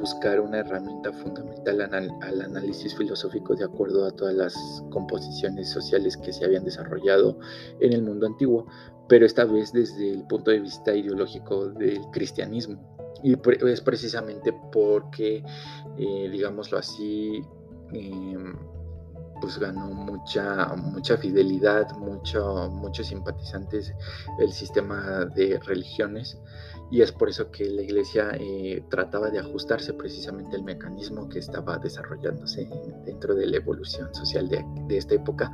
buscar 0.00 0.40
una 0.40 0.58
herramienta 0.58 1.12
fundamental 1.12 1.80
al, 1.82 2.40
análisis 2.40 2.96
filosófico 2.96 3.54
de 3.54 3.64
acuerdo 3.64 4.06
a 4.06 4.10
todas 4.10 4.34
las 4.34 4.84
composiciones 4.90 5.68
sociales 5.68 6.16
que 6.16 6.32
se 6.32 6.44
habían 6.44 6.64
desarrollado 6.64 7.38
en 7.80 7.92
el 7.92 8.02
mundo 8.02 8.26
antiguo, 8.26 8.66
pero 9.08 9.26
esta 9.26 9.44
vez 9.44 9.72
desde 9.72 10.10
el 10.10 10.26
punto 10.26 10.50
de 10.50 10.60
vista 10.60 10.94
ideológico 10.94 11.68
del 11.68 12.00
cristianismo. 12.12 12.98
Y 13.22 13.36
es 13.68 13.80
precisamente 13.82 14.54
porque, 14.72 15.44
eh, 15.98 16.28
digámoslo 16.30 16.78
así, 16.78 17.42
em, 17.92 18.56
pues 19.40 19.58
ganó 19.58 19.86
mucha, 19.88 20.74
mucha 20.76 21.16
fidelidad, 21.16 21.90
mucho, 21.98 22.70
muchos 22.70 23.08
simpatizantes 23.08 23.92
el 24.38 24.52
sistema 24.52 25.26
de 25.34 25.58
religiones 25.60 26.38
y 26.90 27.02
es 27.02 27.12
por 27.12 27.28
eso 27.28 27.50
que 27.50 27.66
la 27.66 27.82
iglesia 27.82 28.32
eh, 28.38 28.82
trataba 28.90 29.30
de 29.30 29.38
ajustarse 29.38 29.94
precisamente 29.94 30.56
al 30.56 30.64
mecanismo 30.64 31.28
que 31.28 31.38
estaba 31.38 31.78
desarrollándose 31.78 32.68
dentro 33.04 33.34
de 33.34 33.46
la 33.46 33.58
evolución 33.58 34.12
social 34.12 34.48
de, 34.48 34.64
esta 34.96 35.14
época, 35.14 35.52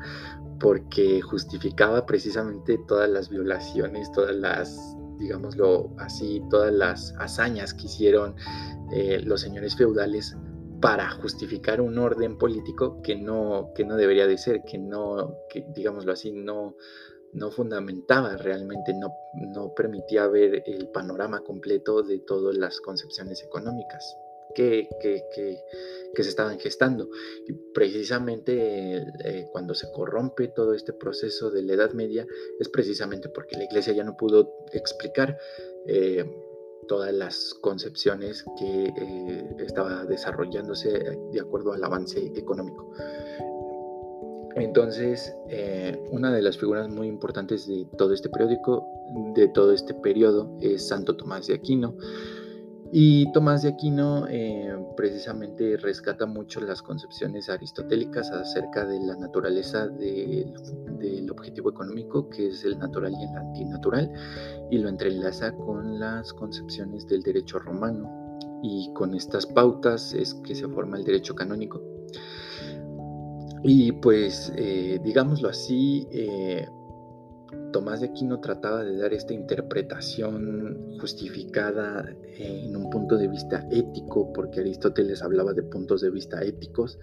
porque 0.59 1.21
justificaba 1.21 2.07
precisamente 2.07 2.79
todas 2.89 3.11
las 3.11 3.29
violaciones, 3.29 4.11
todas 4.13 4.35
las, 4.35 4.97
digámoslo 5.19 5.91
así, 5.99 6.43
todas 6.49 6.73
las 6.73 7.15
hazañas 7.19 7.75
que 7.75 7.85
hicieron 7.85 8.35
eh, 8.93 9.21
los 9.23 9.43
señores 9.43 9.77
feudales 9.77 10.35
para 10.81 11.11
justificar 11.11 11.81
un 11.81 11.99
orden 11.99 12.39
político 12.39 13.01
que 13.03 13.15
no, 13.17 13.73
que 13.75 13.85
no 13.85 13.97
debería 13.97 14.27
de 14.27 14.39
ser, 14.39 14.63
que 14.65 14.79
no, 14.79 15.35
que 15.51 15.67
digámoslo 15.75 16.13
así, 16.13 16.33
no, 16.33 16.77
no 17.37 17.51
fundamentaba 17.51 18.37
realmente, 18.37 18.95
no, 18.95 19.15
no 19.35 19.75
permitía 19.75 20.27
ver 20.27 20.63
el 20.67 20.89
panorama 20.89 21.41
completo 21.41 22.03
de 22.03 22.19
todas 22.19 22.57
las 22.57 22.81
concepciones 22.81 23.43
económicas 23.43 24.17
que, 24.55 24.89
que, 25.01 26.23
se 26.23 26.29
estaban 26.31 26.59
gestando. 26.59 27.11
Y 27.47 27.53
precisamente 27.75 29.05
eh, 29.25 29.49
cuando 29.53 29.75
se 29.75 29.93
corrompe 29.93 30.49
todo 30.49 30.73
este 30.73 30.95
proceso 30.95 31.51
de 31.51 31.63
la 31.63 31.75
Edad 31.75 31.93
Media 31.93 32.27
es 32.59 32.69
precisamente 32.71 33.29
porque 33.29 33.57
la 33.57 33.65
Iglesia 33.65 33.93
ya 33.93 34.03
no 34.03 34.17
pudo 34.17 34.65
explicar 34.73 35.37
eh, 35.87 36.25
todas 36.89 37.13
las 37.13 37.55
concepciones 37.61 38.45
que 38.59 38.85
eh, 38.85 39.57
estaba 39.59 40.07
desarrollándose 40.07 41.19
de 41.33 41.41
acuerdo 41.41 41.73
al 41.73 41.85
avance 41.85 42.33
económico. 42.35 42.91
Entonces, 44.57 45.35
eh, 45.51 46.03
una 46.11 46.33
de 46.33 46.41
las 46.41 46.57
figuras 46.57 46.89
muy 46.89 47.09
importantes 47.09 47.67
de 47.67 47.87
todo 47.99 48.15
este 48.15 48.31
periódico, 48.31 48.87
de 49.35 49.49
todo 49.49 49.73
este 49.73 49.93
periodo, 49.93 50.57
es 50.63 50.89
Santo 50.89 51.15
Tomás 51.15 51.47
de 51.47 51.55
Aquino. 51.55 51.95
Y 52.91 53.31
Tomás 53.33 53.63
de 53.63 53.69
Aquino 53.69 54.27
eh, 54.31 54.75
precisamente 54.97 55.77
rescata 55.77 56.25
mucho 56.25 56.61
las 56.63 56.81
concepciones 56.81 57.51
aristotélicas 57.51 58.31
acerca 58.31 58.87
de 58.87 58.99
la 59.01 59.17
naturaleza 59.17 59.89
del, 59.89 60.55
objetivo 61.31 61.69
económico, 61.69 62.31
que 62.31 62.49
es 62.49 62.65
el 62.65 62.79
natural 62.79 63.13
y 63.13 63.25
el 63.25 63.37
antinatural, 63.37 64.11
y 64.71 64.79
lo 64.79 64.89
entrelaza 64.89 65.53
con 65.53 65.99
las 65.99 66.33
concepciones 66.33 67.07
del 67.07 67.23
derecho 67.23 67.59
romano. 67.59 68.09
Y 68.63 68.91
con 68.95 69.15
estas 69.15 69.45
pautas 69.45 70.15
es 70.15 70.33
que 70.35 70.55
se 70.55 70.67
forma 70.67 70.97
el 70.97 71.05
derecho 71.05 71.35
canónico. 71.35 71.96
Y 73.69 73.91
pues, 73.91 74.53
eh, 74.57 75.01
digámoslo 75.03 75.49
así, 75.49 76.07
eh, 76.13 76.69
Tomás 77.73 78.01
de 78.01 78.07
Aquino 78.07 78.41
trataba 78.41 78.85
de 78.85 78.97
dar 78.97 79.13
esta 79.13 79.35
interpretación 79.35 80.97
justificada 81.01 82.09
en 82.39 82.77
un 82.77 82.89
punto 82.91 83.17
de 83.17 83.27
vista 83.27 83.67
ético, 83.73 84.33
porque 84.33 84.61
Aristóteles 84.61 85.21
hablaba 85.21 85.53
de 85.53 85.65
puntos 85.65 86.01
de 86.01 86.11
vista 86.11 86.43
éticos 86.43 86.99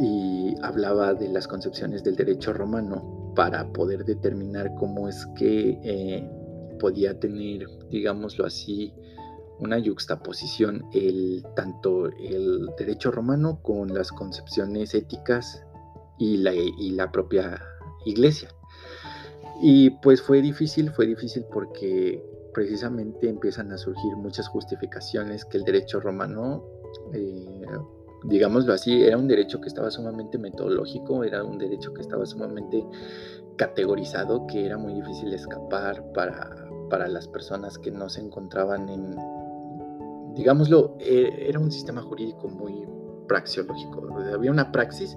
y 0.00 0.54
hablaba 0.62 1.12
de 1.12 1.28
las 1.28 1.46
concepciones 1.46 2.02
del 2.04 2.16
derecho 2.16 2.54
romano 2.54 3.32
para 3.36 3.70
poder 3.70 4.06
determinar 4.06 4.74
cómo 4.76 5.10
es 5.10 5.26
que 5.36 5.78
eh, 5.84 6.30
podía 6.78 7.20
tener, 7.20 7.66
digámoslo 7.90 8.46
así, 8.46 8.94
una 9.60 9.78
yuxtaposición 9.78 10.86
el, 10.92 11.44
tanto 11.54 12.06
el 12.06 12.70
derecho 12.78 13.10
romano 13.10 13.60
con 13.62 13.94
las 13.94 14.10
concepciones 14.10 14.94
éticas 14.94 15.64
y 16.18 16.38
la, 16.38 16.52
y 16.54 16.90
la 16.90 17.10
propia 17.12 17.60
iglesia. 18.04 18.48
Y 19.62 19.90
pues 19.90 20.22
fue 20.22 20.40
difícil, 20.40 20.90
fue 20.90 21.06
difícil 21.06 21.44
porque 21.52 22.24
precisamente 22.54 23.28
empiezan 23.28 23.72
a 23.72 23.78
surgir 23.78 24.16
muchas 24.16 24.48
justificaciones 24.48 25.44
que 25.44 25.58
el 25.58 25.64
derecho 25.64 26.00
romano, 26.00 26.64
eh, 27.12 27.66
digámoslo 28.24 28.72
así, 28.72 29.02
era 29.02 29.16
un 29.16 29.28
derecho 29.28 29.60
que 29.60 29.68
estaba 29.68 29.90
sumamente 29.90 30.38
metodológico, 30.38 31.24
era 31.24 31.44
un 31.44 31.58
derecho 31.58 31.92
que 31.92 32.00
estaba 32.00 32.26
sumamente 32.26 32.84
categorizado, 33.56 34.46
que 34.46 34.64
era 34.64 34.78
muy 34.78 34.94
difícil 34.94 35.32
escapar 35.34 36.12
para, 36.12 36.68
para 36.88 37.06
las 37.08 37.28
personas 37.28 37.78
que 37.78 37.90
no 37.90 38.08
se 38.08 38.20
encontraban 38.20 38.88
en, 38.88 39.16
digámoslo, 40.34 40.96
eh, 41.00 41.46
era 41.48 41.58
un 41.58 41.70
sistema 41.70 42.02
jurídico 42.02 42.48
muy 42.48 42.86
praxiológico, 43.28 44.08
había 44.34 44.50
una 44.50 44.72
praxis 44.72 45.16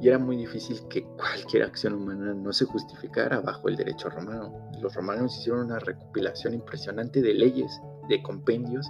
y 0.00 0.08
era 0.08 0.18
muy 0.18 0.36
difícil 0.36 0.80
que 0.88 1.04
cualquier 1.16 1.62
acción 1.62 1.94
humana 1.94 2.34
no 2.34 2.52
se 2.52 2.64
justificara 2.66 3.40
bajo 3.40 3.68
el 3.68 3.76
derecho 3.76 4.10
romano. 4.10 4.70
Los 4.80 4.94
romanos 4.94 5.36
hicieron 5.38 5.66
una 5.66 5.78
recopilación 5.78 6.54
impresionante 6.54 7.22
de 7.22 7.34
leyes, 7.34 7.80
de 8.08 8.22
compendios, 8.22 8.86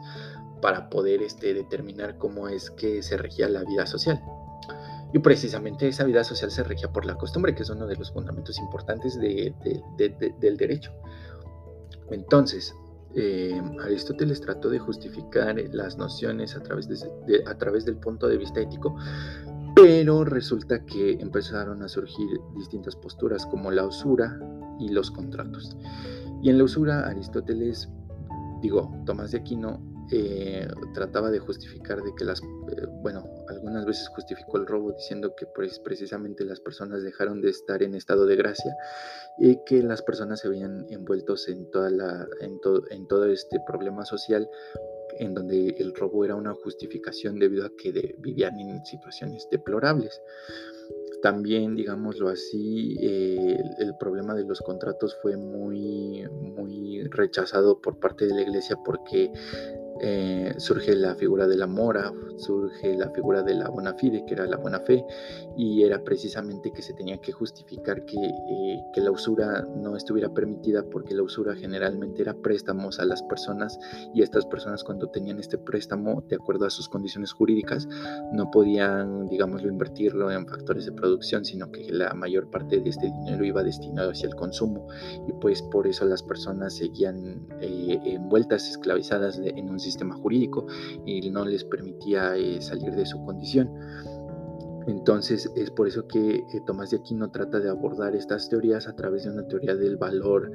para 0.61 0.89
poder 0.89 1.23
este, 1.23 1.55
determinar 1.55 2.19
cómo 2.19 2.49
es 2.49 2.71
que 2.71 3.03
se 3.03 3.17
regía 3.17 3.49
la 3.49 3.63
vida 3.63 3.87
social. 3.87 4.21
Y 5.13 5.19
precisamente 5.21 5.87
esa 5.87 6.05
vida 6.05 6.25
social 6.25 6.51
se 6.51 6.65
regía 6.65 6.93
por 6.93 7.05
la 7.05 7.17
costumbre, 7.17 7.55
que 7.55 7.63
es 7.63 7.71
uno 7.71 7.87
de 7.87 7.97
los 7.97 8.13
fundamentos 8.13 8.59
importantes 8.59 9.19
del 9.19 10.57
derecho. 10.57 10.93
Entonces, 12.11 12.75
eh, 13.17 13.63
Aristóteles 13.83 14.41
trató 14.41 14.69
de 14.69 14.79
justificar 14.79 15.57
las 15.73 15.97
nociones 15.97 16.55
a 16.55 16.63
través, 16.63 16.89
a 17.47 17.59
través 17.59 17.85
del 17.85 17.97
punto 17.97 18.29
de 18.29 18.37
vista 18.37 18.61
ético, 18.61 18.95
pero 19.75 20.25
resulta 20.25 20.85
que 20.85 21.13
empezaron 21.13 21.83
a 21.83 21.89
surgir 21.89 22.29
distintas 22.57 22.95
posturas 22.95 23.47
como 23.47 23.71
la 23.71 23.87
usura 23.87 24.39
y 24.79 24.91
los 24.91 25.11
contratos. 25.11 25.77
Y 26.43 26.51
en 26.51 26.59
la 26.59 26.65
usura 26.65 27.07
Aristóteles, 27.09 27.89
digo, 28.61 28.95
Tomás 29.07 29.33
de 29.33 29.39
Aquino, 29.39 29.81
eh, 30.13 30.69
trataba 30.95 31.31
de 31.31 31.39
justificar 31.41 32.03
de 32.03 32.15
que 32.15 32.25
las, 32.25 32.41
eh, 32.41 32.87
bueno, 33.03 33.25
algunas 33.49 33.85
veces 33.85 34.09
justificó 34.09 34.59
el 34.59 34.67
robo 34.67 34.93
diciendo 34.93 35.35
que 35.37 35.47
precisamente 35.85 36.45
las 36.45 36.61
personas 36.61 37.03
dejaron 37.03 37.41
de 37.41 37.51
estar 37.51 37.83
en 37.83 37.95
estado 37.95 38.27
de 38.27 38.37
gracia 38.37 38.77
y 39.39 39.59
que 39.65 39.83
las 39.83 40.03
personas 40.03 40.41
se 40.41 40.49
habían 40.49 40.87
envueltos 40.91 41.49
en, 41.49 41.71
toda 41.71 41.91
la, 41.91 42.27
en, 42.41 42.61
todo 43.09 43.25
este 43.27 43.59
problema 43.67 44.05
social 44.05 44.49
en 45.19 45.35
donde 45.35 45.75
el 45.79 45.95
robo 45.95 46.25
era 46.25 46.37
una 46.37 46.55
justificación 46.55 47.39
debido 47.39 47.67
a 47.67 47.71
que 47.77 48.15
vivían 48.19 48.59
en 48.61 48.85
situaciones 48.85 49.49
deplorables. 49.51 50.21
También, 51.23 51.75
digámoslo 51.75 52.29
así, 52.29 52.97
eh, 53.01 53.57
el, 53.79 53.97
problema 53.99 54.35
de 54.35 54.45
los 54.45 54.61
contratos 54.61 55.17
fue 55.23 55.37
muy, 55.37 56.25
muy 56.31 57.03
rechazado 57.09 57.81
por 57.81 57.99
parte 57.99 58.27
de 58.27 58.35
la 58.35 58.43
iglesia 58.43 58.77
porque 58.85 59.33
eh, 60.01 60.55
surge 60.59 60.95
la 60.95 61.15
figura 61.15 61.47
de 61.47 61.57
la 61.57 61.67
mora, 61.67 62.13
surge 62.37 62.97
la 62.97 63.11
figura 63.11 63.43
de 63.43 63.55
la 63.55 63.69
bona 63.69 63.95
fide, 63.95 64.25
que 64.27 64.35
era 64.35 64.47
la 64.47 64.57
buena 64.57 64.81
fe, 64.81 65.05
y 65.57 65.83
era 65.83 66.03
precisamente 66.03 66.73
que 66.73 66.83
se 66.83 66.95
tenía 66.95 67.19
que 67.19 67.33
justificar 67.33 68.05
que, 68.05 68.17
eh, 68.17 68.85
que, 68.93 69.01
la 69.01 69.11
usura 69.11 69.67
no 69.77 69.97
estuviera 69.97 70.33
permitida 70.33 70.83
porque 70.83 71.15
la 71.15 71.23
usura 71.23 71.55
generalmente 71.55 72.23
era 72.23 72.35
préstamos 72.35 72.99
a 72.99 73.05
las 73.05 73.23
personas 73.23 73.79
y 74.15 74.23
estas 74.23 74.47
personas 74.47 74.83
cuando 74.85 75.09
tenían 75.09 75.39
este 75.39 75.59
préstamo, 75.59 76.23
de 76.29 76.37
acuerdo 76.37 76.67
a 76.67 76.71
sus 76.71 76.89
condiciones 76.89 77.33
jurídicas, 77.33 77.89
no 78.33 78.51
podían, 78.51 79.29
digámoslo, 79.29 79.69
invertirlo 79.69 80.31
en 80.31 80.47
factores 80.47 80.87
de 80.87 80.93
producción, 80.93 81.45
sino 81.45 81.71
que 81.71 81.91
la 81.91 82.13
mayor 82.15 82.51
parte 82.51 82.81
de 82.81 82.91
este 82.91 83.07
dinero 83.07 83.45
iba 83.45 83.63
destinado 83.63 84.11
hacia 84.11 84.29
el 84.29 84.35
consumo. 84.35 84.89
Y 85.29 85.33
pues 85.35 85.63
por 85.63 85.87
eso 85.87 86.05
las 86.05 86.23
personas 86.23 86.75
seguían 86.75 87.47
eh, 87.61 88.01
envueltas, 88.05 88.69
esclavizadas 88.69 89.39
en 89.39 89.71
un 89.71 89.79
sistema 89.87 90.15
jurídico 90.17 90.67
y 91.07 91.31
no 91.31 91.45
les 91.45 91.65
permitía 91.65 92.37
eh, 92.37 92.61
salir 92.61 92.95
de 92.95 93.07
su 93.07 93.25
condición. 93.25 93.71
Entonces 94.87 95.51
es 95.57 95.71
por 95.71 95.89
eso 95.89 96.07
que 96.07 96.37
eh, 96.37 96.61
Tomás 96.65 96.91
de 96.91 96.99
Aquino 96.99 97.31
trata 97.31 97.59
de 97.59 97.69
abordar 97.69 98.15
estas 98.15 98.49
teorías 98.49 98.87
a 98.87 98.95
través 98.95 99.25
de 99.25 99.31
una 99.31 99.47
teoría 99.49 99.75
del 99.75 99.97
valor, 99.97 100.53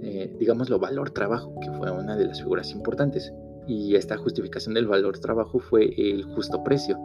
eh, 0.00 0.34
digámoslo, 0.38 0.78
valor 0.78 1.10
trabajo, 1.10 1.54
que 1.60 1.70
fue 1.72 1.90
una 1.90 2.16
de 2.16 2.26
las 2.26 2.40
figuras 2.40 2.70
importantes. 2.70 3.32
Y 3.66 3.96
esta 3.96 4.16
justificación 4.18 4.74
del 4.74 4.86
valor 4.86 5.18
trabajo 5.18 5.58
fue 5.58 5.88
el 5.96 6.22
justo 6.22 6.62
precio. 6.62 6.98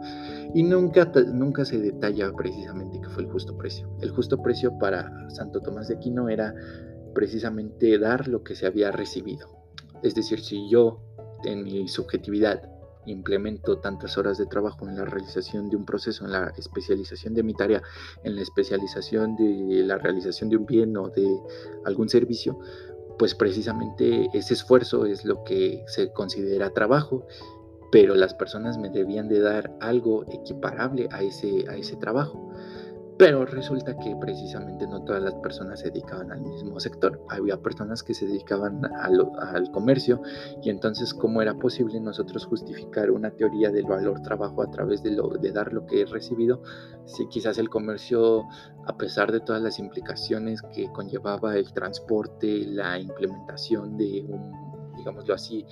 Y 0.54 0.62
nunca, 0.62 1.10
nunca 1.32 1.64
se 1.64 1.78
detalla 1.78 2.30
precisamente 2.32 3.00
qué 3.00 3.08
fue 3.08 3.24
el 3.24 3.30
justo 3.30 3.56
precio. 3.56 3.88
El 4.00 4.10
justo 4.10 4.40
precio 4.42 4.78
para 4.78 5.10
Santo 5.30 5.60
Tomás 5.60 5.88
de 5.88 5.94
Aquino 5.94 6.28
era 6.28 6.54
precisamente 7.14 7.98
dar 7.98 8.28
lo 8.28 8.44
que 8.44 8.54
se 8.54 8.66
había 8.66 8.92
recibido. 8.92 9.48
Es 10.02 10.14
decir, 10.14 10.40
si 10.40 10.68
yo 10.70 11.00
en 11.44 11.64
mi 11.64 11.88
subjetividad 11.88 12.62
implemento 13.06 13.78
tantas 13.78 14.18
horas 14.18 14.38
de 14.38 14.46
trabajo 14.46 14.88
en 14.88 14.96
la 14.96 15.04
realización 15.04 15.70
de 15.70 15.76
un 15.76 15.84
proceso, 15.84 16.24
en 16.24 16.32
la 16.32 16.52
especialización 16.56 17.34
de 17.34 17.42
mi 17.42 17.54
tarea, 17.54 17.82
en 18.24 18.36
la 18.36 18.42
especialización 18.42 19.36
de 19.36 19.82
la 19.84 19.98
realización 19.98 20.50
de 20.50 20.56
un 20.56 20.66
bien 20.66 20.96
o 20.96 21.08
de 21.08 21.26
algún 21.84 22.08
servicio, 22.08 22.58
pues 23.18 23.34
precisamente 23.34 24.28
ese 24.32 24.54
esfuerzo 24.54 25.06
es 25.06 25.24
lo 25.24 25.44
que 25.44 25.84
se 25.86 26.12
considera 26.12 26.70
trabajo, 26.70 27.26
pero 27.92 28.14
las 28.14 28.34
personas 28.34 28.78
me 28.78 28.88
debían 28.88 29.28
de 29.28 29.40
dar 29.40 29.76
algo 29.80 30.24
equiparable 30.30 31.08
a 31.10 31.22
ese, 31.22 31.66
a 31.68 31.76
ese 31.76 31.96
trabajo. 31.96 32.49
Pero 33.20 33.44
resulta 33.44 33.98
que 33.98 34.16
precisamente 34.16 34.86
no 34.86 35.04
todas 35.04 35.22
las 35.22 35.34
personas 35.34 35.80
se 35.80 35.90
dedicaban 35.90 36.32
al 36.32 36.40
mismo 36.40 36.80
sector. 36.80 37.22
Había 37.28 37.58
personas 37.58 38.02
que 38.02 38.14
se 38.14 38.26
dedicaban 38.26 38.80
al, 38.96 39.70
comercio 39.72 40.22
y 40.62 40.70
entonces 40.70 41.12
cómo 41.12 41.42
era 41.42 41.52
posible 41.52 42.00
nosotros 42.00 42.46
justificar 42.46 43.10
una 43.10 43.30
teoría 43.30 43.70
del 43.70 43.84
valor 43.84 44.22
trabajo 44.22 44.62
a 44.62 44.70
través 44.70 45.02
de, 45.02 45.20
de 45.38 45.52
dar 45.52 45.74
lo 45.74 45.84
que 45.84 46.00
he 46.00 46.06
recibido 46.06 46.62
si 47.04 47.28
quizás 47.28 47.58
el 47.58 47.68
comercio, 47.68 48.46
a 48.86 48.96
pesar 48.96 49.32
de 49.32 49.40
todas 49.40 49.60
las 49.60 49.78
implicaciones 49.78 50.62
que 50.74 50.90
conllevaba 50.90 51.56
el 51.56 51.74
transporte, 51.74 52.64
la 52.64 52.98
implementación 52.98 53.98
de 53.98 54.24
un, 54.26 54.94
digámoslo 54.96 55.34
así, 55.34 55.66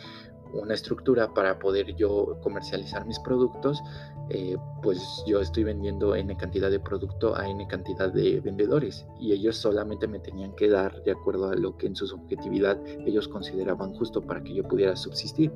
una 0.52 0.74
estructura 0.74 1.32
para 1.32 1.58
poder 1.58 1.94
yo 1.96 2.38
comercializar 2.42 3.06
mis 3.06 3.18
productos, 3.20 3.82
eh, 4.30 4.56
pues 4.82 5.22
yo 5.26 5.40
estoy 5.40 5.64
vendiendo 5.64 6.14
N 6.14 6.36
cantidad 6.36 6.70
de 6.70 6.80
producto 6.80 7.34
a 7.34 7.48
N 7.48 7.66
cantidad 7.66 8.12
de 8.12 8.40
vendedores 8.40 9.06
y 9.18 9.32
ellos 9.32 9.56
solamente 9.56 10.06
me 10.06 10.18
tenían 10.18 10.54
que 10.54 10.68
dar 10.68 11.02
de 11.04 11.12
acuerdo 11.12 11.48
a 11.48 11.54
lo 11.54 11.76
que 11.76 11.86
en 11.86 11.96
su 11.96 12.06
subjetividad 12.06 12.78
ellos 13.06 13.26
consideraban 13.28 13.94
justo 13.94 14.20
para 14.20 14.42
que 14.42 14.54
yo 14.54 14.64
pudiera 14.64 14.96
subsistir. 14.96 15.52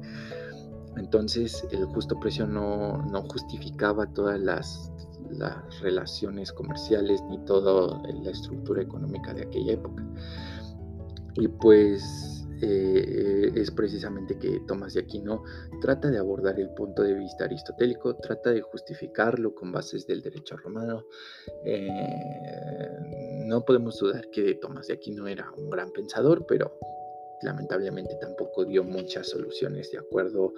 Entonces 0.96 1.66
el 1.70 1.84
justo 1.86 2.18
precio 2.18 2.46
no, 2.46 2.98
no 3.10 3.22
justificaba 3.22 4.06
todas 4.06 4.40
las, 4.40 4.90
las 5.30 5.80
relaciones 5.80 6.52
comerciales 6.52 7.22
ni 7.28 7.38
toda 7.44 8.02
la 8.02 8.30
estructura 8.30 8.82
económica 8.82 9.34
de 9.34 9.42
aquella 9.42 9.72
época. 9.72 10.04
Y 11.34 11.48
pues 11.48 12.41
eh, 12.64 13.52
es 13.56 13.72
precisamente 13.72 14.38
que 14.38 14.60
Tomás 14.68 14.94
de 14.94 15.00
Aquino 15.00 15.42
trata 15.80 16.10
de 16.10 16.18
abordar 16.18 16.60
el 16.60 16.70
punto 16.70 17.02
de 17.02 17.14
vista 17.14 17.44
aristotélico, 17.44 18.14
trata 18.16 18.50
de 18.50 18.60
justificarlo 18.60 19.52
con 19.52 19.72
bases 19.72 20.06
del 20.06 20.22
derecho 20.22 20.56
romano. 20.56 21.04
Eh, 21.64 21.88
no 23.46 23.64
podemos 23.64 23.98
dudar 23.98 24.30
que 24.30 24.54
Tomás 24.54 24.86
de 24.86 24.94
Aquino 24.94 25.26
era 25.26 25.50
un 25.56 25.70
gran 25.70 25.90
pensador, 25.90 26.46
pero 26.46 26.78
lamentablemente 27.42 28.14
tampoco 28.20 28.64
dio 28.64 28.84
muchas 28.84 29.28
soluciones 29.28 29.90
de 29.90 29.98
acuerdo 29.98 30.54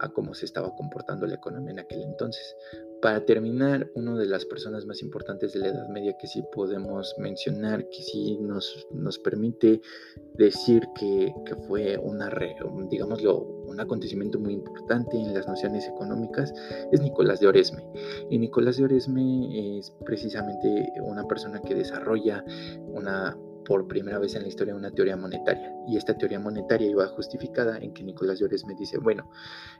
a 0.00 0.08
cómo 0.08 0.34
se 0.34 0.46
estaba 0.46 0.74
comportando 0.74 1.26
la 1.26 1.34
economía 1.34 1.72
en 1.72 1.80
aquel 1.80 2.02
entonces. 2.02 2.56
Para 3.02 3.24
terminar, 3.24 3.90
una 3.94 4.16
de 4.16 4.26
las 4.26 4.46
personas 4.46 4.86
más 4.86 5.02
importantes 5.02 5.52
de 5.52 5.60
la 5.60 5.68
Edad 5.68 5.88
Media 5.88 6.16
que 6.18 6.26
sí 6.26 6.42
podemos 6.52 7.14
mencionar, 7.18 7.88
que 7.90 8.02
sí 8.02 8.38
nos, 8.40 8.86
nos 8.90 9.18
permite 9.18 9.80
decir 10.34 10.82
que, 10.98 11.32
que 11.44 11.54
fue 11.66 11.98
una, 11.98 12.30
digámoslo, 12.90 13.38
un 13.66 13.78
acontecimiento 13.80 14.38
muy 14.38 14.54
importante 14.54 15.16
en 15.16 15.34
las 15.34 15.46
nociones 15.46 15.86
económicas, 15.86 16.52
es 16.90 17.00
Nicolás 17.00 17.40
de 17.40 17.48
Oresme. 17.48 17.84
Y 18.30 18.38
Nicolás 18.38 18.78
de 18.78 18.84
Oresme 18.84 19.78
es 19.78 19.92
precisamente 20.04 20.92
una 21.02 21.24
persona 21.28 21.60
que 21.60 21.74
desarrolla 21.74 22.44
una 22.88 23.36
por 23.66 23.88
primera 23.88 24.18
vez 24.18 24.34
en 24.36 24.42
la 24.42 24.48
historia 24.48 24.74
una 24.74 24.90
teoría 24.90 25.16
monetaria. 25.16 25.72
Y 25.88 25.96
esta 25.96 26.16
teoría 26.16 26.38
monetaria 26.38 26.88
iba 26.88 27.06
justificada 27.08 27.78
en 27.78 27.92
que 27.92 28.04
Nicolás 28.04 28.38
Llores 28.38 28.64
me 28.64 28.74
dice, 28.74 28.98
bueno, 28.98 29.28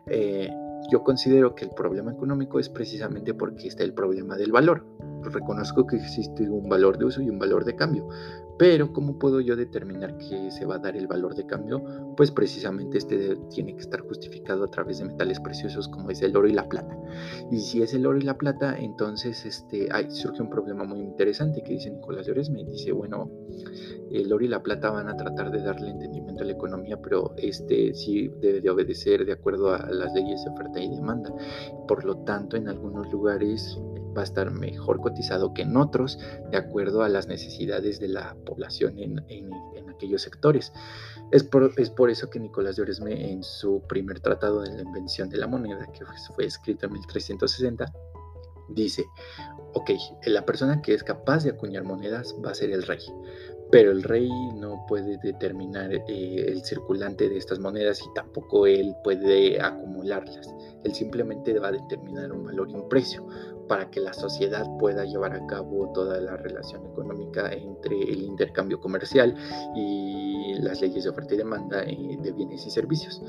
eh, 0.07 0.51
yo 0.91 1.03
considero 1.03 1.55
que 1.55 1.65
el 1.65 1.71
problema 1.71 2.13
económico 2.13 2.59
es 2.59 2.69
precisamente 2.69 3.35
porque 3.35 3.69
está 3.69 3.85
el 3.85 3.95
problema 3.95 4.37
del 4.37 4.53
valor. 4.53 4.85
Reconozco 5.31 5.87
que 5.87 5.97
existe 5.97 6.49
un 6.49 6.69
valor 6.69 6.99
de 6.99 7.05
uso 7.07 7.23
y 7.23 7.31
un 7.31 7.39
valor 7.39 7.65
de 7.65 7.75
cambio, 7.77 8.09
pero 8.59 8.93
¿cómo 8.93 9.19
puedo 9.19 9.41
yo 9.41 9.55
determinar 9.55 10.17
que 10.17 10.51
se 10.51 10.65
va 10.65 10.77
a 10.77 10.79
dar 10.79 10.97
el 10.97 11.07
valor 11.07 11.35
de 11.35 11.47
cambio? 11.47 11.83
Pues 12.17 12.31
precisamente 12.31 12.97
este 12.97 13.37
tiene 13.51 13.75
que 13.75 13.81
estar 13.81 14.01
justificado 14.01 14.65
a 14.65 14.71
través 14.71 14.99
de 14.99 15.05
metales 15.05 15.41
preciosos 15.41 15.89
como 15.89 16.11
es 16.11 16.23
el 16.23 16.35
oro 16.37 16.49
y 16.49 16.53
la 16.53 16.69
plata. 16.69 16.97
Y 17.51 17.61
si 17.61 17.83
es 17.83 17.93
el 17.93 18.07
oro 18.07 18.19
y 18.19 18.23
la 18.23 18.39
plata, 18.39 18.79
entonces 18.79 19.45
este, 19.45 19.89
surge 20.09 20.43
un 20.43 20.49
problema 20.49 20.85
muy 20.85 21.01
interesante 21.01 21.63
que 21.63 21.75
dice 21.75 21.91
Nicolás 21.91 22.27
Llores. 22.27 22.49
Me 22.49 22.65
dice, 22.65 22.93
bueno, 22.93 23.31
el 24.11 24.33
oro 24.33 24.45
y 24.45 24.49
la 24.49 24.63
plata 24.63 24.91
van 24.91 25.09
a 25.09 25.17
tratar 25.17 25.51
de 25.51 25.63
darle 25.63 25.91
entendimiento 25.91 26.43
a 26.43 26.47
la 26.47 26.53
economía, 26.53 26.99
pero 27.01 27.35
este 27.37 27.93
sí 27.95 28.29
debe 28.41 28.63
de 28.63 28.71
obedecer 28.71 29.27
de 29.27 29.33
acuerdo 29.33 29.75
a 29.75 29.87
las 29.91 30.15
leyes 30.15 30.43
de 30.45 30.51
oferta 30.51 30.81
y 30.81 30.89
demanda. 30.89 31.31
Por 31.87 32.05
lo 32.05 32.17
tanto, 32.19 32.57
en 32.57 32.69
algunos 32.69 33.11
lugares 33.13 33.79
va 34.17 34.23
a 34.23 34.25
estar 34.25 34.51
mejor 34.51 35.01
cotizado 35.01 35.53
que 35.53 35.63
en 35.63 35.77
otros, 35.77 36.19
de 36.51 36.57
acuerdo 36.57 37.03
a 37.03 37.09
las 37.09 37.27
necesidades 37.27 38.01
de 38.01 38.09
la 38.09 38.35
población 38.45 38.99
en, 38.99 39.21
aquellos 39.89 40.23
sectores. 40.23 40.73
Es 41.31 41.43
por, 41.43 41.73
es 41.79 41.89
por, 41.89 42.11
eso 42.11 42.29
que 42.29 42.39
Nicolás 42.39 42.77
de 42.77 42.83
Oresme 42.83 43.33
en 43.33 43.43
su 43.43 43.83
primer 43.89 44.21
tratado 44.21 44.61
de 44.61 44.71
la 44.71 44.83
invención 44.83 45.31
de 45.31 45.39
la 45.39 45.47
moneda, 45.47 45.87
que 45.91 46.05
fue 46.35 46.45
escrito 46.45 46.85
en 46.85 46.93
1360, 46.93 47.91
dice, 48.69 49.07
ok, 49.75 49.91
la 50.27 50.45
persona 50.45 50.83
que 50.83 50.95
es 50.95 51.03
capaz 51.03 51.45
de 51.45 51.51
acuñar 51.51 51.85
monedas 51.85 52.35
va 52.45 52.51
a 52.51 52.55
ser 52.55 52.71
el 52.71 52.83
rey, 52.83 53.01
pero 53.71 53.91
el 53.91 54.03
rey 54.03 54.29
no 54.55 54.85
puede 54.89 55.19
determinar 55.23 55.93
eh, 55.93 56.45
el 56.49 56.65
circulante 56.65 57.29
de 57.29 57.37
estas 57.37 57.59
monedas 57.59 58.01
y 58.03 58.13
tampoco 58.15 58.67
él 58.67 58.95
puede 59.03 59.61
acumularlas. 59.61 60.49
Él 60.85 60.95
simplemente 60.95 61.59
va 61.59 61.69
a 61.69 61.73
determinar 61.73 62.33
un 62.33 62.45
valor 62.45 62.71
y 62.71 62.75
un 62.75 62.89
precio 62.89 63.27
para 63.69 63.91
que 63.91 64.01
la 64.01 64.13
sociedad 64.13 64.67
pueda 64.79 65.05
llevar 65.05 65.35
a 65.35 65.47
cabo 65.47 65.91
toda 65.93 66.21
la 66.21 66.37
relación 66.37 66.87
económica 66.87 67.53
entre 67.53 68.01
el 68.03 68.23
intercambio 68.23 68.81
comercial 68.81 69.35
y 69.75 70.55
las 70.61 70.81
leyes 70.81 71.05
de 71.05 71.11
oferta 71.11 71.35
y 71.35 71.39
demanda 71.39 71.83
eh, 71.85 72.19
de 72.21 72.33
bienes 72.33 72.67
y 72.67 72.71
servicios. 72.71 73.23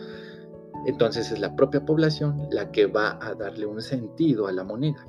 Entonces 0.85 1.31
es 1.31 1.39
la 1.39 1.55
propia 1.55 1.85
población 1.85 2.47
la 2.51 2.71
que 2.71 2.85
va 2.85 3.19
a 3.21 3.33
darle 3.33 3.65
un 3.65 3.81
sentido 3.81 4.47
a 4.47 4.51
la 4.51 4.63
moneda. 4.63 5.05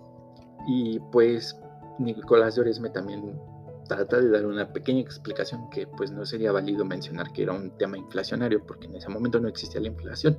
Y 0.66 0.98
pues 1.12 1.58
Nicolás 1.98 2.54
de 2.54 2.62
Oresme 2.62 2.90
también 2.90 3.40
trata 3.88 4.20
de 4.20 4.30
dar 4.30 4.46
una 4.46 4.72
pequeña 4.72 5.00
explicación 5.00 5.68
que 5.70 5.86
pues 5.86 6.10
no 6.10 6.24
sería 6.24 6.52
válido 6.52 6.84
mencionar 6.84 7.32
que 7.32 7.42
era 7.42 7.52
un 7.52 7.70
tema 7.78 7.96
inflacionario 7.96 8.64
porque 8.66 8.86
en 8.86 8.96
ese 8.96 9.08
momento 9.08 9.40
no 9.40 9.48
existía 9.48 9.80
la 9.80 9.88
inflación. 9.88 10.38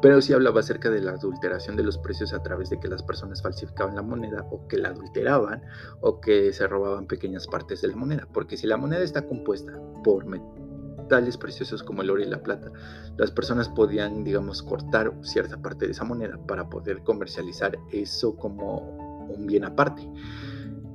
Pero 0.00 0.20
sí 0.20 0.32
hablaba 0.32 0.60
acerca 0.60 0.90
de 0.90 1.00
la 1.00 1.12
adulteración 1.12 1.76
de 1.76 1.82
los 1.82 1.98
precios 1.98 2.32
a 2.32 2.42
través 2.42 2.70
de 2.70 2.78
que 2.78 2.88
las 2.88 3.02
personas 3.02 3.42
falsificaban 3.42 3.96
la 3.96 4.02
moneda 4.02 4.46
o 4.50 4.68
que 4.68 4.78
la 4.78 4.90
adulteraban 4.90 5.62
o 6.00 6.20
que 6.20 6.52
se 6.52 6.66
robaban 6.68 7.06
pequeñas 7.06 7.46
partes 7.48 7.82
de 7.82 7.88
la 7.88 7.96
moneda. 7.96 8.28
Porque 8.32 8.56
si 8.56 8.66
la 8.66 8.76
moneda 8.76 9.02
está 9.02 9.26
compuesta 9.26 9.72
por 10.04 10.24
metales 10.24 11.36
preciosos 11.36 11.82
como 11.82 12.02
el 12.02 12.10
oro 12.10 12.22
y 12.22 12.26
la 12.26 12.42
plata, 12.42 12.70
las 13.16 13.32
personas 13.32 13.68
podían, 13.68 14.22
digamos, 14.22 14.62
cortar 14.62 15.12
cierta 15.22 15.60
parte 15.60 15.86
de 15.86 15.92
esa 15.92 16.04
moneda 16.04 16.38
para 16.46 16.68
poder 16.68 17.02
comercializar 17.02 17.76
eso 17.90 18.36
como 18.36 19.26
un 19.28 19.46
bien 19.46 19.64
aparte 19.64 20.08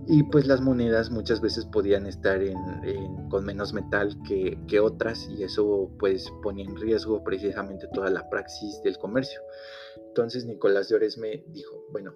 y 0.08 0.24
pues 0.24 0.48
las 0.48 0.62
monedas 0.62 1.10
muchas 1.12 1.42
veces 1.42 1.66
podían 1.66 2.06
estar 2.06 2.42
con 3.30 3.46
menos 3.46 3.74
metal 3.74 4.16
que, 4.28 4.80
otras 4.80 5.30
y 5.30 5.44
eso 5.44 5.92
pues 6.00 6.32
ponía 6.42 6.66
en 6.66 6.76
riesgo 6.76 7.24
precisamente 7.24 7.88
toda 7.94 8.10
la 8.10 8.30
praxis 8.30 8.82
del 8.84 8.98
comercio. 8.98 9.42
Entonces 10.08 10.46
Nicolás 10.46 10.90
de 10.90 10.96
Oresme 10.96 11.44
dijo, 11.48 11.86
bueno, 11.92 12.16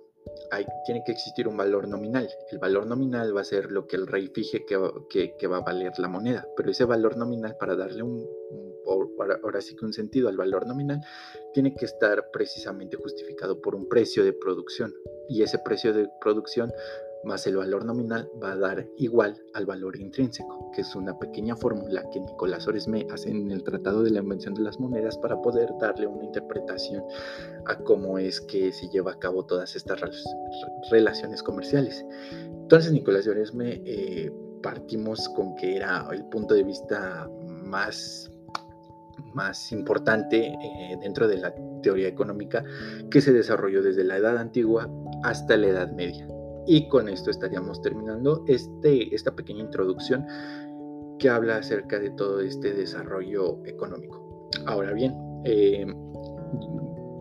hay, 0.51 0.65
tiene 0.85 1.03
que 1.05 1.11
existir 1.11 1.47
un 1.47 1.55
valor 1.55 1.87
nominal. 1.87 2.29
El 2.51 2.59
valor 2.59 2.85
nominal 2.85 3.35
va 3.35 3.41
a 3.41 3.45
ser 3.45 3.71
lo 3.71 3.87
que 3.87 3.95
el 3.95 4.07
rey 4.07 4.27
fije 4.27 4.65
que, 4.65 5.47
va 5.47 5.57
a 5.57 5.61
valer 5.61 5.93
la 5.97 6.07
moneda, 6.07 6.47
pero 6.55 6.71
ese 6.71 6.85
valor 6.85 7.17
nominal 7.17 7.55
para 7.57 7.75
darle 7.75 8.03
un, 8.03 8.27
ahora 9.43 9.61
sí 9.61 9.75
que 9.75 9.85
un 9.85 9.93
sentido 9.93 10.29
al 10.29 10.37
valor 10.37 10.67
nominal, 10.67 11.01
tiene 11.53 11.73
que 11.73 11.85
estar 11.85 12.29
precisamente 12.31 12.97
justificado 12.97 13.61
por 13.61 13.75
un 13.75 13.87
precio 13.87 14.23
de 14.23 14.33
producción. 14.33 14.93
Y 15.29 15.43
ese 15.43 15.59
precio 15.59 15.93
de 15.93 16.09
producción 16.21 16.71
más 17.23 17.45
el 17.47 17.57
valor 17.57 17.85
nominal 17.85 18.29
va 18.41 18.51
a 18.51 18.57
dar 18.57 18.87
igual 18.97 19.41
al 19.53 19.65
valor 19.65 19.99
intrínseco, 19.99 20.71
que 20.71 20.81
es 20.81 20.95
una 20.95 21.17
pequeña 21.17 21.55
fórmula 21.55 22.03
que 22.11 22.19
Nicolás 22.19 22.67
Oresme 22.67 23.07
hace 23.11 23.29
en 23.29 23.51
el 23.51 23.63
Tratado 23.63 24.03
de 24.03 24.11
la 24.11 24.19
Invención 24.19 24.53
de 24.53 24.61
las 24.61 24.79
Monedas 24.79 25.17
para 25.17 25.41
poder 25.41 25.69
darle 25.79 26.07
una 26.07 26.23
interpretación 26.23 27.03
a 27.65 27.77
cómo 27.79 28.17
es 28.17 28.41
que 28.41 28.71
se 28.71 28.89
lleva 28.89 29.13
a 29.13 29.19
cabo 29.19 29.45
todas 29.45 29.75
estas 29.75 29.99
relaciones 30.91 31.43
comerciales. 31.43 32.05
Entonces, 32.43 32.91
Nicolás 32.91 33.27
Oresme 33.27 33.81
eh, 33.85 34.31
partimos 34.61 35.29
con 35.29 35.55
que 35.55 35.77
era 35.77 36.07
el 36.11 36.25
punto 36.25 36.53
de 36.53 36.63
vista 36.63 37.29
más 37.47 38.31
más 39.33 39.71
importante 39.71 40.47
eh, 40.47 40.97
dentro 41.01 41.27
de 41.27 41.37
la 41.37 41.53
teoría 41.81 42.07
económica 42.07 42.63
que 43.09 43.21
se 43.21 43.33
desarrolló 43.33 43.81
desde 43.81 44.03
la 44.03 44.17
Edad 44.17 44.37
Antigua 44.37 44.89
hasta 45.23 45.57
la 45.57 45.67
Edad 45.67 45.91
Media. 45.91 46.27
Y 46.67 46.89
con 46.89 47.07
esto 47.07 47.31
estaríamos 47.31 47.81
terminando 47.81 48.43
este, 48.47 49.15
esta 49.15 49.33
pequeña 49.33 49.61
introducción 49.61 50.25
que 51.17 51.29
habla 51.29 51.57
acerca 51.57 51.97
de 51.97 52.09
todo 52.11 52.41
este 52.41 52.73
desarrollo 52.73 53.65
económico. 53.65 54.49
Ahora 54.65 54.91
bien, 54.91 55.15
eh, 55.45 55.87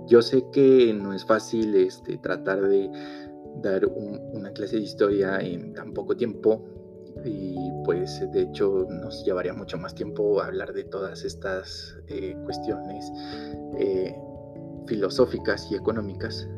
yo 0.09 0.21
sé 0.21 0.45
que 0.53 0.93
no 0.93 1.13
es 1.15 1.25
fácil 1.25 1.75
este, 1.77 2.19
tratar 2.19 2.61
de 2.63 2.91
dar 3.63 3.87
una 3.87 4.51
clase 4.51 4.77
de 4.77 4.83
historia 4.83 5.39
en 5.39 5.73
tan 5.73 5.95
poco 5.95 6.17
tiempo 6.17 6.65
y 7.25 7.57
pues 7.85 8.21
de 8.33 8.43
hecho 8.43 8.87
nos 8.91 9.25
llevaría 9.25 9.55
mucho 9.55 9.79
más 9.79 9.95
tiempo 9.95 10.43
hablar 10.43 10.73
de 10.75 10.85
todas 10.85 11.25
estas 11.25 11.97
eh, 12.09 12.37
cuestiones 12.45 13.11
eh, 13.79 14.15
filosóficas 14.87 15.71
y 15.71 15.77
económicas, 15.77 16.49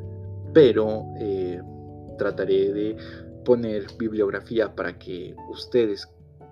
pero 0.52 1.04
trataré 2.18 2.72
de 2.72 2.96
poner 3.44 3.86
bibliografía 3.96 4.74
para 4.74 4.98
que 4.98 5.34
ustedes 5.50 6.06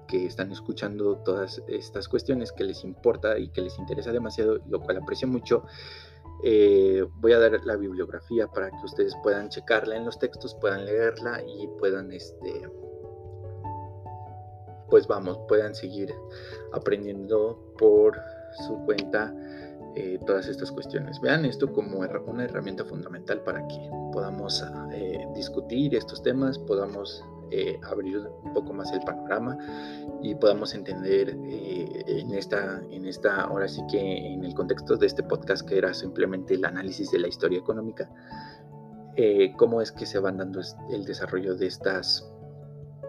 que 0.09 0.25
están 0.25 0.53
escuchando 0.53 1.17
todas 1.19 1.63
estas 1.69 2.09
cuestiones 2.09 2.53
que 2.53 2.65
les 2.65 2.85
importa 2.85 3.39
y 3.39 3.49
que 3.49 3.61
les 3.61 3.79
interesa 3.79 4.13
demasiado, 4.13 4.61
lo 4.69 4.81
cual 4.81 4.99
aprecio 4.99 5.29
mucho, 5.29 5.65
eh, 6.45 7.05
voy 7.17 7.33
a 7.33 7.39
dar 7.39 7.65
la 7.65 7.77
bibliografía 7.77 8.47
para 8.47 8.71
que 8.71 8.85
ustedes 8.85 9.15
puedan 9.23 9.49
checarla 9.49 9.97
en 9.97 10.05
los 10.05 10.19
textos, 10.19 10.55
puedan 10.61 10.85
leerla 10.85 11.43
y 11.43 11.67
puedan, 11.79 12.13
este, 12.13 12.71
pues 14.89 15.07
vamos, 15.07 15.39
puedan 15.49 15.75
seguir 15.75 16.15
aprendiendo 16.73 17.75
por 17.79 18.21
su 18.67 18.77
cuenta 18.85 19.35
eh, 19.97 20.19
todas 20.27 20.47
estas 20.47 20.71
cuestiones. 20.71 21.19
Vean 21.23 21.47
esto 21.47 21.73
como 21.73 22.01
una 22.27 22.45
herramienta 22.45 22.85
fundamental 22.85 23.41
para 23.41 23.67
que 23.67 23.89
podamos 24.13 24.63
eh, 24.93 25.27
discutir 25.35 25.95
estos 25.95 26.23
temas, 26.23 26.59
podamos 26.59 27.25
eh, 27.51 27.81
abrir 27.83 28.19
un 28.19 28.53
poco 28.53 28.75
más 28.75 28.93
el 28.93 29.01
panorama 29.01 29.57
y 30.23 30.35
podamos 30.35 30.75
entender 30.75 31.31
en, 31.31 32.35
esta, 32.35 32.83
en 32.91 33.07
esta, 33.07 33.41
ahora 33.41 33.69
sí 33.69 33.81
que 33.91 34.35
en 34.35 34.45
el 34.45 34.53
contexto 34.55 34.97
de 34.97 35.07
este 35.07 35.23
podcast 35.23 35.67
que 35.67 35.79
era 35.79 35.95
simplemente 35.95 36.55
el 36.55 36.67
análisis 36.67 37.11
de 37.11 37.21
la 37.21 37.29
historia 37.29 37.59
económica, 37.59 38.11
cómo 39.57 39.81
es 39.81 39.93
que 39.93 40.05
se 40.05 40.19
van 40.19 40.37
dando 40.37 40.61
el 40.91 41.07
desarrollo 41.07 41.55
de 41.57 41.69
estas 41.69 42.31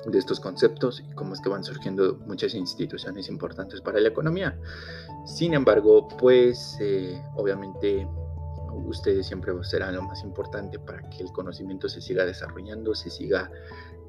de 0.05 0.17
estos 0.17 0.39
conceptos 0.39 1.03
y 1.05 1.13
cómo 1.13 1.33
es 1.33 1.41
que 1.41 1.49
van 1.49 1.63
surgiendo 1.63 2.19
muchas 2.25 2.53
instituciones 2.53 3.29
importantes 3.29 3.81
para 3.81 3.99
la 3.99 4.09
economía. 4.09 4.57
Sin 5.25 5.53
embargo, 5.53 6.07
pues 6.19 6.77
eh, 6.79 7.21
obviamente 7.35 8.07
ustedes 8.85 9.27
siempre 9.27 9.53
serán 9.63 9.95
lo 9.95 10.03
más 10.03 10.23
importante 10.23 10.79
para 10.79 11.01
que 11.09 11.23
el 11.23 11.31
conocimiento 11.31 11.89
se 11.89 12.01
siga 12.01 12.25
desarrollando, 12.25 12.95
se 12.95 13.09
siga 13.09 13.51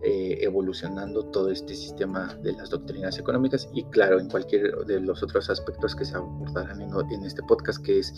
eh, 0.03 0.39
evolucionando 0.43 1.25
todo 1.27 1.51
este 1.51 1.75
sistema 1.75 2.33
de 2.43 2.53
las 2.53 2.71
doctrinas 2.71 3.19
económicas 3.19 3.69
y 3.75 3.83
claro, 3.85 4.21
en 4.21 4.29
cualquier 4.29 4.73
de 4.87 5.01
los 5.01 5.25
otros 5.25 5.51
aspectos 5.51 5.97
que 5.97 6.05
se 6.05 6.17
abordarán 6.17 6.81
en, 6.81 7.25
este 7.25 7.43
podcast, 7.43 7.85
que 7.85 7.99
es 7.99 8.15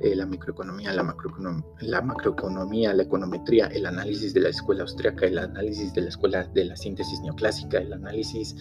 eh, 0.00 0.14
la 0.14 0.26
microeconomía, 0.26 0.92
la 0.92 2.02
macroeconomía, 2.02 2.94
la 2.94 3.02
econometría, 3.02 3.66
el 3.66 3.86
análisis 3.86 4.32
de 4.32 4.40
la 4.40 4.50
escuela 4.50 4.82
austriaca, 4.82 5.26
el 5.26 5.38
análisis 5.38 5.92
de 5.92 6.02
la 6.02 6.08
escuela 6.10 6.44
de 6.54 6.66
la 6.66 6.76
síntesis 6.76 7.20
neoclásica, 7.20 7.78
el 7.78 7.92
análisis 7.92 8.54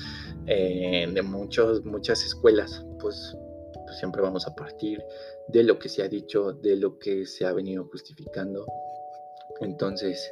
eh, 0.48 1.08
de 1.14 1.22
muchos, 1.22 1.86
muchas 1.86 2.24
escuelas, 2.26 2.84
pues, 3.00 3.38
pues 3.86 3.98
siempre 4.00 4.24
vamos 4.24 4.48
a 4.48 4.56
partir 4.56 5.04
de 5.48 5.64
lo 5.64 5.78
que 5.78 5.90
se 5.90 6.02
ha 6.02 6.08
dicho, 6.08 6.54
de 6.54 6.76
lo 6.76 6.98
que 6.98 7.26
se 7.28 7.46
ha 7.46 7.54
venido 7.54 7.86
justificando. 7.92 8.66
Entonces, 9.62 10.32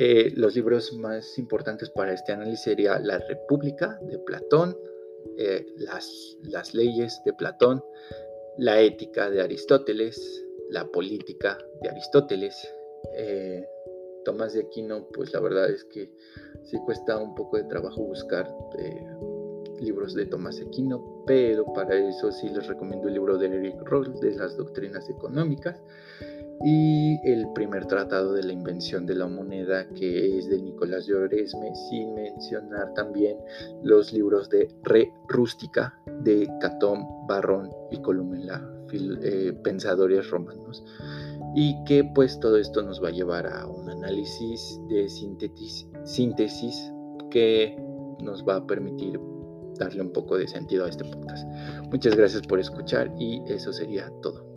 eh, 0.00 0.32
los 0.36 0.54
libros 0.54 0.92
más 0.92 1.38
importantes 1.38 1.90
para 1.90 2.12
este 2.12 2.30
análisis 2.30 2.60
sería 2.60 3.00
La 3.00 3.18
República 3.18 3.98
de 4.02 4.16
Platón, 4.20 4.78
eh, 5.36 5.66
las, 5.76 6.36
las 6.44 6.72
leyes 6.72 7.20
de 7.24 7.32
Platón, 7.32 7.82
la 8.58 8.80
ética 8.80 9.28
de 9.28 9.42
Aristóteles, 9.42 10.44
la 10.70 10.86
política 10.86 11.58
de 11.82 11.88
Aristóteles. 11.88 12.72
Eh, 13.16 13.66
Tomás 14.24 14.52
de 14.52 14.60
Aquino, 14.60 15.08
pues 15.08 15.32
la 15.32 15.40
verdad 15.40 15.68
es 15.68 15.82
que 15.82 16.12
sí 16.62 16.76
cuesta 16.84 17.18
un 17.18 17.34
poco 17.34 17.56
de 17.56 17.64
trabajo 17.64 18.00
buscar 18.04 18.48
libros 19.80 20.14
de 20.14 20.26
Tomás 20.26 20.58
de 20.58 20.66
Aquino, 20.66 21.24
pero 21.26 21.72
para 21.72 21.96
eso 21.96 22.30
sí 22.30 22.48
les 22.50 22.68
recomiendo 22.68 23.08
el 23.08 23.14
libro 23.14 23.36
de 23.36 23.46
Eric 23.48 23.82
Roll 23.82 24.14
de 24.20 24.36
las 24.36 24.56
doctrinas 24.56 25.08
económicas 25.10 25.80
y 26.64 27.20
el 27.24 27.52
primer 27.52 27.86
tratado 27.86 28.32
de 28.32 28.42
la 28.42 28.52
invención 28.52 29.06
de 29.06 29.14
la 29.14 29.28
moneda 29.28 29.86
que 29.94 30.38
es 30.38 30.48
de 30.48 30.60
Nicolás 30.60 31.06
de 31.06 31.14
Oresme, 31.14 31.74
sin 31.88 32.14
mencionar 32.14 32.92
también 32.94 33.36
los 33.82 34.12
libros 34.12 34.48
de 34.50 34.68
Re 34.82 35.12
Rústica 35.28 35.98
de 36.22 36.48
Catón, 36.60 37.04
Barrón 37.28 37.70
y 37.90 38.00
Columela, 38.00 38.68
eh, 38.92 39.52
pensadores 39.62 40.28
romanos, 40.30 40.84
y 41.54 41.76
que 41.84 42.04
pues 42.14 42.40
todo 42.40 42.56
esto 42.56 42.82
nos 42.82 43.02
va 43.02 43.08
a 43.08 43.12
llevar 43.12 43.46
a 43.46 43.66
un 43.66 43.88
análisis 43.90 44.80
de 44.88 45.08
síntesis 45.08 46.92
que 47.30 47.76
nos 48.20 48.46
va 48.46 48.56
a 48.56 48.66
permitir 48.66 49.20
darle 49.78 50.02
un 50.02 50.12
poco 50.12 50.36
de 50.36 50.48
sentido 50.48 50.84
a 50.84 50.88
este 50.88 51.04
podcast. 51.04 51.46
Muchas 51.90 52.16
gracias 52.16 52.42
por 52.42 52.58
escuchar 52.58 53.12
y 53.18 53.42
eso 53.46 53.72
sería 53.72 54.10
todo. 54.22 54.47